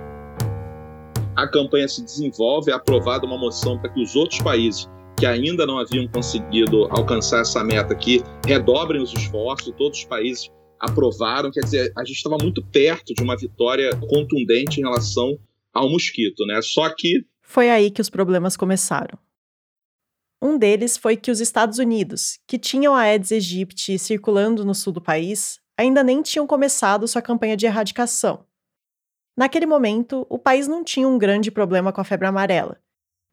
A 1.36 1.46
campanha 1.46 1.86
se 1.86 2.02
desenvolve, 2.02 2.72
é 2.72 2.74
aprovada 2.74 3.24
uma 3.24 3.38
moção 3.38 3.78
para 3.78 3.90
que 3.90 4.02
os 4.02 4.16
outros 4.16 4.42
países 4.42 4.90
que 5.16 5.26
ainda 5.26 5.64
não 5.64 5.78
haviam 5.78 6.08
conseguido 6.08 6.88
alcançar 6.90 7.42
essa 7.42 7.62
meta 7.62 7.92
aqui 7.92 8.24
redobrem 8.44 9.00
os 9.00 9.14
esforços, 9.14 9.72
todos 9.78 10.00
os 10.00 10.04
países 10.04 10.50
aprovaram, 10.80 11.52
quer 11.52 11.60
dizer, 11.60 11.92
a 11.96 12.04
gente 12.04 12.16
estava 12.16 12.38
muito 12.42 12.60
perto 12.72 13.14
de 13.14 13.22
uma 13.22 13.36
vitória 13.36 13.90
contundente 14.08 14.80
em 14.80 14.82
relação 14.82 15.38
ao 15.74 15.90
mosquito, 15.90 16.46
né? 16.46 16.62
Só 16.62 16.88
que. 16.88 17.26
Foi 17.42 17.68
aí 17.68 17.90
que 17.90 18.00
os 18.00 18.08
problemas 18.08 18.56
começaram. 18.56 19.18
Um 20.40 20.58
deles 20.58 20.96
foi 20.96 21.16
que 21.16 21.30
os 21.30 21.40
Estados 21.40 21.78
Unidos, 21.78 22.38
que 22.46 22.58
tinham 22.58 22.94
a 22.94 23.00
Aedes 23.00 23.32
aegypti 23.32 23.98
circulando 23.98 24.64
no 24.64 24.74
sul 24.74 24.92
do 24.92 25.00
país, 25.00 25.58
ainda 25.76 26.02
nem 26.02 26.22
tinham 26.22 26.46
começado 26.46 27.08
sua 27.08 27.22
campanha 27.22 27.56
de 27.56 27.66
erradicação. 27.66 28.44
Naquele 29.36 29.66
momento, 29.66 30.26
o 30.28 30.38
país 30.38 30.68
não 30.68 30.84
tinha 30.84 31.08
um 31.08 31.18
grande 31.18 31.50
problema 31.50 31.92
com 31.92 32.00
a 32.00 32.04
febre 32.04 32.28
amarela. 32.28 32.78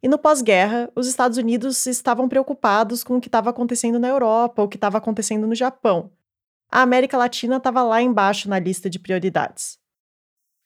E 0.01 0.07
no 0.07 0.17
pós-guerra, 0.17 0.89
os 0.95 1.05
Estados 1.05 1.37
Unidos 1.37 1.85
estavam 1.85 2.27
preocupados 2.27 3.03
com 3.03 3.17
o 3.17 3.21
que 3.21 3.27
estava 3.27 3.49
acontecendo 3.49 3.99
na 3.99 4.07
Europa 4.07 4.61
ou 4.61 4.65
o 4.65 4.69
que 4.69 4.77
estava 4.77 4.97
acontecendo 4.97 5.45
no 5.45 5.53
Japão. 5.53 6.11
A 6.71 6.81
América 6.81 7.17
Latina 7.17 7.57
estava 7.57 7.83
lá 7.83 8.01
embaixo 8.01 8.49
na 8.49 8.57
lista 8.57 8.89
de 8.89 8.97
prioridades. 8.97 9.80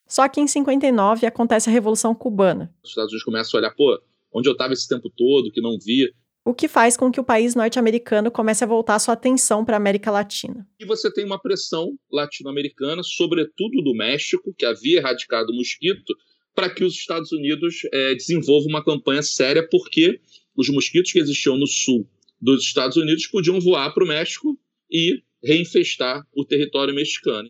Só 0.08 0.28
que 0.30 0.40
em 0.40 0.48
59 0.48 1.26
acontece 1.26 1.70
a 1.70 1.74
Revolução 1.74 2.14
Cubana. 2.14 2.74
Os 2.84 2.92
Estados 2.92 3.12
Unidos 3.12 3.24
começam 3.24 3.58
a 3.58 3.62
olhar, 3.62 3.72
pô, 3.76 4.00
onde 4.34 4.48
eu 4.48 4.54
estava 4.54 4.74
esse 4.74 4.88
tempo 4.88 5.10
todo, 5.10 5.52
que 5.52 5.62
não 5.62 5.78
via. 5.80 6.10
o 6.44 6.54
que 6.54 6.68
faz 6.68 6.96
com 6.96 7.12
que 7.12 7.20
o 7.20 7.24
país 7.24 7.56
norte-americano 7.56 8.30
comece 8.30 8.64
a 8.64 8.68
voltar 8.68 9.00
sua 9.00 9.16
atenção 9.16 9.66
para 9.66 9.76
a 9.76 9.78
América 9.78 10.12
Latina. 10.12 10.68
E 10.80 10.86
você 10.86 11.12
tem 11.12 11.26
uma 11.26 11.42
pressão 11.42 11.98
latino-americana, 12.12 13.02
sobretudo 13.04 13.82
do 13.82 13.96
México, 13.96 14.54
que 14.56 14.66
havia 14.66 15.00
erradicado 15.00 15.52
o 15.52 15.56
mosquito, 15.56 16.14
para 16.54 16.70
que 16.70 16.84
os 16.84 16.94
Estados 16.94 17.32
Unidos 17.32 17.80
é, 17.92 18.14
desenvolvam 18.14 18.70
uma 18.70 18.84
campanha 18.84 19.24
séria, 19.24 19.68
porque 19.68 20.22
os 20.56 20.70
mosquitos 20.70 21.12
que 21.12 21.20
existiam 21.20 21.58
no 21.58 21.68
sul 21.68 22.08
dos 22.40 22.64
Estados 22.64 22.96
Unidos 22.96 23.26
podiam 23.28 23.60
voar 23.60 23.94
para 23.94 24.04
o 24.04 24.08
México 24.08 24.58
e 24.90 25.22
reinfestar 25.44 26.26
o 26.34 26.46
território 26.46 26.94
mexicano. 26.94 27.50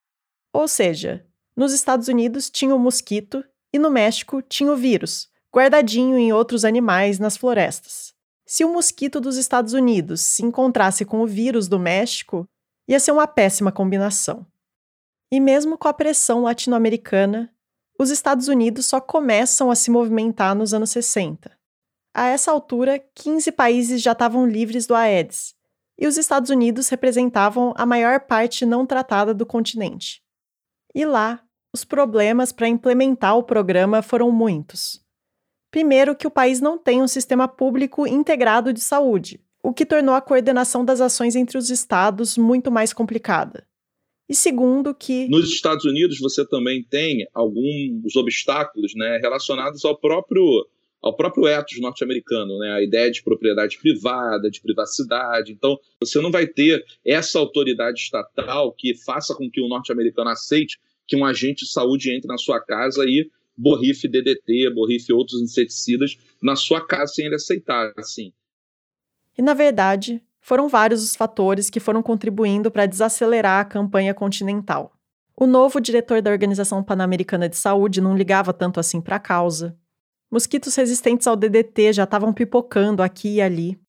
Ou 0.53 0.67
seja, 0.67 1.25
nos 1.55 1.73
Estados 1.73 2.07
Unidos 2.07 2.49
tinha 2.49 2.75
o 2.75 2.79
mosquito 2.79 3.43
e 3.71 3.79
no 3.79 3.89
México 3.89 4.41
tinha 4.41 4.71
o 4.71 4.75
vírus, 4.75 5.29
guardadinho 5.53 6.17
em 6.17 6.33
outros 6.33 6.65
animais 6.65 7.17
nas 7.17 7.37
florestas. 7.37 8.13
Se 8.45 8.63
o 8.65 8.71
mosquito 8.71 9.19
dos 9.19 9.37
Estados 9.37 9.73
Unidos 9.73 10.21
se 10.21 10.43
encontrasse 10.43 11.05
com 11.05 11.21
o 11.21 11.27
vírus 11.27 11.67
do 11.67 11.79
México, 11.79 12.47
ia 12.87 12.99
ser 12.99 13.11
uma 13.11 13.25
péssima 13.25 13.71
combinação. 13.71 14.45
E 15.31 15.39
mesmo 15.39 15.77
com 15.77 15.87
a 15.87 15.93
pressão 15.93 16.43
latino-americana, 16.43 17.51
os 17.97 18.09
Estados 18.09 18.47
Unidos 18.47 18.85
só 18.85 18.99
começam 18.99 19.71
a 19.71 19.75
se 19.75 19.89
movimentar 19.89 20.53
nos 20.53 20.73
anos 20.73 20.91
60. 20.91 21.51
A 22.13 22.27
essa 22.27 22.51
altura, 22.51 22.99
15 23.15 23.51
países 23.53 24.01
já 24.01 24.11
estavam 24.11 24.45
livres 24.45 24.85
do 24.85 24.93
Aedes, 24.93 25.55
e 25.97 26.05
os 26.05 26.17
Estados 26.17 26.49
Unidos 26.49 26.89
representavam 26.89 27.73
a 27.77 27.85
maior 27.85 28.19
parte 28.19 28.65
não 28.65 28.85
tratada 28.85 29.33
do 29.33 29.45
continente. 29.45 30.24
E 30.95 31.05
lá, 31.05 31.43
os 31.75 31.83
problemas 31.83 32.53
para 32.53 32.69
implementar 32.69 33.37
o 33.37 33.43
programa 33.43 34.01
foram 34.01 34.31
muitos. 34.31 35.03
Primeiro, 35.69 36.15
que 36.15 36.25
o 36.25 36.31
país 36.31 36.61
não 36.61 36.77
tem 36.77 37.01
um 37.01 37.07
sistema 37.07 37.49
público 37.49 38.07
integrado 38.07 38.71
de 38.71 38.79
saúde, 38.79 39.41
o 39.61 39.73
que 39.73 39.85
tornou 39.85 40.15
a 40.15 40.21
coordenação 40.21 40.85
das 40.85 41.01
ações 41.01 41.35
entre 41.35 41.57
os 41.57 41.69
estados 41.69 42.37
muito 42.37 42.71
mais 42.71 42.93
complicada. 42.93 43.67
E 44.29 44.33
segundo, 44.33 44.95
que. 44.95 45.27
Nos 45.27 45.51
Estados 45.51 45.83
Unidos 45.83 46.17
você 46.17 46.47
também 46.47 46.81
tem 46.81 47.27
alguns 47.33 48.15
obstáculos 48.15 48.93
né, 48.95 49.19
relacionados 49.21 49.83
ao 49.83 49.99
próprio, 49.99 50.65
ao 51.05 51.15
próprio 51.15 51.47
ethos 51.47 51.79
norte-americano, 51.79 52.57
né, 52.57 52.71
a 52.71 52.81
ideia 52.81 53.11
de 53.11 53.21
propriedade 53.21 53.77
privada, 53.77 54.49
de 54.49 54.59
privacidade. 54.59 55.51
Então, 55.51 55.77
você 55.99 56.19
não 56.19 56.31
vai 56.31 56.47
ter 56.47 56.83
essa 57.05 57.37
autoridade 57.37 57.99
estatal 57.99 58.73
que 58.73 58.95
faça 58.95 59.35
com 59.35 59.47
que 59.47 59.61
o 59.61 59.67
norte-americano 59.67 60.31
aceite 60.31 60.79
que 61.07 61.15
um 61.15 61.23
agente 61.23 61.63
de 61.63 61.71
saúde 61.71 62.11
entre 62.11 62.27
na 62.27 62.39
sua 62.39 62.59
casa 62.59 63.03
e 63.05 63.29
borrife 63.55 64.07
DDT, 64.07 64.71
borrife 64.73 65.13
outros 65.13 65.39
inseticidas 65.39 66.17
na 66.41 66.55
sua 66.55 66.83
casa 66.83 67.13
sem 67.13 67.27
ele 67.27 67.35
aceitar, 67.35 67.93
assim. 67.97 68.33
E 69.37 69.43
na 69.43 69.53
verdade, 69.53 70.23
foram 70.41 70.67
vários 70.67 71.03
os 71.03 71.15
fatores 71.15 71.69
que 71.69 71.79
foram 71.79 72.01
contribuindo 72.01 72.71
para 72.71 72.87
desacelerar 72.87 73.61
a 73.61 73.65
campanha 73.65 74.15
continental. 74.15 74.91
O 75.37 75.45
novo 75.45 75.79
diretor 75.79 76.19
da 76.23 76.31
Organização 76.31 76.83
Pan-Americana 76.83 77.47
de 77.47 77.57
Saúde 77.57 78.01
não 78.01 78.17
ligava 78.17 78.51
tanto 78.51 78.79
assim 78.79 78.99
para 78.99 79.17
a 79.17 79.19
causa. 79.19 79.77
Mosquitos 80.35 80.75
resistentes 80.75 81.27
ao 81.27 81.37
DDT 81.37 81.93
já 81.93 82.03
estavam 82.03 82.33
pipocando 82.33 83.01
aqui 83.01 83.35
e 83.35 83.41
ali. 83.41 83.79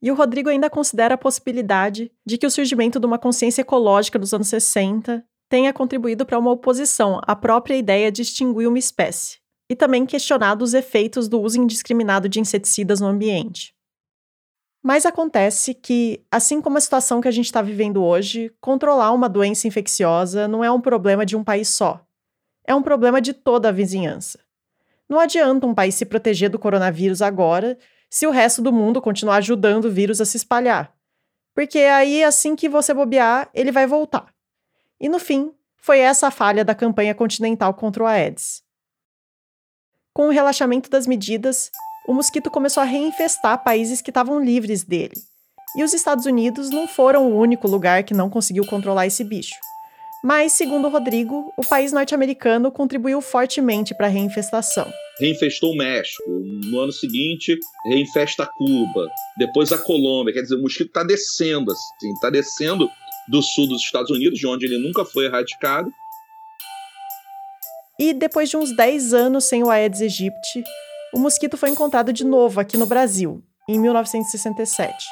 E 0.00 0.08
o 0.08 0.14
Rodrigo 0.14 0.48
ainda 0.48 0.70
considera 0.70 1.16
a 1.16 1.18
possibilidade 1.18 2.12
de 2.24 2.38
que 2.38 2.46
o 2.46 2.50
surgimento 2.50 3.00
de 3.00 3.06
uma 3.06 3.18
consciência 3.18 3.62
ecológica 3.62 4.16
dos 4.16 4.32
anos 4.32 4.46
60 4.46 5.24
tenha 5.48 5.72
contribuído 5.72 6.24
para 6.24 6.38
uma 6.38 6.52
oposição 6.52 7.20
à 7.26 7.34
própria 7.34 7.74
ideia 7.74 8.12
de 8.12 8.22
extinguir 8.22 8.68
uma 8.68 8.78
espécie, 8.78 9.38
e 9.68 9.74
também 9.74 10.06
questionado 10.06 10.62
os 10.62 10.74
efeitos 10.74 11.26
do 11.26 11.40
uso 11.40 11.60
indiscriminado 11.60 12.28
de 12.28 12.38
inseticidas 12.38 13.00
no 13.00 13.08
ambiente. 13.08 13.74
Mas 14.80 15.04
acontece 15.04 15.74
que, 15.74 16.24
assim 16.30 16.60
como 16.60 16.78
a 16.78 16.80
situação 16.80 17.20
que 17.20 17.26
a 17.26 17.32
gente 17.32 17.46
está 17.46 17.62
vivendo 17.62 18.00
hoje, 18.00 18.54
controlar 18.60 19.10
uma 19.10 19.28
doença 19.28 19.66
infecciosa 19.66 20.46
não 20.46 20.62
é 20.62 20.70
um 20.70 20.80
problema 20.80 21.26
de 21.26 21.36
um 21.36 21.42
país 21.42 21.68
só. 21.70 22.00
É 22.64 22.72
um 22.76 22.80
problema 22.80 23.20
de 23.20 23.32
toda 23.32 23.70
a 23.70 23.72
vizinhança. 23.72 24.38
Não 25.10 25.18
adianta 25.18 25.66
um 25.66 25.74
país 25.74 25.96
se 25.96 26.06
proteger 26.06 26.48
do 26.48 26.58
coronavírus 26.58 27.20
agora 27.20 27.76
se 28.08 28.28
o 28.28 28.30
resto 28.30 28.62
do 28.62 28.72
mundo 28.72 29.02
continuar 29.02 29.36
ajudando 29.36 29.86
o 29.86 29.90
vírus 29.90 30.20
a 30.20 30.24
se 30.24 30.36
espalhar. 30.36 30.94
Porque 31.52 31.80
aí, 31.80 32.22
assim 32.22 32.54
que 32.54 32.68
você 32.68 32.94
bobear, 32.94 33.50
ele 33.52 33.72
vai 33.72 33.88
voltar. 33.88 34.32
E 35.00 35.08
no 35.08 35.18
fim, 35.18 35.52
foi 35.76 35.98
essa 35.98 36.28
a 36.28 36.30
falha 36.30 36.64
da 36.64 36.76
campanha 36.76 37.12
continental 37.12 37.74
contra 37.74 38.04
o 38.04 38.06
Aedes. 38.06 38.62
Com 40.14 40.28
o 40.28 40.30
relaxamento 40.30 40.88
das 40.88 41.08
medidas, 41.08 41.72
o 42.06 42.14
mosquito 42.14 42.48
começou 42.48 42.80
a 42.80 42.86
reinfestar 42.86 43.64
países 43.64 44.00
que 44.00 44.10
estavam 44.10 44.38
livres 44.38 44.84
dele. 44.84 45.14
E 45.76 45.82
os 45.82 45.92
Estados 45.92 46.24
Unidos 46.24 46.70
não 46.70 46.86
foram 46.86 47.28
o 47.28 47.36
único 47.36 47.66
lugar 47.66 48.04
que 48.04 48.14
não 48.14 48.30
conseguiu 48.30 48.64
controlar 48.64 49.06
esse 49.06 49.24
bicho. 49.24 49.54
Mas, 50.22 50.52
segundo 50.52 50.86
o 50.86 50.90
Rodrigo, 50.90 51.50
o 51.56 51.62
país 51.62 51.92
norte-americano 51.92 52.70
contribuiu 52.70 53.22
fortemente 53.22 53.94
para 53.94 54.06
a 54.06 54.10
reinfestação. 54.10 54.92
Reinfestou 55.18 55.72
o 55.72 55.76
México. 55.76 56.22
No 56.28 56.78
ano 56.78 56.92
seguinte, 56.92 57.58
reinfesta 57.86 58.46
Cuba. 58.46 59.08
Depois 59.38 59.72
a 59.72 59.78
Colômbia. 59.78 60.34
Quer 60.34 60.42
dizer, 60.42 60.56
o 60.56 60.62
mosquito 60.62 60.88
está 60.88 61.02
descendo, 61.02 61.72
assim, 61.72 62.12
está 62.12 62.28
descendo 62.28 62.90
do 63.28 63.40
sul 63.40 63.66
dos 63.66 63.82
Estados 63.82 64.10
Unidos, 64.10 64.38
de 64.38 64.46
onde 64.46 64.66
ele 64.66 64.76
nunca 64.76 65.06
foi 65.06 65.24
erradicado. 65.24 65.90
E 67.98 68.12
depois 68.12 68.50
de 68.50 68.56
uns 68.56 68.74
10 68.76 69.14
anos 69.14 69.44
sem 69.44 69.62
o 69.62 69.70
Aedes 69.70 70.02
aegypti, 70.02 70.64
o 71.14 71.18
mosquito 71.18 71.56
foi 71.56 71.70
encontrado 71.70 72.12
de 72.12 72.24
novo 72.24 72.60
aqui 72.60 72.76
no 72.76 72.86
Brasil, 72.86 73.42
em 73.68 73.78
1967. 73.78 75.06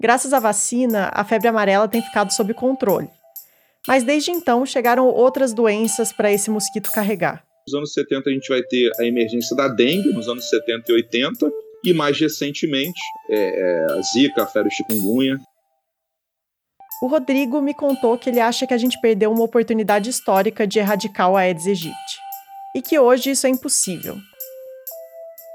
Graças 0.00 0.32
à 0.32 0.40
vacina, 0.40 1.10
a 1.12 1.24
febre 1.24 1.48
amarela 1.48 1.88
tem 1.88 2.02
ficado 2.02 2.32
sob 2.32 2.52
controle. 2.54 3.08
Mas 3.86 4.04
desde 4.04 4.30
então 4.30 4.64
chegaram 4.64 5.06
outras 5.08 5.52
doenças 5.52 6.12
para 6.12 6.32
esse 6.32 6.50
mosquito 6.50 6.90
carregar. 6.92 7.44
Nos 7.66 7.74
anos 7.74 7.92
70 7.92 8.30
a 8.30 8.32
gente 8.32 8.48
vai 8.48 8.62
ter 8.62 8.90
a 8.98 9.04
emergência 9.04 9.56
da 9.56 9.68
dengue, 9.68 10.12
nos 10.12 10.28
anos 10.28 10.48
70 10.48 10.90
e 10.90 10.94
80, 10.94 11.52
e 11.84 11.92
mais 11.92 12.18
recentemente 12.18 13.00
é, 13.28 13.36
é, 13.36 13.92
a 13.92 14.02
zika, 14.02 14.42
a 14.42 14.46
febre 14.46 14.70
chikungunya. 14.70 15.38
O 17.02 17.08
Rodrigo 17.08 17.60
me 17.60 17.74
contou 17.74 18.16
que 18.16 18.30
ele 18.30 18.38
acha 18.38 18.66
que 18.66 18.74
a 18.74 18.78
gente 18.78 19.00
perdeu 19.00 19.32
uma 19.32 19.42
oportunidade 19.42 20.08
histórica 20.08 20.66
de 20.66 20.78
erradicar 20.78 21.30
o 21.30 21.36
Aedes 21.36 21.66
aegypti 21.66 22.20
e 22.76 22.80
que 22.80 22.98
hoje 22.98 23.32
isso 23.32 23.46
é 23.46 23.50
impossível. 23.50 24.16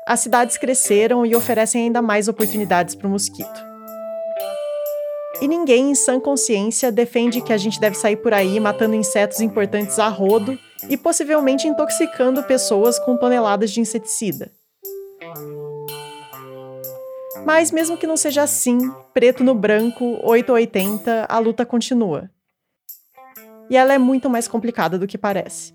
As 0.06 0.20
cidades 0.20 0.58
cresceram 0.58 1.26
e 1.26 1.36
oferecem 1.36 1.84
ainda 1.84 2.02
mais 2.02 2.28
oportunidades 2.28 2.96
para 2.96 3.08
o 3.08 3.12
mosquito. 3.12 3.67
E 5.40 5.48
ninguém 5.48 5.92
em 5.92 5.96
sã 5.96 6.20
consciência 6.20 6.92
defende 6.92 7.42
que 7.42 7.54
a 7.54 7.58
gente 7.58 7.80
deve 7.80 7.96
sair 7.96 8.18
por 8.18 8.34
aí 8.34 8.60
matando 8.60 8.96
insetos 8.96 9.40
importantes 9.40 10.00
a 10.00 10.08
rodo 10.08 10.58
e 10.90 10.98
possivelmente 10.98 11.68
intoxicando 11.68 12.44
pessoas 12.44 12.98
com 12.98 13.18
toneladas 13.18 13.72
de 13.72 13.80
inseticida. 13.80 14.52
Mas 17.46 17.72
mesmo 17.72 17.98
que 17.98 18.08
não 18.08 18.18
seja 18.18 18.44
assim, 18.44 18.78
preto 19.14 19.44
no 19.44 19.54
branco, 19.54 20.20
8 20.24 20.50
ou 20.50 20.56
80, 20.56 21.28
a 21.30 21.40
luta 21.40 21.66
continua. 21.66 22.30
E 23.70 23.78
ela 23.78 23.94
é 23.94 23.98
muito 23.98 24.30
mais 24.30 24.48
complicada 24.48 24.98
do 24.98 25.08
que 25.08 25.18
parece. 25.18 25.74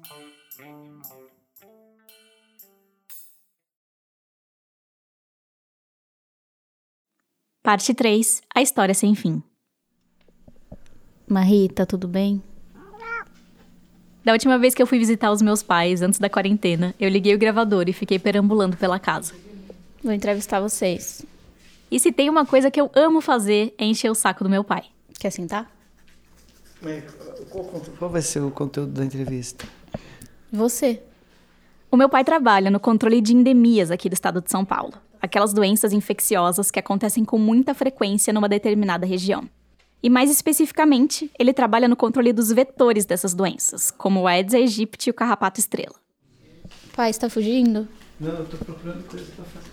Parte 7.63 7.95
3 7.95 8.43
A 8.55 8.61
História 8.61 8.93
Sem 8.93 9.15
Fim. 9.15 9.43
Marie, 11.29 11.69
tá 11.69 11.87
tudo 11.87 12.07
bem? 12.07 12.43
Da 14.25 14.33
última 14.33 14.57
vez 14.59 14.75
que 14.75 14.81
eu 14.81 14.87
fui 14.87 14.99
visitar 14.99 15.33
os 15.33 15.43
meus 15.43 15.63
pais, 15.63 16.01
antes 16.01 16.19
da 16.19 16.31
quarentena, 16.31 16.95
eu 16.99 17.09
liguei 17.09 17.35
o 17.35 17.39
gravador 17.39 17.89
e 17.89 17.93
fiquei 17.93 18.19
perambulando 18.19 18.77
pela 18.77 18.99
casa. 18.99 19.35
Vou 20.03 20.13
entrevistar 20.13 20.61
vocês. 20.61 21.25
E 21.91 21.99
se 21.99 22.13
tem 22.13 22.31
uma 22.31 22.47
coisa 22.47 22.71
que 22.71 22.81
eu 22.81 22.91
amo 22.95 23.21
fazer 23.21 23.75
é 23.77 23.85
encher 23.85 24.11
o 24.11 24.15
saco 24.15 24.45
do 24.45 24.51
meu 24.51 24.63
pai. 24.63 24.85
Quer 25.19 25.31
sentar? 25.31 25.71
Qual, 27.51 27.65
qual 27.99 28.11
vai 28.11 28.23
ser 28.23 28.41
o 28.41 28.51
conteúdo 28.51 28.93
da 28.93 29.05
entrevista? 29.05 29.67
Você. 30.53 31.03
O 31.91 31.97
meu 31.97 32.09
pai 32.09 32.25
trabalha 32.25 32.71
no 32.71 32.81
controle 32.81 33.21
de 33.21 33.35
endemias 33.35 33.91
aqui 33.91 34.09
do 34.09 34.15
estado 34.15 34.41
de 34.41 34.51
São 34.51 34.65
Paulo. 34.65 34.95
Aquelas 35.21 35.53
doenças 35.53 35.93
infecciosas 35.93 36.71
que 36.71 36.79
acontecem 36.79 37.25
com 37.25 37.39
muita 37.39 37.75
frequência 37.75 38.33
numa 38.33 38.49
determinada 38.49 39.05
região. 39.05 39.49
E 40.03 40.11
mais 40.11 40.31
especificamente, 40.31 41.31
ele 41.39 41.53
trabalha 41.53 41.87
no 41.87 41.95
controle 41.95 42.33
dos 42.33 42.51
vetores 42.51 43.05
dessas 43.05 43.35
doenças, 43.35 43.91
como 43.91 44.21
o 44.21 44.27
Aedes 44.27 44.55
aegypti 44.55 45.07
e 45.07 45.11
o 45.11 45.15
carrapato 45.15 45.61
estrela. 45.61 45.95
Pai, 46.97 47.11
está 47.11 47.31
fugindo? 47.31 47.87
Não, 48.19 48.31
eu 48.31 48.45
tô 48.45 48.57
procurando 48.57 49.05
coisa 49.05 49.27
pra 49.37 49.45
fazer. 49.45 49.71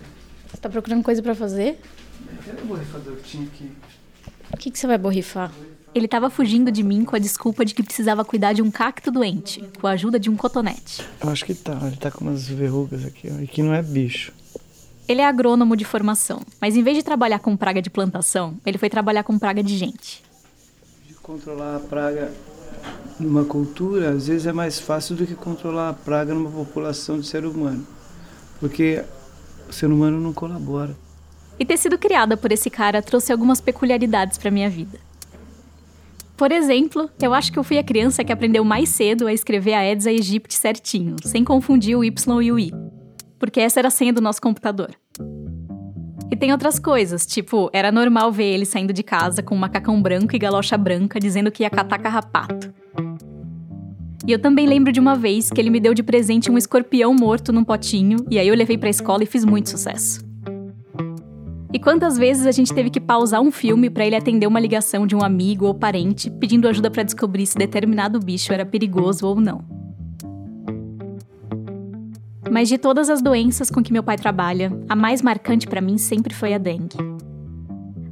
Você 0.48 0.56
tá 0.56 0.68
procurando 0.68 1.02
coisa 1.02 1.22
pra 1.22 1.34
fazer? 1.34 1.80
Cadê 2.46 2.62
o 2.62 2.66
borrifador 2.66 3.16
que 3.16 3.22
tinha 3.24 3.44
aqui? 3.44 3.70
O 4.52 4.56
que, 4.56 4.70
que 4.70 4.78
você 4.78 4.86
vai 4.86 4.98
borrifar? 4.98 5.52
Ele 5.92 6.04
estava 6.04 6.30
fugindo 6.30 6.70
de 6.70 6.84
mim 6.84 7.04
com 7.04 7.16
a 7.16 7.18
desculpa 7.18 7.64
de 7.64 7.74
que 7.74 7.82
precisava 7.82 8.24
cuidar 8.24 8.52
de 8.52 8.62
um 8.62 8.70
cacto 8.70 9.10
doente, 9.10 9.64
com 9.80 9.86
a 9.88 9.92
ajuda 9.92 10.20
de 10.20 10.30
um 10.30 10.36
cotonete. 10.36 11.04
Eu 11.20 11.30
acho 11.30 11.44
que 11.44 11.54
tá, 11.54 11.76
ele 11.86 11.96
tá 11.96 12.10
com 12.10 12.24
umas 12.24 12.46
verrugas 12.46 13.04
aqui, 13.04 13.28
ó, 13.28 13.40
e 13.40 13.48
que 13.48 13.62
não 13.62 13.74
é 13.74 13.82
bicho. 13.82 14.32
Ele 15.10 15.22
é 15.22 15.26
agrônomo 15.26 15.74
de 15.74 15.84
formação, 15.84 16.40
mas 16.60 16.76
em 16.76 16.84
vez 16.84 16.96
de 16.96 17.02
trabalhar 17.02 17.40
com 17.40 17.56
praga 17.56 17.82
de 17.82 17.90
plantação, 17.90 18.56
ele 18.64 18.78
foi 18.78 18.88
trabalhar 18.88 19.24
com 19.24 19.36
praga 19.36 19.60
de 19.60 19.76
gente. 19.76 20.22
De 21.04 21.14
controlar 21.14 21.74
a 21.74 21.80
praga 21.80 22.32
numa 23.18 23.44
cultura, 23.44 24.10
às 24.10 24.28
vezes 24.28 24.46
é 24.46 24.52
mais 24.52 24.78
fácil 24.78 25.16
do 25.16 25.26
que 25.26 25.34
controlar 25.34 25.88
a 25.88 25.92
praga 25.92 26.32
numa 26.32 26.48
população 26.48 27.18
de 27.18 27.26
ser 27.26 27.44
humano, 27.44 27.84
porque 28.60 29.04
o 29.68 29.72
ser 29.72 29.86
humano 29.86 30.20
não 30.20 30.32
colabora. 30.32 30.96
E 31.58 31.64
ter 31.64 31.76
sido 31.76 31.98
criada 31.98 32.36
por 32.36 32.52
esse 32.52 32.70
cara 32.70 33.02
trouxe 33.02 33.32
algumas 33.32 33.60
peculiaridades 33.60 34.38
para 34.38 34.48
minha 34.48 34.70
vida. 34.70 35.00
Por 36.36 36.52
exemplo, 36.52 37.10
eu 37.20 37.34
acho 37.34 37.50
que 37.50 37.58
eu 37.58 37.64
fui 37.64 37.78
a 37.78 37.82
criança 37.82 38.22
que 38.22 38.30
aprendeu 38.32 38.64
mais 38.64 38.88
cedo 38.90 39.26
a 39.26 39.32
escrever 39.32 39.74
a 39.74 39.80
Aedes 39.80 40.06
aegypti 40.06 40.54
certinho, 40.54 41.16
sem 41.24 41.42
confundir 41.42 41.96
o 41.96 42.04
Y 42.04 42.42
e 42.42 42.52
o 42.52 42.58
I. 42.60 42.99
Porque 43.40 43.58
essa 43.58 43.80
era 43.80 43.88
a 43.88 43.90
senha 43.90 44.12
do 44.12 44.20
nosso 44.20 44.40
computador. 44.40 44.90
E 46.30 46.36
tem 46.36 46.52
outras 46.52 46.78
coisas, 46.78 47.26
tipo, 47.26 47.68
era 47.72 47.90
normal 47.90 48.30
ver 48.30 48.44
ele 48.44 48.64
saindo 48.64 48.92
de 48.92 49.02
casa 49.02 49.42
com 49.42 49.56
um 49.56 49.58
macacão 49.58 50.00
branco 50.00 50.36
e 50.36 50.38
galocha 50.38 50.78
branca 50.78 51.18
dizendo 51.18 51.50
que 51.50 51.64
ia 51.64 51.70
catar 51.70 51.98
carrapato. 51.98 52.72
E 54.24 54.30
eu 54.30 54.38
também 54.38 54.66
lembro 54.66 54.92
de 54.92 55.00
uma 55.00 55.16
vez 55.16 55.50
que 55.50 55.60
ele 55.60 55.70
me 55.70 55.80
deu 55.80 55.92
de 55.92 56.04
presente 56.04 56.50
um 56.50 56.58
escorpião 56.58 57.12
morto 57.12 57.52
num 57.52 57.64
potinho, 57.64 58.18
e 58.30 58.38
aí 58.38 58.46
eu 58.46 58.54
levei 58.54 58.78
pra 58.78 58.88
escola 58.88 59.24
e 59.24 59.26
fiz 59.26 59.44
muito 59.44 59.70
sucesso. 59.70 60.24
E 61.72 61.78
quantas 61.78 62.18
vezes 62.18 62.46
a 62.46 62.52
gente 62.52 62.74
teve 62.74 62.90
que 62.90 63.00
pausar 63.00 63.40
um 63.40 63.50
filme 63.50 63.88
para 63.88 64.04
ele 64.04 64.16
atender 64.16 64.46
uma 64.46 64.60
ligação 64.60 65.06
de 65.06 65.16
um 65.16 65.22
amigo 65.22 65.66
ou 65.66 65.74
parente 65.74 66.28
pedindo 66.30 66.68
ajuda 66.68 66.90
para 66.90 67.02
descobrir 67.02 67.46
se 67.46 67.56
determinado 67.56 68.20
bicho 68.20 68.52
era 68.52 68.66
perigoso 68.66 69.26
ou 69.26 69.40
não. 69.40 69.64
Mas 72.50 72.68
de 72.68 72.76
todas 72.76 73.08
as 73.08 73.22
doenças 73.22 73.70
com 73.70 73.80
que 73.80 73.92
meu 73.92 74.02
pai 74.02 74.16
trabalha, 74.16 74.72
a 74.88 74.96
mais 74.96 75.22
marcante 75.22 75.68
para 75.68 75.80
mim 75.80 75.96
sempre 75.96 76.34
foi 76.34 76.52
a 76.52 76.58
dengue. 76.58 76.96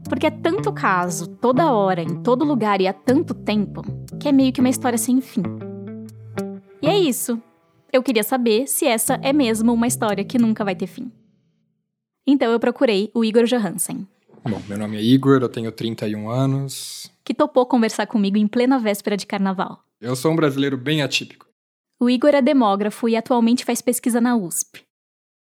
Porque 0.09 0.27
é 0.27 0.31
tanto 0.31 0.73
caso, 0.73 1.27
toda 1.27 1.73
hora, 1.73 2.01
em 2.01 2.23
todo 2.23 2.45
lugar 2.45 2.81
e 2.81 2.87
há 2.87 2.93
tanto 2.93 3.35
tempo, 3.35 3.83
que 4.21 4.29
é 4.29 4.33
meio 4.33 4.53
que 4.53 4.61
uma 4.61 4.71
história 4.71 4.97
sem 4.97 5.21
fim. 5.21 5.43
E 6.81 6.87
é 6.87 6.97
isso. 6.97 7.43
Eu 7.93 8.01
queria 8.01 8.23
saber 8.23 8.69
se 8.69 8.87
essa 8.87 9.19
é 9.23 9.33
mesmo 9.33 9.73
uma 9.73 9.89
história 9.89 10.25
que 10.25 10.39
nunca 10.39 10.65
vai 10.65 10.77
ter 10.77 10.87
fim. 10.87 11.11
Então 12.25 12.53
eu 12.53 12.61
procurei 12.61 13.11
o 13.15 13.25
Igor 13.25 13.45
Johansen. 13.45 14.07
Bom, 14.49 14.63
meu 14.69 14.79
nome 14.79 14.99
é 14.99 15.03
Igor, 15.03 15.43
eu 15.43 15.49
tenho 15.49 15.73
31 15.73 16.31
anos. 16.31 17.11
Que 17.25 17.35
topou 17.35 17.67
conversar 17.67 18.07
comigo 18.07 18.37
em 18.37 18.47
plena 18.47 18.79
véspera 18.79 19.17
de 19.17 19.27
carnaval. 19.27 19.83
Eu 20.01 20.15
sou 20.15 20.33
um 20.33 20.37
brasileiro 20.37 20.77
bem 20.77 21.03
atípico. 21.03 21.48
O 22.01 22.09
Igor 22.09 22.33
é 22.33 22.41
demógrafo 22.41 23.09
e 23.09 23.17
atualmente 23.17 23.65
faz 23.65 23.83
pesquisa 23.83 24.21
na 24.21 24.37
USP. 24.37 24.85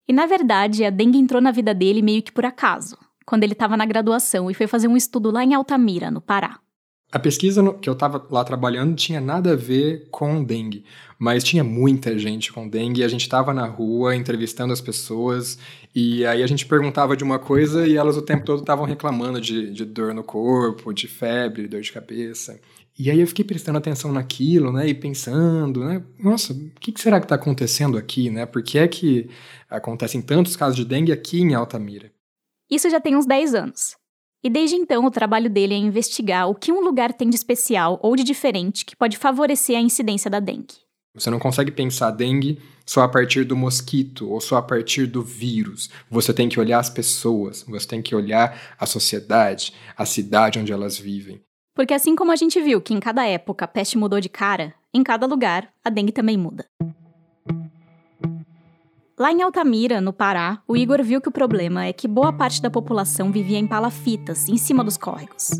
E 0.07 0.13
na 0.13 0.25
verdade, 0.25 0.85
a 0.85 0.89
dengue 0.89 1.17
entrou 1.17 1.41
na 1.41 1.51
vida 1.51 1.73
dele 1.73 2.01
meio 2.01 2.23
que 2.23 2.31
por 2.31 2.45
acaso, 2.45 2.97
quando 3.25 3.43
ele 3.43 3.51
estava 3.51 3.75
na 3.75 3.85
graduação 3.85 4.49
e 4.49 4.53
foi 4.53 4.65
fazer 4.65 4.87
um 4.87 4.95
estudo 4.95 5.31
lá 5.31 5.43
em 5.43 5.53
Altamira, 5.53 6.09
no 6.09 6.21
Pará. 6.21 6.57
A 7.11 7.19
pesquisa 7.19 7.73
que 7.73 7.89
eu 7.89 7.93
estava 7.93 8.25
lá 8.29 8.43
trabalhando 8.43 8.95
tinha 8.95 9.19
nada 9.19 9.51
a 9.51 9.55
ver 9.55 10.07
com 10.11 10.43
dengue, 10.43 10.85
mas 11.17 11.43
tinha 11.43 11.63
muita 11.63 12.17
gente 12.17 12.53
com 12.53 12.69
dengue 12.69 13.03
a 13.03 13.07
gente 13.07 13.21
estava 13.21 13.51
na 13.51 13.65
rua 13.65 14.15
entrevistando 14.15 14.71
as 14.71 14.79
pessoas 14.79 15.57
e 15.93 16.23
aí 16.25 16.41
a 16.41 16.47
gente 16.47 16.67
perguntava 16.67 17.17
de 17.17 17.23
uma 17.23 17.39
coisa 17.39 17.85
e 17.85 17.97
elas 17.97 18.15
o 18.15 18.21
tempo 18.21 18.45
todo 18.45 18.59
estavam 18.59 18.85
reclamando 18.85 19.41
de, 19.41 19.73
de 19.73 19.83
dor 19.85 20.13
no 20.13 20.23
corpo, 20.23 20.93
de 20.93 21.07
febre, 21.07 21.67
dor 21.67 21.81
de 21.81 21.91
cabeça. 21.91 22.61
E 22.99 23.09
aí 23.09 23.21
eu 23.21 23.27
fiquei 23.27 23.45
prestando 23.45 23.77
atenção 23.77 24.11
naquilo, 24.11 24.73
né, 24.73 24.85
e 24.89 24.93
pensando, 24.93 25.85
né, 25.85 26.03
nossa, 26.19 26.51
o 26.51 26.71
que, 26.81 26.91
que 26.91 26.99
será 26.99 27.17
que 27.17 27.25
está 27.25 27.35
acontecendo 27.35 27.97
aqui, 27.97 28.29
né? 28.29 28.45
Por 28.45 28.61
que 28.61 28.77
é 28.77 28.89
que 28.89 29.29
acontecem 29.69 30.21
tantos 30.21 30.57
casos 30.57 30.75
de 30.75 30.83
dengue 30.83 31.13
aqui 31.13 31.39
em 31.39 31.53
Altamira? 31.53 32.11
Isso 32.69 32.89
já 32.89 32.99
tem 32.99 33.15
uns 33.15 33.25
10 33.25 33.55
anos. 33.55 33.95
E 34.43 34.49
desde 34.49 34.75
então, 34.75 35.05
o 35.05 35.11
trabalho 35.11 35.49
dele 35.49 35.75
é 35.75 35.77
investigar 35.77 36.49
o 36.49 36.55
que 36.55 36.73
um 36.73 36.81
lugar 36.81 37.13
tem 37.13 37.29
de 37.29 37.37
especial 37.37 37.97
ou 38.03 38.17
de 38.17 38.23
diferente 38.23 38.85
que 38.85 38.97
pode 38.97 39.17
favorecer 39.17 39.77
a 39.77 39.81
incidência 39.81 40.29
da 40.29 40.41
dengue. 40.41 40.75
Você 41.13 41.29
não 41.29 41.39
consegue 41.39 41.71
pensar 41.71 42.11
dengue 42.11 42.59
só 42.85 43.03
a 43.03 43.09
partir 43.09 43.45
do 43.45 43.55
mosquito 43.55 44.29
ou 44.29 44.41
só 44.41 44.57
a 44.57 44.61
partir 44.61 45.05
do 45.07 45.21
vírus. 45.21 45.89
Você 46.11 46.33
tem 46.33 46.49
que 46.49 46.59
olhar 46.59 46.79
as 46.79 46.89
pessoas, 46.89 47.63
você 47.63 47.87
tem 47.87 48.01
que 48.01 48.13
olhar 48.13 48.75
a 48.77 48.85
sociedade, 48.85 49.73
a 49.95 50.05
cidade 50.05 50.59
onde 50.59 50.73
elas 50.73 50.97
vivem. 50.97 51.41
Porque 51.79 51.93
assim 51.93 52.13
como 52.13 52.29
a 52.29 52.35
gente 52.35 52.59
viu 52.59 52.81
que 52.81 52.93
em 52.93 52.99
cada 52.99 53.25
época 53.25 53.63
a 53.63 53.67
peste 53.67 53.97
mudou 53.97 54.19
de 54.19 54.27
cara, 54.27 54.73
em 54.93 55.01
cada 55.01 55.25
lugar 55.25 55.69
a 55.81 55.89
dengue 55.89 56.11
também 56.11 56.35
muda. 56.35 56.65
Lá 59.17 59.31
em 59.31 59.41
Altamira, 59.41 60.01
no 60.01 60.11
Pará, 60.11 60.61
o 60.67 60.75
Igor 60.75 61.01
viu 61.01 61.21
que 61.21 61.29
o 61.29 61.31
problema 61.31 61.85
é 61.85 61.93
que 61.93 62.05
boa 62.05 62.33
parte 62.33 62.61
da 62.61 62.69
população 62.69 63.31
vivia 63.31 63.57
em 63.57 63.65
palafitas, 63.65 64.49
em 64.49 64.57
cima 64.57 64.83
dos 64.83 64.97
córregos. 64.97 65.51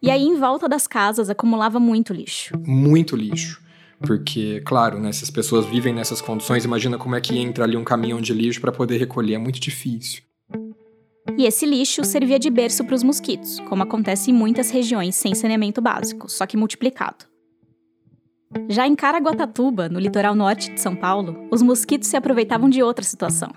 E 0.00 0.12
aí, 0.12 0.22
em 0.22 0.38
volta 0.38 0.68
das 0.68 0.86
casas, 0.86 1.28
acumulava 1.28 1.80
muito 1.80 2.12
lixo. 2.12 2.56
Muito 2.64 3.16
lixo. 3.16 3.60
Porque, 3.98 4.62
claro, 4.64 5.00
né, 5.00 5.10
se 5.10 5.24
as 5.24 5.30
pessoas 5.30 5.66
vivem 5.66 5.92
nessas 5.92 6.20
condições, 6.20 6.64
imagina 6.64 6.96
como 6.96 7.16
é 7.16 7.20
que 7.20 7.36
entra 7.36 7.64
ali 7.64 7.76
um 7.76 7.82
caminhão 7.82 8.20
de 8.20 8.32
lixo 8.32 8.60
para 8.60 8.70
poder 8.70 8.98
recolher. 8.98 9.34
É 9.34 9.38
muito 9.38 9.58
difícil. 9.58 10.22
E 11.36 11.46
esse 11.46 11.66
lixo 11.66 12.04
servia 12.04 12.38
de 12.38 12.50
berço 12.50 12.84
para 12.84 12.94
os 12.94 13.02
mosquitos, 13.02 13.60
como 13.60 13.82
acontece 13.82 14.30
em 14.30 14.34
muitas 14.34 14.70
regiões 14.70 15.14
sem 15.14 15.34
saneamento 15.34 15.80
básico, 15.80 16.28
só 16.28 16.46
que 16.46 16.56
multiplicado. 16.56 17.26
Já 18.68 18.86
em 18.86 18.94
Caraguatatuba, 18.94 19.88
no 19.88 20.00
litoral 20.00 20.34
norte 20.34 20.72
de 20.72 20.80
São 20.80 20.96
Paulo, 20.96 21.46
os 21.50 21.62
mosquitos 21.62 22.08
se 22.08 22.16
aproveitavam 22.16 22.68
de 22.68 22.82
outra 22.82 23.04
situação: 23.04 23.52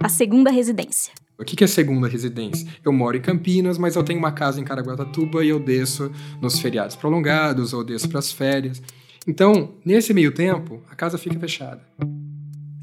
a 0.00 0.08
segunda 0.08 0.50
residência. 0.50 1.12
O 1.38 1.44
que 1.44 1.62
é 1.62 1.66
segunda 1.66 2.08
residência? 2.08 2.66
Eu 2.82 2.92
moro 2.92 3.16
em 3.16 3.20
Campinas, 3.20 3.76
mas 3.76 3.94
eu 3.94 4.02
tenho 4.02 4.18
uma 4.18 4.32
casa 4.32 4.58
em 4.58 4.64
Caraguatatuba 4.64 5.44
e 5.44 5.48
eu 5.48 5.60
desço 5.60 6.10
nos 6.40 6.58
feriados 6.58 6.96
prolongados 6.96 7.74
ou 7.74 7.84
desço 7.84 8.08
para 8.08 8.20
as 8.20 8.32
férias. 8.32 8.80
Então, 9.26 9.74
nesse 9.84 10.14
meio 10.14 10.32
tempo, 10.32 10.80
a 10.88 10.94
casa 10.94 11.18
fica 11.18 11.38
fechada. 11.38 11.82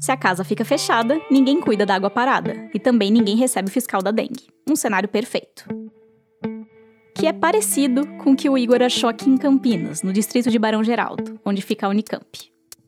Se 0.04 0.12
a 0.12 0.18
casa 0.18 0.44
fica 0.44 0.66
fechada, 0.66 1.18
ninguém 1.30 1.58
cuida 1.62 1.86
da 1.86 1.94
água 1.94 2.10
parada 2.10 2.68
e 2.74 2.78
também 2.78 3.10
ninguém 3.10 3.36
recebe 3.36 3.70
o 3.70 3.72
fiscal 3.72 4.02
da 4.02 4.10
dengue. 4.10 4.50
Um 4.68 4.76
cenário 4.76 5.08
perfeito 5.08 5.64
que 7.14 7.26
é 7.26 7.32
parecido 7.32 8.06
com 8.18 8.32
o 8.32 8.36
que 8.36 8.50
o 8.50 8.58
Igor 8.58 8.82
achou 8.82 9.08
aqui 9.08 9.30
em 9.30 9.38
Campinas, 9.38 10.02
no 10.02 10.12
distrito 10.12 10.50
de 10.50 10.58
Barão 10.58 10.84
Geraldo, 10.84 11.40
onde 11.42 11.62
fica 11.62 11.86
a 11.86 11.88
Unicamp. 11.88 12.26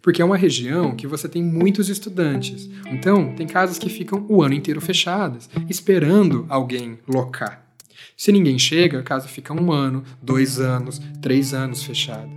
Porque 0.02 0.20
é 0.20 0.24
uma 0.26 0.36
região 0.36 0.94
que 0.94 1.06
você 1.06 1.26
tem 1.26 1.42
muitos 1.42 1.88
estudantes. 1.88 2.68
Então, 2.86 3.34
tem 3.34 3.46
casas 3.46 3.78
que 3.78 3.88
ficam 3.88 4.26
o 4.28 4.42
ano 4.42 4.52
inteiro 4.52 4.82
fechadas, 4.82 5.48
esperando 5.70 6.44
alguém 6.50 6.98
locar. 7.08 7.66
Se 8.14 8.30
ninguém 8.30 8.58
chega, 8.58 8.98
a 8.98 9.02
casa 9.02 9.26
fica 9.26 9.54
um 9.54 9.72
ano, 9.72 10.04
dois 10.20 10.60
anos, 10.60 11.00
três 11.22 11.54
anos 11.54 11.82
fechada. 11.82 12.28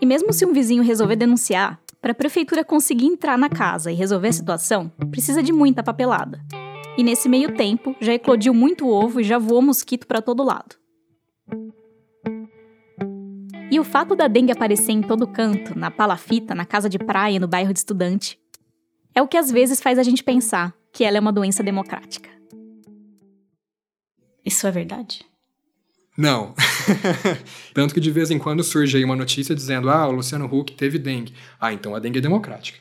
E 0.00 0.06
mesmo 0.06 0.32
se 0.32 0.44
um 0.44 0.52
vizinho 0.52 0.82
resolver 0.82 1.14
denunciar, 1.14 1.80
para 2.06 2.12
a 2.12 2.14
prefeitura 2.14 2.64
conseguir 2.64 3.06
entrar 3.06 3.36
na 3.36 3.48
casa 3.48 3.90
e 3.90 3.94
resolver 3.96 4.28
a 4.28 4.32
situação, 4.32 4.88
precisa 5.10 5.42
de 5.42 5.52
muita 5.52 5.82
papelada. 5.82 6.40
E 6.96 7.02
nesse 7.02 7.28
meio 7.28 7.56
tempo, 7.56 7.96
já 8.00 8.14
eclodiu 8.14 8.54
muito 8.54 8.88
ovo 8.88 9.20
e 9.20 9.24
já 9.24 9.38
voou 9.38 9.60
mosquito 9.60 10.06
para 10.06 10.22
todo 10.22 10.44
lado. 10.44 10.76
E 13.72 13.80
o 13.80 13.82
fato 13.82 14.14
da 14.14 14.28
dengue 14.28 14.52
aparecer 14.52 14.92
em 14.92 15.02
todo 15.02 15.26
canto, 15.26 15.76
na 15.76 15.90
palafita, 15.90 16.54
na 16.54 16.64
casa 16.64 16.88
de 16.88 16.96
praia, 16.96 17.40
no 17.40 17.48
bairro 17.48 17.72
de 17.72 17.80
estudante, 17.80 18.38
é 19.12 19.20
o 19.20 19.26
que 19.26 19.36
às 19.36 19.50
vezes 19.50 19.80
faz 19.80 19.98
a 19.98 20.04
gente 20.04 20.22
pensar 20.22 20.72
que 20.92 21.02
ela 21.02 21.16
é 21.16 21.20
uma 21.20 21.32
doença 21.32 21.60
democrática. 21.60 22.30
Isso 24.44 24.64
é 24.64 24.70
verdade? 24.70 25.26
Não. 26.16 26.54
Tanto 27.74 27.92
que 27.92 28.00
de 28.00 28.10
vez 28.10 28.30
em 28.30 28.38
quando 28.38 28.64
surge 28.64 28.96
aí 28.96 29.04
uma 29.04 29.16
notícia 29.16 29.54
dizendo: 29.54 29.90
ah, 29.90 30.08
o 30.08 30.12
Luciano 30.12 30.46
Huck 30.46 30.72
teve 30.72 30.98
dengue. 30.98 31.34
Ah, 31.60 31.72
então 31.72 31.94
a 31.94 31.98
dengue 31.98 32.18
é 32.18 32.22
democrática. 32.22 32.78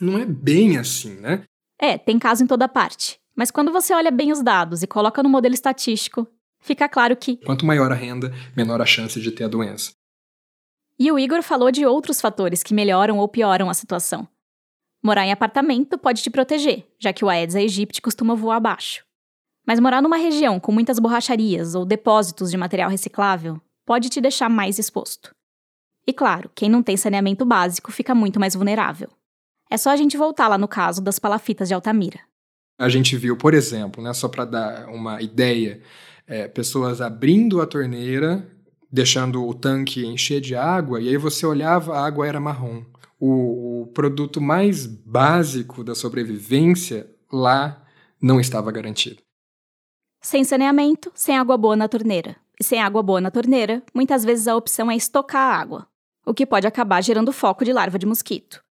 Não 0.00 0.18
é 0.18 0.24
bem 0.24 0.76
assim, 0.76 1.14
né? 1.20 1.42
É, 1.80 1.98
tem 1.98 2.18
caso 2.18 2.44
em 2.44 2.46
toda 2.46 2.68
parte. 2.68 3.18
Mas 3.36 3.50
quando 3.50 3.72
você 3.72 3.92
olha 3.92 4.10
bem 4.10 4.30
os 4.30 4.42
dados 4.42 4.82
e 4.82 4.86
coloca 4.86 5.22
no 5.22 5.28
modelo 5.28 5.54
estatístico, 5.54 6.26
fica 6.60 6.88
claro 6.88 7.16
que. 7.16 7.36
Quanto 7.38 7.66
maior 7.66 7.90
a 7.90 7.94
renda, 7.94 8.32
menor 8.56 8.80
a 8.80 8.86
chance 8.86 9.20
de 9.20 9.30
ter 9.30 9.44
a 9.44 9.48
doença. 9.48 9.92
E 10.98 11.10
o 11.10 11.18
Igor 11.18 11.42
falou 11.42 11.72
de 11.72 11.84
outros 11.84 12.20
fatores 12.20 12.62
que 12.62 12.72
melhoram 12.72 13.18
ou 13.18 13.28
pioram 13.28 13.68
a 13.68 13.74
situação. 13.74 14.28
Morar 15.02 15.26
em 15.26 15.32
apartamento 15.32 15.98
pode 15.98 16.22
te 16.22 16.30
proteger, 16.30 16.86
já 16.98 17.12
que 17.12 17.24
o 17.24 17.28
Aedes 17.28 17.56
aegypti 17.56 18.00
costuma 18.00 18.34
voar 18.34 18.56
abaixo. 18.56 19.04
Mas 19.66 19.80
morar 19.80 20.02
numa 20.02 20.16
região 20.16 20.60
com 20.60 20.72
muitas 20.72 20.98
borracharias 20.98 21.74
ou 21.74 21.84
depósitos 21.84 22.50
de 22.50 22.56
material 22.56 22.90
reciclável 22.90 23.60
pode 23.86 24.08
te 24.08 24.20
deixar 24.20 24.48
mais 24.48 24.78
exposto. 24.78 25.34
E 26.06 26.12
claro, 26.12 26.50
quem 26.54 26.68
não 26.68 26.82
tem 26.82 26.96
saneamento 26.96 27.44
básico 27.44 27.90
fica 27.90 28.14
muito 28.14 28.38
mais 28.38 28.54
vulnerável. 28.54 29.08
É 29.70 29.76
só 29.76 29.90
a 29.90 29.96
gente 29.96 30.16
voltar 30.16 30.48
lá 30.48 30.58
no 30.58 30.68
caso 30.68 31.02
das 31.02 31.18
palafitas 31.18 31.68
de 31.68 31.74
Altamira. 31.74 32.20
A 32.78 32.88
gente 32.88 33.16
viu, 33.16 33.36
por 33.36 33.54
exemplo, 33.54 34.02
né, 34.02 34.12
só 34.12 34.28
para 34.28 34.44
dar 34.44 34.88
uma 34.88 35.22
ideia, 35.22 35.80
é, 36.26 36.46
pessoas 36.48 37.00
abrindo 37.00 37.62
a 37.62 37.66
torneira, 37.66 38.46
deixando 38.90 39.46
o 39.46 39.54
tanque 39.54 40.04
encher 40.04 40.40
de 40.40 40.54
água, 40.54 41.00
e 41.00 41.08
aí 41.08 41.16
você 41.16 41.46
olhava, 41.46 41.96
a 41.96 42.04
água 42.04 42.26
era 42.26 42.40
marrom. 42.40 42.84
O, 43.18 43.82
o 43.82 43.86
produto 43.88 44.40
mais 44.40 44.86
básico 44.86 45.82
da 45.82 45.94
sobrevivência 45.94 47.08
lá 47.32 47.82
não 48.20 48.38
estava 48.38 48.70
garantido. 48.70 49.23
Sem 50.24 50.42
saneamento, 50.42 51.12
sem 51.14 51.36
água 51.36 51.54
boa 51.58 51.76
na 51.76 51.86
torneira. 51.86 52.34
E 52.58 52.64
sem 52.64 52.80
água 52.80 53.02
boa 53.02 53.20
na 53.20 53.30
torneira, 53.30 53.82
muitas 53.92 54.24
vezes 54.24 54.48
a 54.48 54.56
opção 54.56 54.90
é 54.90 54.96
estocar 54.96 55.42
a 55.42 55.54
água, 55.54 55.86
o 56.24 56.32
que 56.32 56.46
pode 56.46 56.66
acabar 56.66 57.02
gerando 57.02 57.30
foco 57.30 57.62
de 57.62 57.74
larva 57.74 57.98
de 57.98 58.06
mosquito. 58.06 58.64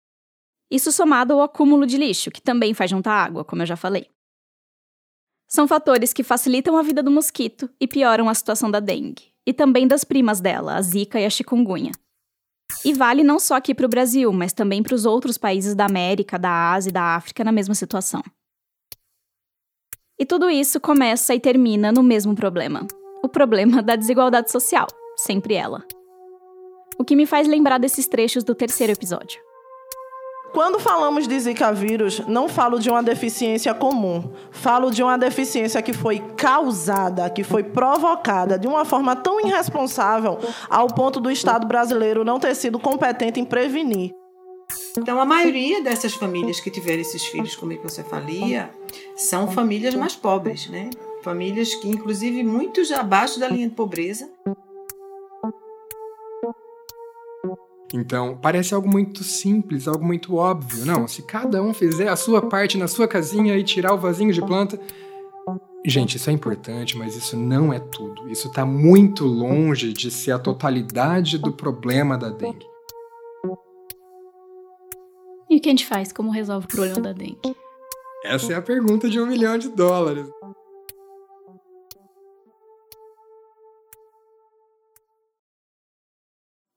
Isso 0.71 0.91
somado 0.91 1.31
ao 1.31 1.43
acúmulo 1.43 1.85
de 1.85 1.95
lixo, 1.95 2.31
que 2.31 2.41
também 2.41 2.73
faz 2.73 2.89
juntar 2.89 3.23
água, 3.23 3.45
como 3.45 3.61
eu 3.61 3.67
já 3.67 3.75
falei. 3.75 4.09
São 5.47 5.67
fatores 5.67 6.11
que 6.11 6.23
facilitam 6.23 6.75
a 6.75 6.81
vida 6.81 7.03
do 7.03 7.11
mosquito 7.11 7.69
e 7.79 7.87
pioram 7.87 8.29
a 8.29 8.33
situação 8.33 8.71
da 8.71 8.79
dengue, 8.79 9.31
e 9.45 9.53
também 9.53 9.87
das 9.87 10.03
primas 10.03 10.41
dela, 10.41 10.73
a 10.73 10.81
zika 10.81 11.19
e 11.19 11.25
a 11.25 11.29
chikungunya. 11.29 11.91
E 12.83 12.93
vale 12.93 13.23
não 13.23 13.39
só 13.39 13.57
aqui 13.57 13.75
para 13.75 13.85
o 13.85 13.89
Brasil, 13.89 14.33
mas 14.33 14.53
também 14.53 14.81
para 14.81 14.95
os 14.95 15.05
outros 15.05 15.37
países 15.37 15.75
da 15.75 15.85
América, 15.85 16.39
da 16.39 16.73
Ásia 16.73 16.89
e 16.89 16.93
da 16.93 17.15
África 17.15 17.43
na 17.43 17.51
mesma 17.51 17.75
situação. 17.75 18.23
E 20.19 20.25
tudo 20.25 20.49
isso 20.49 20.79
começa 20.79 21.33
e 21.33 21.39
termina 21.39 21.91
no 21.91 22.03
mesmo 22.03 22.35
problema: 22.35 22.85
o 23.23 23.27
problema 23.27 23.81
da 23.81 23.95
desigualdade 23.95 24.51
social, 24.51 24.87
sempre 25.17 25.55
ela. 25.55 25.83
O 26.97 27.03
que 27.03 27.15
me 27.15 27.25
faz 27.25 27.47
lembrar 27.47 27.79
desses 27.79 28.07
trechos 28.07 28.43
do 28.43 28.53
terceiro 28.53 28.93
episódio. 28.93 29.41
Quando 30.53 30.79
falamos 30.79 31.27
de 31.27 31.39
Zika 31.39 31.73
vírus, 31.73 32.19
não 32.27 32.47
falo 32.47 32.79
de 32.79 32.87
uma 32.87 33.01
deficiência 33.01 33.73
comum. 33.73 34.31
Falo 34.51 34.91
de 34.91 35.01
uma 35.01 35.17
deficiência 35.17 35.81
que 35.81 35.93
foi 35.93 36.19
causada, 36.37 37.27
que 37.27 37.43
foi 37.43 37.63
provocada 37.63 38.59
de 38.59 38.67
uma 38.67 38.85
forma 38.85 39.15
tão 39.15 39.41
irresponsável 39.41 40.37
ao 40.69 40.85
ponto 40.89 41.19
do 41.19 41.31
Estado 41.31 41.65
brasileiro 41.65 42.23
não 42.23 42.39
ter 42.39 42.53
sido 42.53 42.77
competente 42.77 43.39
em 43.39 43.45
prevenir. 43.45 44.11
Então, 44.97 45.19
a 45.19 45.25
maioria 45.25 45.81
dessas 45.81 46.13
famílias 46.13 46.59
que 46.59 46.69
tiveram 46.69 47.01
esses 47.01 47.25
filhos 47.25 47.55
com 47.55 47.65
microcefalia 47.65 48.69
são 49.15 49.51
famílias 49.51 49.95
mais 49.95 50.15
pobres, 50.15 50.69
né? 50.69 50.91
Famílias 51.23 51.73
que, 51.75 51.89
inclusive, 51.89 52.43
muitos 52.43 52.91
abaixo 52.91 53.39
da 53.39 53.47
linha 53.47 53.67
de 53.67 53.73
pobreza. 53.73 54.29
Então, 57.91 58.37
parece 58.39 58.73
algo 58.73 58.87
muito 58.87 59.23
simples, 59.23 59.87
algo 59.87 60.05
muito 60.05 60.35
óbvio. 60.35 60.85
Não, 60.85 61.07
se 61.07 61.23
cada 61.23 61.61
um 61.61 61.73
fizer 61.73 62.07
a 62.07 62.15
sua 62.15 62.41
parte 62.41 62.77
na 62.77 62.87
sua 62.87 63.07
casinha 63.07 63.57
e 63.57 63.63
tirar 63.63 63.93
o 63.93 63.99
vasinho 63.99 64.33
de 64.33 64.41
planta. 64.41 64.79
Gente, 65.85 66.17
isso 66.17 66.29
é 66.29 66.33
importante, 66.33 66.97
mas 66.97 67.15
isso 67.15 67.35
não 67.35 67.73
é 67.73 67.79
tudo. 67.79 68.29
Isso 68.29 68.47
está 68.47 68.65
muito 68.65 69.25
longe 69.25 69.91
de 69.91 70.09
ser 70.09 70.31
a 70.31 70.39
totalidade 70.39 71.37
do 71.37 71.51
problema 71.51 72.17
da 72.17 72.29
dengue. 72.29 72.72
E 75.53 75.57
o 75.57 75.61
que 75.61 75.69
a 75.69 75.71
gente 75.71 75.85
faz? 75.85 76.11
Como 76.11 76.31
resolve 76.31 76.65
o 76.65 76.67
problema 76.67 76.99
da 76.99 77.13
dengue? 77.13 77.55
Essa 78.25 78.53
é 78.53 78.55
a 78.55 78.61
pergunta 78.61 79.07
de 79.07 79.19
um 79.19 79.27
milhão 79.27 79.55
de 79.55 79.69
dólares. 79.69 80.27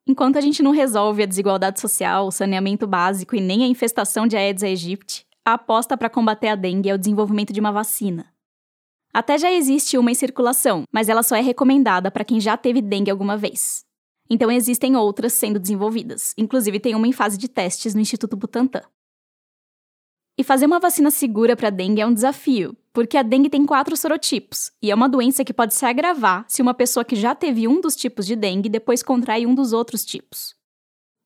Enquanto 0.06 0.36
a 0.36 0.42
gente 0.42 0.62
não 0.62 0.72
resolve 0.72 1.22
a 1.22 1.26
desigualdade 1.26 1.80
social, 1.80 2.26
o 2.26 2.30
saneamento 2.30 2.86
básico 2.86 3.34
e 3.34 3.40
nem 3.40 3.64
a 3.64 3.66
infestação 3.66 4.26
de 4.26 4.36
Aedes 4.36 4.62
aegypti, 4.62 5.24
a 5.42 5.54
aposta 5.54 5.96
para 5.96 6.10
combater 6.10 6.48
a 6.48 6.54
dengue 6.54 6.90
é 6.90 6.94
o 6.94 6.98
desenvolvimento 6.98 7.54
de 7.54 7.60
uma 7.60 7.72
vacina. 7.72 8.30
Até 9.10 9.38
já 9.38 9.50
existe 9.50 9.96
uma 9.96 10.10
em 10.10 10.14
circulação, 10.14 10.82
mas 10.92 11.08
ela 11.08 11.22
só 11.22 11.34
é 11.34 11.40
recomendada 11.40 12.10
para 12.10 12.26
quem 12.26 12.38
já 12.38 12.58
teve 12.58 12.82
dengue 12.82 13.10
alguma 13.10 13.38
vez. 13.38 13.85
Então 14.28 14.50
existem 14.50 14.96
outras 14.96 15.32
sendo 15.32 15.58
desenvolvidas, 15.58 16.34
inclusive 16.36 16.80
tem 16.80 16.94
uma 16.94 17.06
em 17.06 17.12
fase 17.12 17.38
de 17.38 17.48
testes 17.48 17.94
no 17.94 18.00
Instituto 18.00 18.36
Butantan. 18.36 18.82
E 20.38 20.44
fazer 20.44 20.66
uma 20.66 20.78
vacina 20.78 21.10
segura 21.10 21.56
para 21.56 21.70
dengue 21.70 22.02
é 22.02 22.06
um 22.06 22.12
desafio, 22.12 22.76
porque 22.92 23.16
a 23.16 23.22
dengue 23.22 23.48
tem 23.48 23.64
quatro 23.64 23.96
sorotipos, 23.96 24.70
e 24.82 24.90
é 24.90 24.94
uma 24.94 25.08
doença 25.08 25.44
que 25.44 25.54
pode 25.54 25.74
se 25.74 25.86
agravar 25.86 26.44
se 26.46 26.60
uma 26.60 26.74
pessoa 26.74 27.04
que 27.04 27.16
já 27.16 27.34
teve 27.34 27.66
um 27.66 27.80
dos 27.80 27.96
tipos 27.96 28.26
de 28.26 28.36
dengue 28.36 28.68
depois 28.68 29.02
contrai 29.02 29.46
um 29.46 29.54
dos 29.54 29.72
outros 29.72 30.04
tipos. 30.04 30.54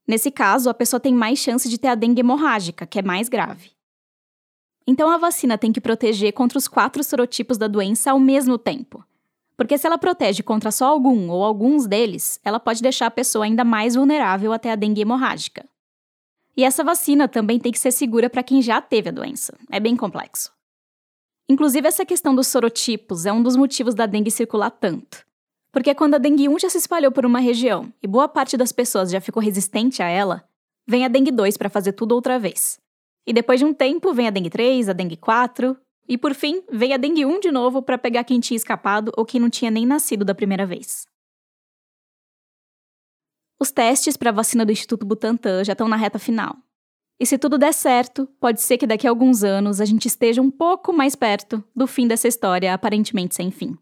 Nesse 0.07 0.31
caso, 0.31 0.71
a 0.71 0.75
pessoa 0.75 1.01
tem 1.01 1.15
mais 1.15 1.39
chance 1.39 1.69
de 1.69 1.79
ter 1.79 1.89
a 1.89 1.95
dengue 1.95 2.21
hemorrágica, 2.21 2.87
que 2.87 2.99
é 2.99 3.03
mais 3.03 3.29
grave. 3.29 3.71
Então 4.87 5.09
a 5.09 5.19
vacina 5.19 5.57
tem 5.57 5.73
que 5.73 5.81
proteger 5.81 6.33
contra 6.33 6.59
os 6.59 6.67
quatro 6.67 7.03
sorotipos 7.05 7.59
da 7.59 7.69
doença 7.69 8.11
ao 8.11 8.19
mesmo 8.19 8.59
tempo. 8.59 9.05
Porque 9.61 9.77
se 9.77 9.87
ela 9.87 9.99
protege 9.99 10.43
contra 10.43 10.71
só 10.71 10.87
algum 10.87 11.29
ou 11.29 11.45
alguns 11.45 11.87
deles, 11.87 12.41
ela 12.43 12.59
pode 12.59 12.81
deixar 12.81 13.05
a 13.05 13.11
pessoa 13.11 13.45
ainda 13.45 13.63
mais 13.63 13.95
vulnerável 13.95 14.55
até 14.55 14.73
a 14.73 14.75
dengue 14.75 15.03
hemorrágica. 15.03 15.69
E 16.57 16.65
essa 16.65 16.83
vacina 16.83 17.29
também 17.29 17.59
tem 17.59 17.71
que 17.71 17.79
ser 17.79 17.93
segura 17.93 18.31
para 18.31 18.43
quem 18.43 18.63
já 18.63 18.81
teve 18.81 19.11
a 19.11 19.13
doença. 19.13 19.55
É 19.71 19.79
bem 19.79 19.95
complexo. 19.95 20.51
Inclusive, 21.47 21.87
essa 21.87 22.07
questão 22.07 22.35
dos 22.35 22.47
sorotipos 22.47 23.27
é 23.27 23.33
um 23.35 23.43
dos 23.43 23.55
motivos 23.55 23.95
da 23.95 24.07
dengue 24.07 24.31
circular 24.31 24.71
tanto. 24.71 25.27
Porque 25.71 25.95
quando 25.95 26.15
a 26.15 26.19
dengue 26.19 26.49
1 26.49 26.59
já 26.59 26.71
se 26.71 26.79
espalhou 26.79 27.13
por 27.13 27.27
uma 27.27 27.39
região 27.39 27.93
e 28.03 28.07
boa 28.07 28.29
parte 28.29 28.57
das 28.57 28.73
pessoas 28.73 29.11
já 29.11 29.21
ficou 29.21 29.43
resistente 29.43 30.03
a 30.03 30.09
ela, 30.09 30.43
vem 30.89 31.05
a 31.05 31.09
dengue 31.09 31.31
2 31.31 31.59
para 31.59 31.69
fazer 31.69 31.93
tudo 31.93 32.13
outra 32.13 32.39
vez. 32.39 32.81
E 33.27 33.33
depois 33.35 33.61
de 33.61 33.67
um 33.67 33.75
tempo 33.75 34.15
vem 34.15 34.27
a 34.27 34.31
dengue 34.31 34.49
3, 34.49 34.89
a 34.89 34.95
dengue 34.95 35.19
4, 35.19 35.77
e 36.11 36.19
por 36.19 36.35
fim 36.35 36.65
vem 36.69 36.93
a 36.93 36.97
dengue 36.97 37.25
1 37.25 37.39
de 37.39 37.53
novo 37.53 37.81
para 37.81 37.97
pegar 37.97 38.25
quem 38.25 38.41
tinha 38.41 38.57
escapado 38.57 39.13
ou 39.17 39.25
quem 39.25 39.41
não 39.41 39.49
tinha 39.49 39.71
nem 39.71 39.87
nascido 39.87 40.25
da 40.25 40.35
primeira 40.35 40.67
vez. 40.67 41.07
Os 43.61 43.71
testes 43.71 44.17
para 44.17 44.31
a 44.31 44.33
vacina 44.33 44.67
do 44.67 44.73
Instituto 44.73 45.07
Butantan 45.07 45.63
já 45.63 45.73
estão 45.73 45.87
na 45.87 45.95
reta 45.95 46.19
final. 46.19 46.57
E 47.21 47.25
se 47.25 47.39
tudo 47.39 47.57
der 47.57 47.73
certo, 47.73 48.27
pode 48.41 48.61
ser 48.61 48.77
que 48.77 48.89
daqui 48.89 49.07
a 49.07 49.11
alguns 49.11 49.45
anos 49.45 49.81
a 49.81 49.85
gente 49.85 50.09
esteja 50.09 50.43
um 50.43 50.51
pouco 50.51 50.93
mais 50.93 51.15
perto 51.15 51.63
do 51.77 51.87
fim 51.87 52.09
dessa 52.09 52.27
história 52.27 52.75
aparentemente 52.75 53.37
sem 53.37 53.53
fim. 53.53 53.79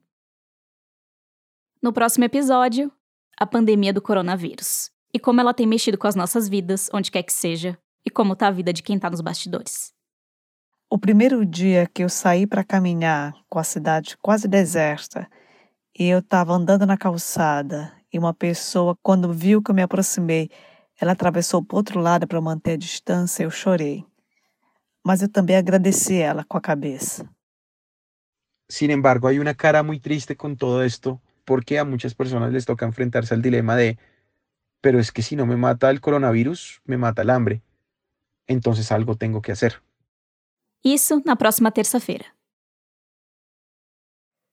No 1.81 1.95
próximo 1.95 2.24
episódio, 2.24 2.93
a 3.39 3.47
pandemia 3.47 3.93
do 3.93 4.03
coronavírus 4.03 4.91
e 5.14 5.18
como 5.18 5.41
ela 5.41 5.55
tem 5.55 5.66
mexido 5.66 5.97
com 5.97 6.07
as 6.07 6.14
nossas 6.14 6.47
vidas, 6.47 6.91
onde 6.93 7.11
quer 7.11 7.22
que 7.22 7.33
seja, 7.33 7.79
e 8.05 8.11
como 8.11 8.37
tá 8.37 8.49
a 8.49 8.51
vida 8.51 8.70
de 8.70 8.83
quem 8.83 8.99
tá 8.99 9.09
nos 9.09 9.22
bastidores. 9.22 9.97
O 10.91 10.99
primeiro 10.99 11.45
dia 11.45 11.86
que 11.86 12.03
eu 12.03 12.09
saí 12.09 12.47
para 12.47 12.64
caminhar 12.64 13.34
com 13.47 13.59
a 13.59 13.62
cidade 13.62 14.16
quase 14.22 14.49
deserta, 14.49 15.28
e 15.95 16.09
eu 16.09 16.20
estava 16.20 16.55
andando 16.55 16.86
na 16.86 16.97
calçada 16.97 17.93
e 18.11 18.18
uma 18.18 18.32
pessoa, 18.32 18.97
quando 19.03 19.30
viu 19.30 19.62
que 19.62 19.70
eu 19.70 19.74
me 19.74 19.82
aproximei, 19.82 20.49
ela 20.99 21.12
atravessou 21.12 21.62
para 21.62 21.74
o 21.74 21.76
outro 21.76 22.01
lado 22.01 22.26
para 22.26 22.41
manter 22.41 22.72
a 22.72 22.76
distância, 22.78 23.43
eu 23.43 23.51
chorei. 23.51 24.03
Mas 25.05 25.20
eu 25.20 25.30
também 25.30 25.57
agradeci 25.57 26.16
ela 26.16 26.43
com 26.43 26.57
a 26.57 26.61
cabeça. 26.61 27.28
Sin 28.70 28.91
embargo, 28.91 29.28
hay 29.28 29.39
una 29.39 29.55
cara 29.55 29.82
muy 29.82 30.01
triste 30.01 30.36
con 30.36 30.57
todo 30.57 30.82
esto, 30.82 31.20
porque 31.45 31.78
a 31.78 31.84
muchas 31.84 32.14
personas 32.14 32.51
les 32.51 32.64
toca 32.64 32.86
enfrentarse 32.86 33.34
al 33.34 33.43
dilema 33.43 33.76
de, 33.76 33.99
pero 34.80 34.99
es 34.99 35.12
que 35.12 35.20
si 35.20 35.36
no 35.36 35.45
me 35.45 35.57
mata 35.57 35.91
el 35.91 36.01
coronavirus, 36.01 36.80
me 36.86 36.97
mata 36.97 37.20
el 37.20 37.28
hambre. 37.28 37.62
Entonces 38.47 38.91
algo 38.91 39.16
tengo 39.16 39.43
que 39.43 39.53
hacer. 39.53 39.82
Isso 40.85 41.22
na 41.24 41.35
próxima 41.35 41.70
terça-feira. 41.70 42.24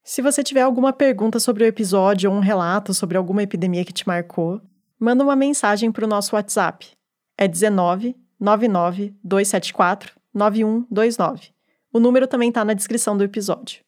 Se 0.03 0.21
você 0.21 0.43
tiver 0.43 0.61
alguma 0.61 0.93
pergunta 0.93 1.39
sobre 1.39 1.63
o 1.63 1.67
episódio 1.67 2.29
ou 2.29 2.37
um 2.37 2.39
relato 2.39 2.93
sobre 2.93 3.17
alguma 3.17 3.41
epidemia 3.41 3.83
que 3.83 3.93
te 3.93 4.07
marcou, 4.07 4.61
manda 4.99 5.23
uma 5.23 5.35
mensagem 5.35 5.91
para 5.91 6.05
o 6.05 6.07
nosso 6.07 6.35
WhatsApp. 6.35 6.91
É 7.37 7.47
19 7.47 8.15
99 8.39 9.15
274 9.23 10.13
9129. 10.33 11.49
O 11.91 11.99
número 11.99 12.27
também 12.27 12.49
está 12.49 12.63
na 12.63 12.73
descrição 12.73 13.17
do 13.17 13.23
episódio. 13.23 13.79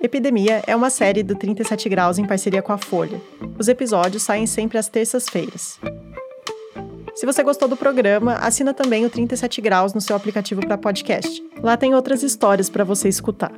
Epidemia 0.00 0.62
é 0.66 0.74
uma 0.74 0.90
série 0.90 1.22
do 1.22 1.34
37 1.34 1.88
Graus 1.88 2.18
em 2.18 2.26
parceria 2.26 2.62
com 2.62 2.72
a 2.72 2.78
Folha. 2.78 3.20
Os 3.58 3.68
episódios 3.68 4.22
saem 4.22 4.46
sempre 4.46 4.78
às 4.78 4.88
terças-feiras. 4.88 5.78
Se 7.16 7.24
você 7.24 7.42
gostou 7.42 7.66
do 7.66 7.78
programa, 7.78 8.34
assina 8.34 8.74
também 8.74 9.06
o 9.06 9.10
37 9.10 9.62
Graus 9.62 9.94
no 9.94 10.02
seu 10.02 10.14
aplicativo 10.14 10.60
para 10.60 10.76
podcast. 10.76 11.42
Lá 11.62 11.74
tem 11.74 11.94
outras 11.94 12.22
histórias 12.22 12.68
para 12.68 12.84
você 12.84 13.08
escutar. 13.08 13.52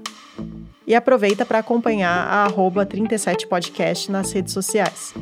E 0.86 0.94
aproveita 0.94 1.44
para 1.44 1.58
acompanhar 1.58 2.28
a 2.28 2.48
37podcast 2.48 4.10
nas 4.10 4.30
redes 4.30 4.54
sociais. 4.54 5.12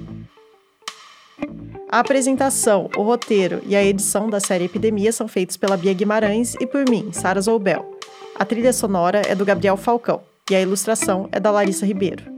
A 1.90 2.00
apresentação, 2.00 2.90
o 2.94 3.02
roteiro 3.02 3.62
e 3.64 3.74
a 3.74 3.82
edição 3.82 4.28
da 4.28 4.38
série 4.38 4.64
Epidemia 4.64 5.12
são 5.12 5.26
feitos 5.26 5.56
pela 5.56 5.76
Bia 5.76 5.94
Guimarães 5.94 6.56
e 6.60 6.66
por 6.66 6.86
mim, 6.90 7.08
Sara 7.12 7.40
Zoubel. 7.40 7.98
A 8.34 8.44
trilha 8.44 8.74
sonora 8.74 9.22
é 9.26 9.34
do 9.34 9.46
Gabriel 9.46 9.78
Falcão 9.78 10.20
e 10.50 10.54
a 10.54 10.60
ilustração 10.60 11.26
é 11.32 11.40
da 11.40 11.50
Larissa 11.50 11.86
Ribeiro. 11.86 12.35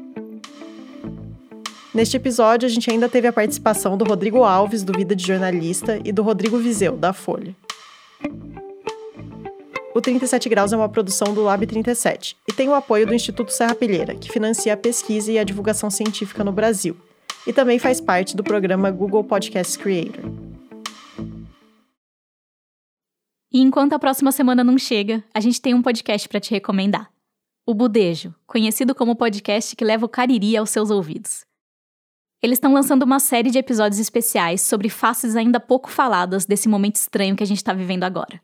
Neste 1.94 2.18
episódio, 2.18 2.66
a 2.66 2.68
gente 2.68 2.90
ainda 2.90 3.08
teve 3.08 3.26
a 3.26 3.32
participação 3.32 3.96
do 3.96 4.04
Rodrigo 4.04 4.44
Alves, 4.44 4.82
do 4.84 4.92
Vida 4.92 5.16
de 5.16 5.26
Jornalista, 5.26 5.98
e 6.04 6.12
do 6.12 6.22
Rodrigo 6.22 6.58
Vizeu, 6.58 6.96
da 6.96 7.14
Folha. 7.14 7.56
O 9.94 10.00
37 10.00 10.48
Graus 10.50 10.72
é 10.72 10.76
uma 10.76 10.88
produção 10.88 11.34
do 11.34 11.42
Lab 11.42 11.66
37 11.66 12.36
e 12.46 12.52
tem 12.52 12.68
o 12.68 12.74
apoio 12.74 13.06
do 13.06 13.14
Instituto 13.14 13.50
Serra 13.52 13.74
Pilheira, 13.74 14.14
que 14.14 14.30
financia 14.30 14.74
a 14.74 14.76
pesquisa 14.76 15.32
e 15.32 15.38
a 15.38 15.44
divulgação 15.44 15.90
científica 15.90 16.44
no 16.44 16.52
Brasil, 16.52 16.96
e 17.46 17.52
também 17.52 17.78
faz 17.78 18.00
parte 18.00 18.36
do 18.36 18.44
programa 18.44 18.90
Google 18.90 19.24
Podcast 19.24 19.78
Creator. 19.78 20.24
E 23.50 23.60
enquanto 23.60 23.94
a 23.94 23.98
próxima 23.98 24.30
semana 24.30 24.62
não 24.62 24.76
chega, 24.76 25.24
a 25.32 25.40
gente 25.40 25.60
tem 25.60 25.72
um 25.72 25.82
podcast 25.82 26.28
para 26.28 26.38
te 26.38 26.50
recomendar. 26.50 27.10
O 27.66 27.72
Budejo, 27.72 28.34
conhecido 28.46 28.94
como 28.94 29.12
o 29.12 29.16
podcast 29.16 29.74
que 29.74 29.84
leva 29.84 30.04
o 30.04 30.08
Cariri 30.08 30.54
aos 30.56 30.68
seus 30.68 30.90
ouvidos. 30.90 31.47
Eles 32.40 32.56
estão 32.56 32.72
lançando 32.72 33.02
uma 33.02 33.18
série 33.18 33.50
de 33.50 33.58
episódios 33.58 33.98
especiais 33.98 34.60
sobre 34.60 34.88
faces 34.88 35.34
ainda 35.34 35.58
pouco 35.58 35.90
faladas 35.90 36.46
desse 36.46 36.68
momento 36.68 36.96
estranho 36.96 37.34
que 37.34 37.42
a 37.42 37.46
gente 37.46 37.58
está 37.58 37.72
vivendo 37.72 38.04
agora. 38.04 38.40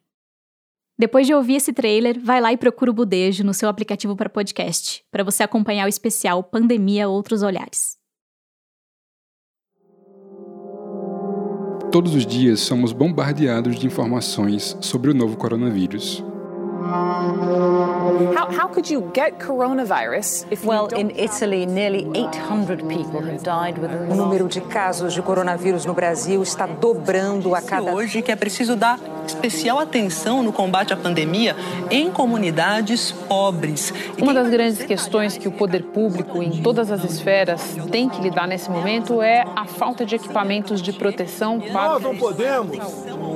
Depois 0.98 1.26
de 1.26 1.34
ouvir 1.34 1.54
esse 1.56 1.72
trailer, 1.72 2.18
vai 2.20 2.40
lá 2.40 2.52
e 2.52 2.56
procura 2.56 2.90
o 2.90 2.94
Budejo 2.94 3.44
no 3.44 3.54
seu 3.54 3.68
aplicativo 3.68 4.16
para 4.16 4.28
podcast, 4.28 5.04
para 5.10 5.24
você 5.24 5.42
acompanhar 5.42 5.86
o 5.86 5.88
especial 5.88 6.42
Pandemia 6.42 7.08
Outros 7.08 7.42
Olhares. 7.42 7.96
Todos 11.90 12.14
os 12.14 12.26
dias 12.26 12.58
somos 12.58 12.92
bombardeados 12.92 13.78
de 13.78 13.86
informações 13.86 14.76
sobre 14.80 15.12
o 15.12 15.14
novo 15.14 15.36
coronavírus. 15.36 16.24
How, 18.34 18.50
how 18.50 18.68
could 18.68 18.90
you 18.90 19.10
get 19.12 19.38
coronavirus 19.38 20.46
if 20.50 20.64
well, 20.64 20.86
in 20.86 21.10
Italy, 21.10 21.66
nearly 21.66 22.06
800 22.14 22.88
people 22.88 23.20
have 23.22 23.42
died 23.42 23.78
within 23.78 24.10
O 24.10 24.14
número 24.14 24.48
de 24.48 24.60
casos 24.60 25.14
de 25.14 25.22
coronavírus 25.22 25.84
no 25.86 25.94
Brasil 25.94 26.42
está 26.42 26.66
dobrando 26.66 27.54
a 27.54 27.62
cada 27.62 27.94
hoje 27.94 28.20
que 28.22 28.30
é 28.30 28.36
preciso 28.36 28.76
dar 28.76 28.98
especial 29.26 29.78
atenção 29.78 30.42
no 30.42 30.52
combate 30.52 30.92
à 30.92 30.96
pandemia 30.96 31.56
em 31.90 32.10
comunidades 32.10 33.12
pobres. 33.12 33.92
Uma 34.20 34.34
das 34.34 34.48
grandes 34.48 34.84
questões 34.84 35.36
que 35.38 35.48
o 35.48 35.52
poder 35.52 35.82
público 35.84 36.42
em 36.42 36.62
todas 36.62 36.90
as 36.90 37.04
esferas 37.04 37.76
tem 37.90 38.08
que 38.08 38.20
lidar 38.20 38.46
nesse 38.46 38.70
momento 38.70 39.22
é 39.22 39.44
a 39.54 39.64
falta 39.64 40.04
de 40.04 40.14
equipamentos 40.14 40.82
de 40.82 40.92
proteção 40.92 41.60
para 41.60 41.88
Nós 41.90 42.02
não 42.02 42.16
podemos 42.16 42.78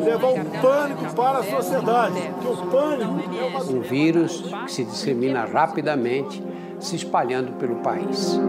levar 0.05 0.29
o 0.29 0.45
pânico 0.61 1.15
para 1.15 1.39
a 1.39 1.45
sociedade, 1.45 2.19
o 2.45 2.67
pânico 2.67 3.21
é 3.39 3.45
uma 3.45 3.59
um 3.69 3.81
vírus 3.81 4.43
que 4.67 4.73
se 4.73 4.85
dissemina 4.85 5.45
rapidamente, 5.45 6.43
se 6.79 6.97
espalhando 6.97 7.53
pelo 7.53 7.77
país. 7.77 8.41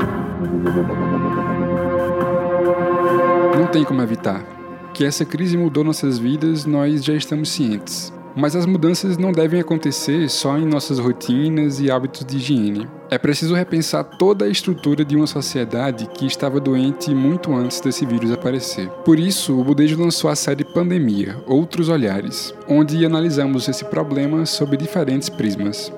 Não 3.57 3.67
tem 3.67 3.83
como 3.83 4.01
evitar. 4.01 4.58
Que 4.99 5.05
essa 5.05 5.23
crise 5.23 5.55
mudou 5.55 5.81
nossas 5.81 6.19
vidas, 6.19 6.65
nós 6.65 7.05
já 7.05 7.13
estamos 7.13 7.47
cientes. 7.47 8.11
Mas 8.35 8.53
as 8.53 8.65
mudanças 8.65 9.17
não 9.17 9.31
devem 9.31 9.61
acontecer 9.61 10.29
só 10.29 10.57
em 10.57 10.65
nossas 10.65 10.99
rotinas 10.99 11.79
e 11.79 11.89
hábitos 11.89 12.25
de 12.25 12.35
higiene. 12.35 12.85
É 13.09 13.17
preciso 13.17 13.55
repensar 13.55 14.03
toda 14.03 14.43
a 14.43 14.49
estrutura 14.49 15.05
de 15.05 15.15
uma 15.15 15.25
sociedade 15.25 16.05
que 16.07 16.25
estava 16.25 16.59
doente 16.59 17.15
muito 17.15 17.53
antes 17.53 17.79
desse 17.79 18.05
vírus 18.05 18.29
aparecer. 18.29 18.89
Por 19.05 19.17
isso, 19.17 19.57
o 19.57 19.63
Budejo 19.63 19.97
lançou 19.97 20.29
a 20.29 20.35
série 20.35 20.65
Pandemia 20.65 21.37
Outros 21.47 21.87
Olhares, 21.87 22.53
onde 22.67 23.05
analisamos 23.05 23.69
esse 23.69 23.85
problema 23.85 24.45
sob 24.45 24.75
diferentes 24.75 25.29
prismas. 25.29 25.93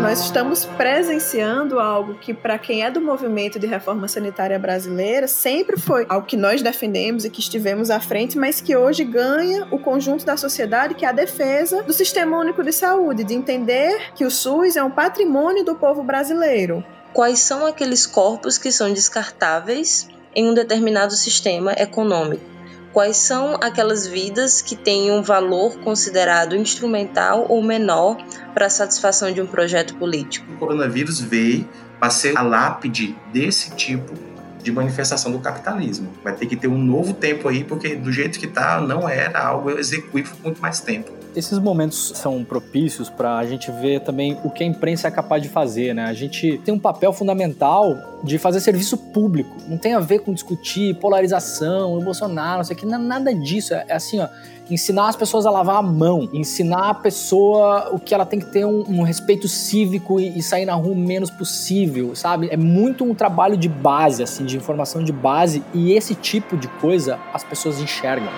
Nós 0.00 0.20
estamos 0.20 0.64
presenciando 0.64 1.80
algo 1.80 2.14
que, 2.14 2.32
para 2.32 2.56
quem 2.56 2.84
é 2.84 2.90
do 2.90 3.00
movimento 3.00 3.58
de 3.58 3.66
reforma 3.66 4.06
sanitária 4.06 4.56
brasileira, 4.60 5.26
sempre 5.26 5.76
foi 5.76 6.06
algo 6.08 6.24
que 6.24 6.36
nós 6.36 6.62
defendemos 6.62 7.24
e 7.24 7.30
que 7.30 7.40
estivemos 7.40 7.90
à 7.90 7.98
frente, 7.98 8.38
mas 8.38 8.60
que 8.60 8.76
hoje 8.76 9.02
ganha 9.02 9.66
o 9.72 9.78
conjunto 9.78 10.24
da 10.24 10.36
sociedade, 10.36 10.94
que 10.94 11.04
é 11.04 11.08
a 11.08 11.12
defesa 11.12 11.82
do 11.82 11.92
Sistema 11.92 12.38
Único 12.38 12.62
de 12.62 12.72
Saúde, 12.72 13.24
de 13.24 13.34
entender 13.34 14.12
que 14.14 14.24
o 14.24 14.30
SUS 14.30 14.76
é 14.76 14.84
um 14.84 14.90
patrimônio 14.90 15.64
do 15.64 15.74
povo 15.74 16.04
brasileiro. 16.04 16.84
Quais 17.12 17.40
são 17.40 17.66
aqueles 17.66 18.06
corpos 18.06 18.56
que 18.56 18.70
são 18.70 18.92
descartáveis 18.92 20.08
em 20.32 20.48
um 20.48 20.54
determinado 20.54 21.14
sistema 21.14 21.72
econômico? 21.72 22.59
Quais 22.92 23.18
são 23.18 23.54
aquelas 23.54 24.04
vidas 24.04 24.60
que 24.60 24.74
têm 24.74 25.12
um 25.12 25.22
valor 25.22 25.78
considerado 25.78 26.56
instrumental 26.56 27.46
ou 27.48 27.62
menor 27.62 28.16
para 28.52 28.66
a 28.66 28.70
satisfação 28.70 29.32
de 29.32 29.40
um 29.40 29.46
projeto 29.46 29.94
político? 29.94 30.52
O 30.52 30.56
coronavírus 30.56 31.20
veio 31.20 31.68
para 32.00 32.10
ser 32.10 32.36
a 32.36 32.42
lápide 32.42 33.16
desse 33.32 33.70
tipo 33.76 34.12
de 34.60 34.72
manifestação 34.72 35.30
do 35.30 35.38
capitalismo. 35.38 36.12
Vai 36.24 36.34
ter 36.34 36.46
que 36.46 36.56
ter 36.56 36.66
um 36.66 36.78
novo 36.78 37.14
tempo 37.14 37.48
aí, 37.48 37.62
porque 37.62 37.94
do 37.94 38.10
jeito 38.10 38.38
que 38.40 38.46
está, 38.46 38.80
não 38.80 39.08
era 39.08 39.40
algo 39.40 39.70
execuível 39.70 40.34
por 40.36 40.44
muito 40.46 40.60
mais 40.60 40.80
tempo. 40.80 41.19
Esses 41.34 41.58
momentos 41.58 42.12
são 42.16 42.42
propícios 42.42 43.08
para 43.08 43.38
a 43.38 43.46
gente 43.46 43.70
ver 43.70 44.00
também 44.00 44.36
o 44.42 44.50
que 44.50 44.64
a 44.64 44.66
imprensa 44.66 45.08
é 45.08 45.10
capaz 45.10 45.42
de 45.42 45.48
fazer, 45.48 45.94
né? 45.94 46.04
A 46.04 46.12
gente 46.12 46.58
tem 46.64 46.74
um 46.74 46.78
papel 46.78 47.12
fundamental 47.12 47.96
de 48.24 48.36
fazer 48.36 48.60
serviço 48.60 48.96
público. 48.96 49.56
Não 49.68 49.78
tem 49.78 49.94
a 49.94 50.00
ver 50.00 50.20
com 50.20 50.34
discutir 50.34 50.94
polarização, 50.96 51.96
o 51.96 52.02
Bolsonaro, 52.02 52.58
não 52.58 52.64
sei 52.64 52.76
o 52.76 52.78
que, 52.78 52.86
nada 52.86 53.32
disso. 53.32 53.74
É 53.74 53.92
assim, 53.92 54.18
ó, 54.18 54.28
ensinar 54.68 55.08
as 55.08 55.16
pessoas 55.16 55.46
a 55.46 55.50
lavar 55.50 55.76
a 55.76 55.82
mão, 55.82 56.28
ensinar 56.32 56.90
a 56.90 56.94
pessoa 56.94 57.90
o 57.92 57.98
que 57.98 58.14
ela 58.14 58.26
tem 58.26 58.38
que 58.38 58.46
ter 58.46 58.64
um, 58.64 58.84
um 58.88 59.02
respeito 59.02 59.48
cívico 59.48 60.20
e, 60.20 60.38
e, 60.38 60.42
sair 60.42 60.64
na 60.64 60.74
rua 60.74 60.92
o 60.92 60.96
menos 60.96 61.30
possível, 61.30 62.14
sabe? 62.14 62.48
É 62.50 62.56
muito 62.56 63.04
um 63.04 63.14
trabalho 63.14 63.56
de 63.56 63.68
base, 63.68 64.22
assim, 64.22 64.44
de 64.44 64.56
informação 64.56 65.02
de 65.02 65.12
base 65.12 65.62
e 65.74 65.92
esse 65.92 66.14
tipo 66.14 66.56
de 66.56 66.68
coisa 66.68 67.18
as 67.32 67.44
pessoas 67.44 67.80
enxergam. 67.80 68.30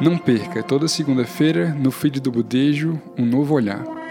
Não 0.00 0.18
perca 0.18 0.62
toda 0.62 0.88
segunda-feira 0.88 1.68
no 1.68 1.90
feed 1.90 2.20
do 2.20 2.30
Budejo 2.30 3.00
um 3.16 3.24
novo 3.24 3.54
olhar. 3.54 4.03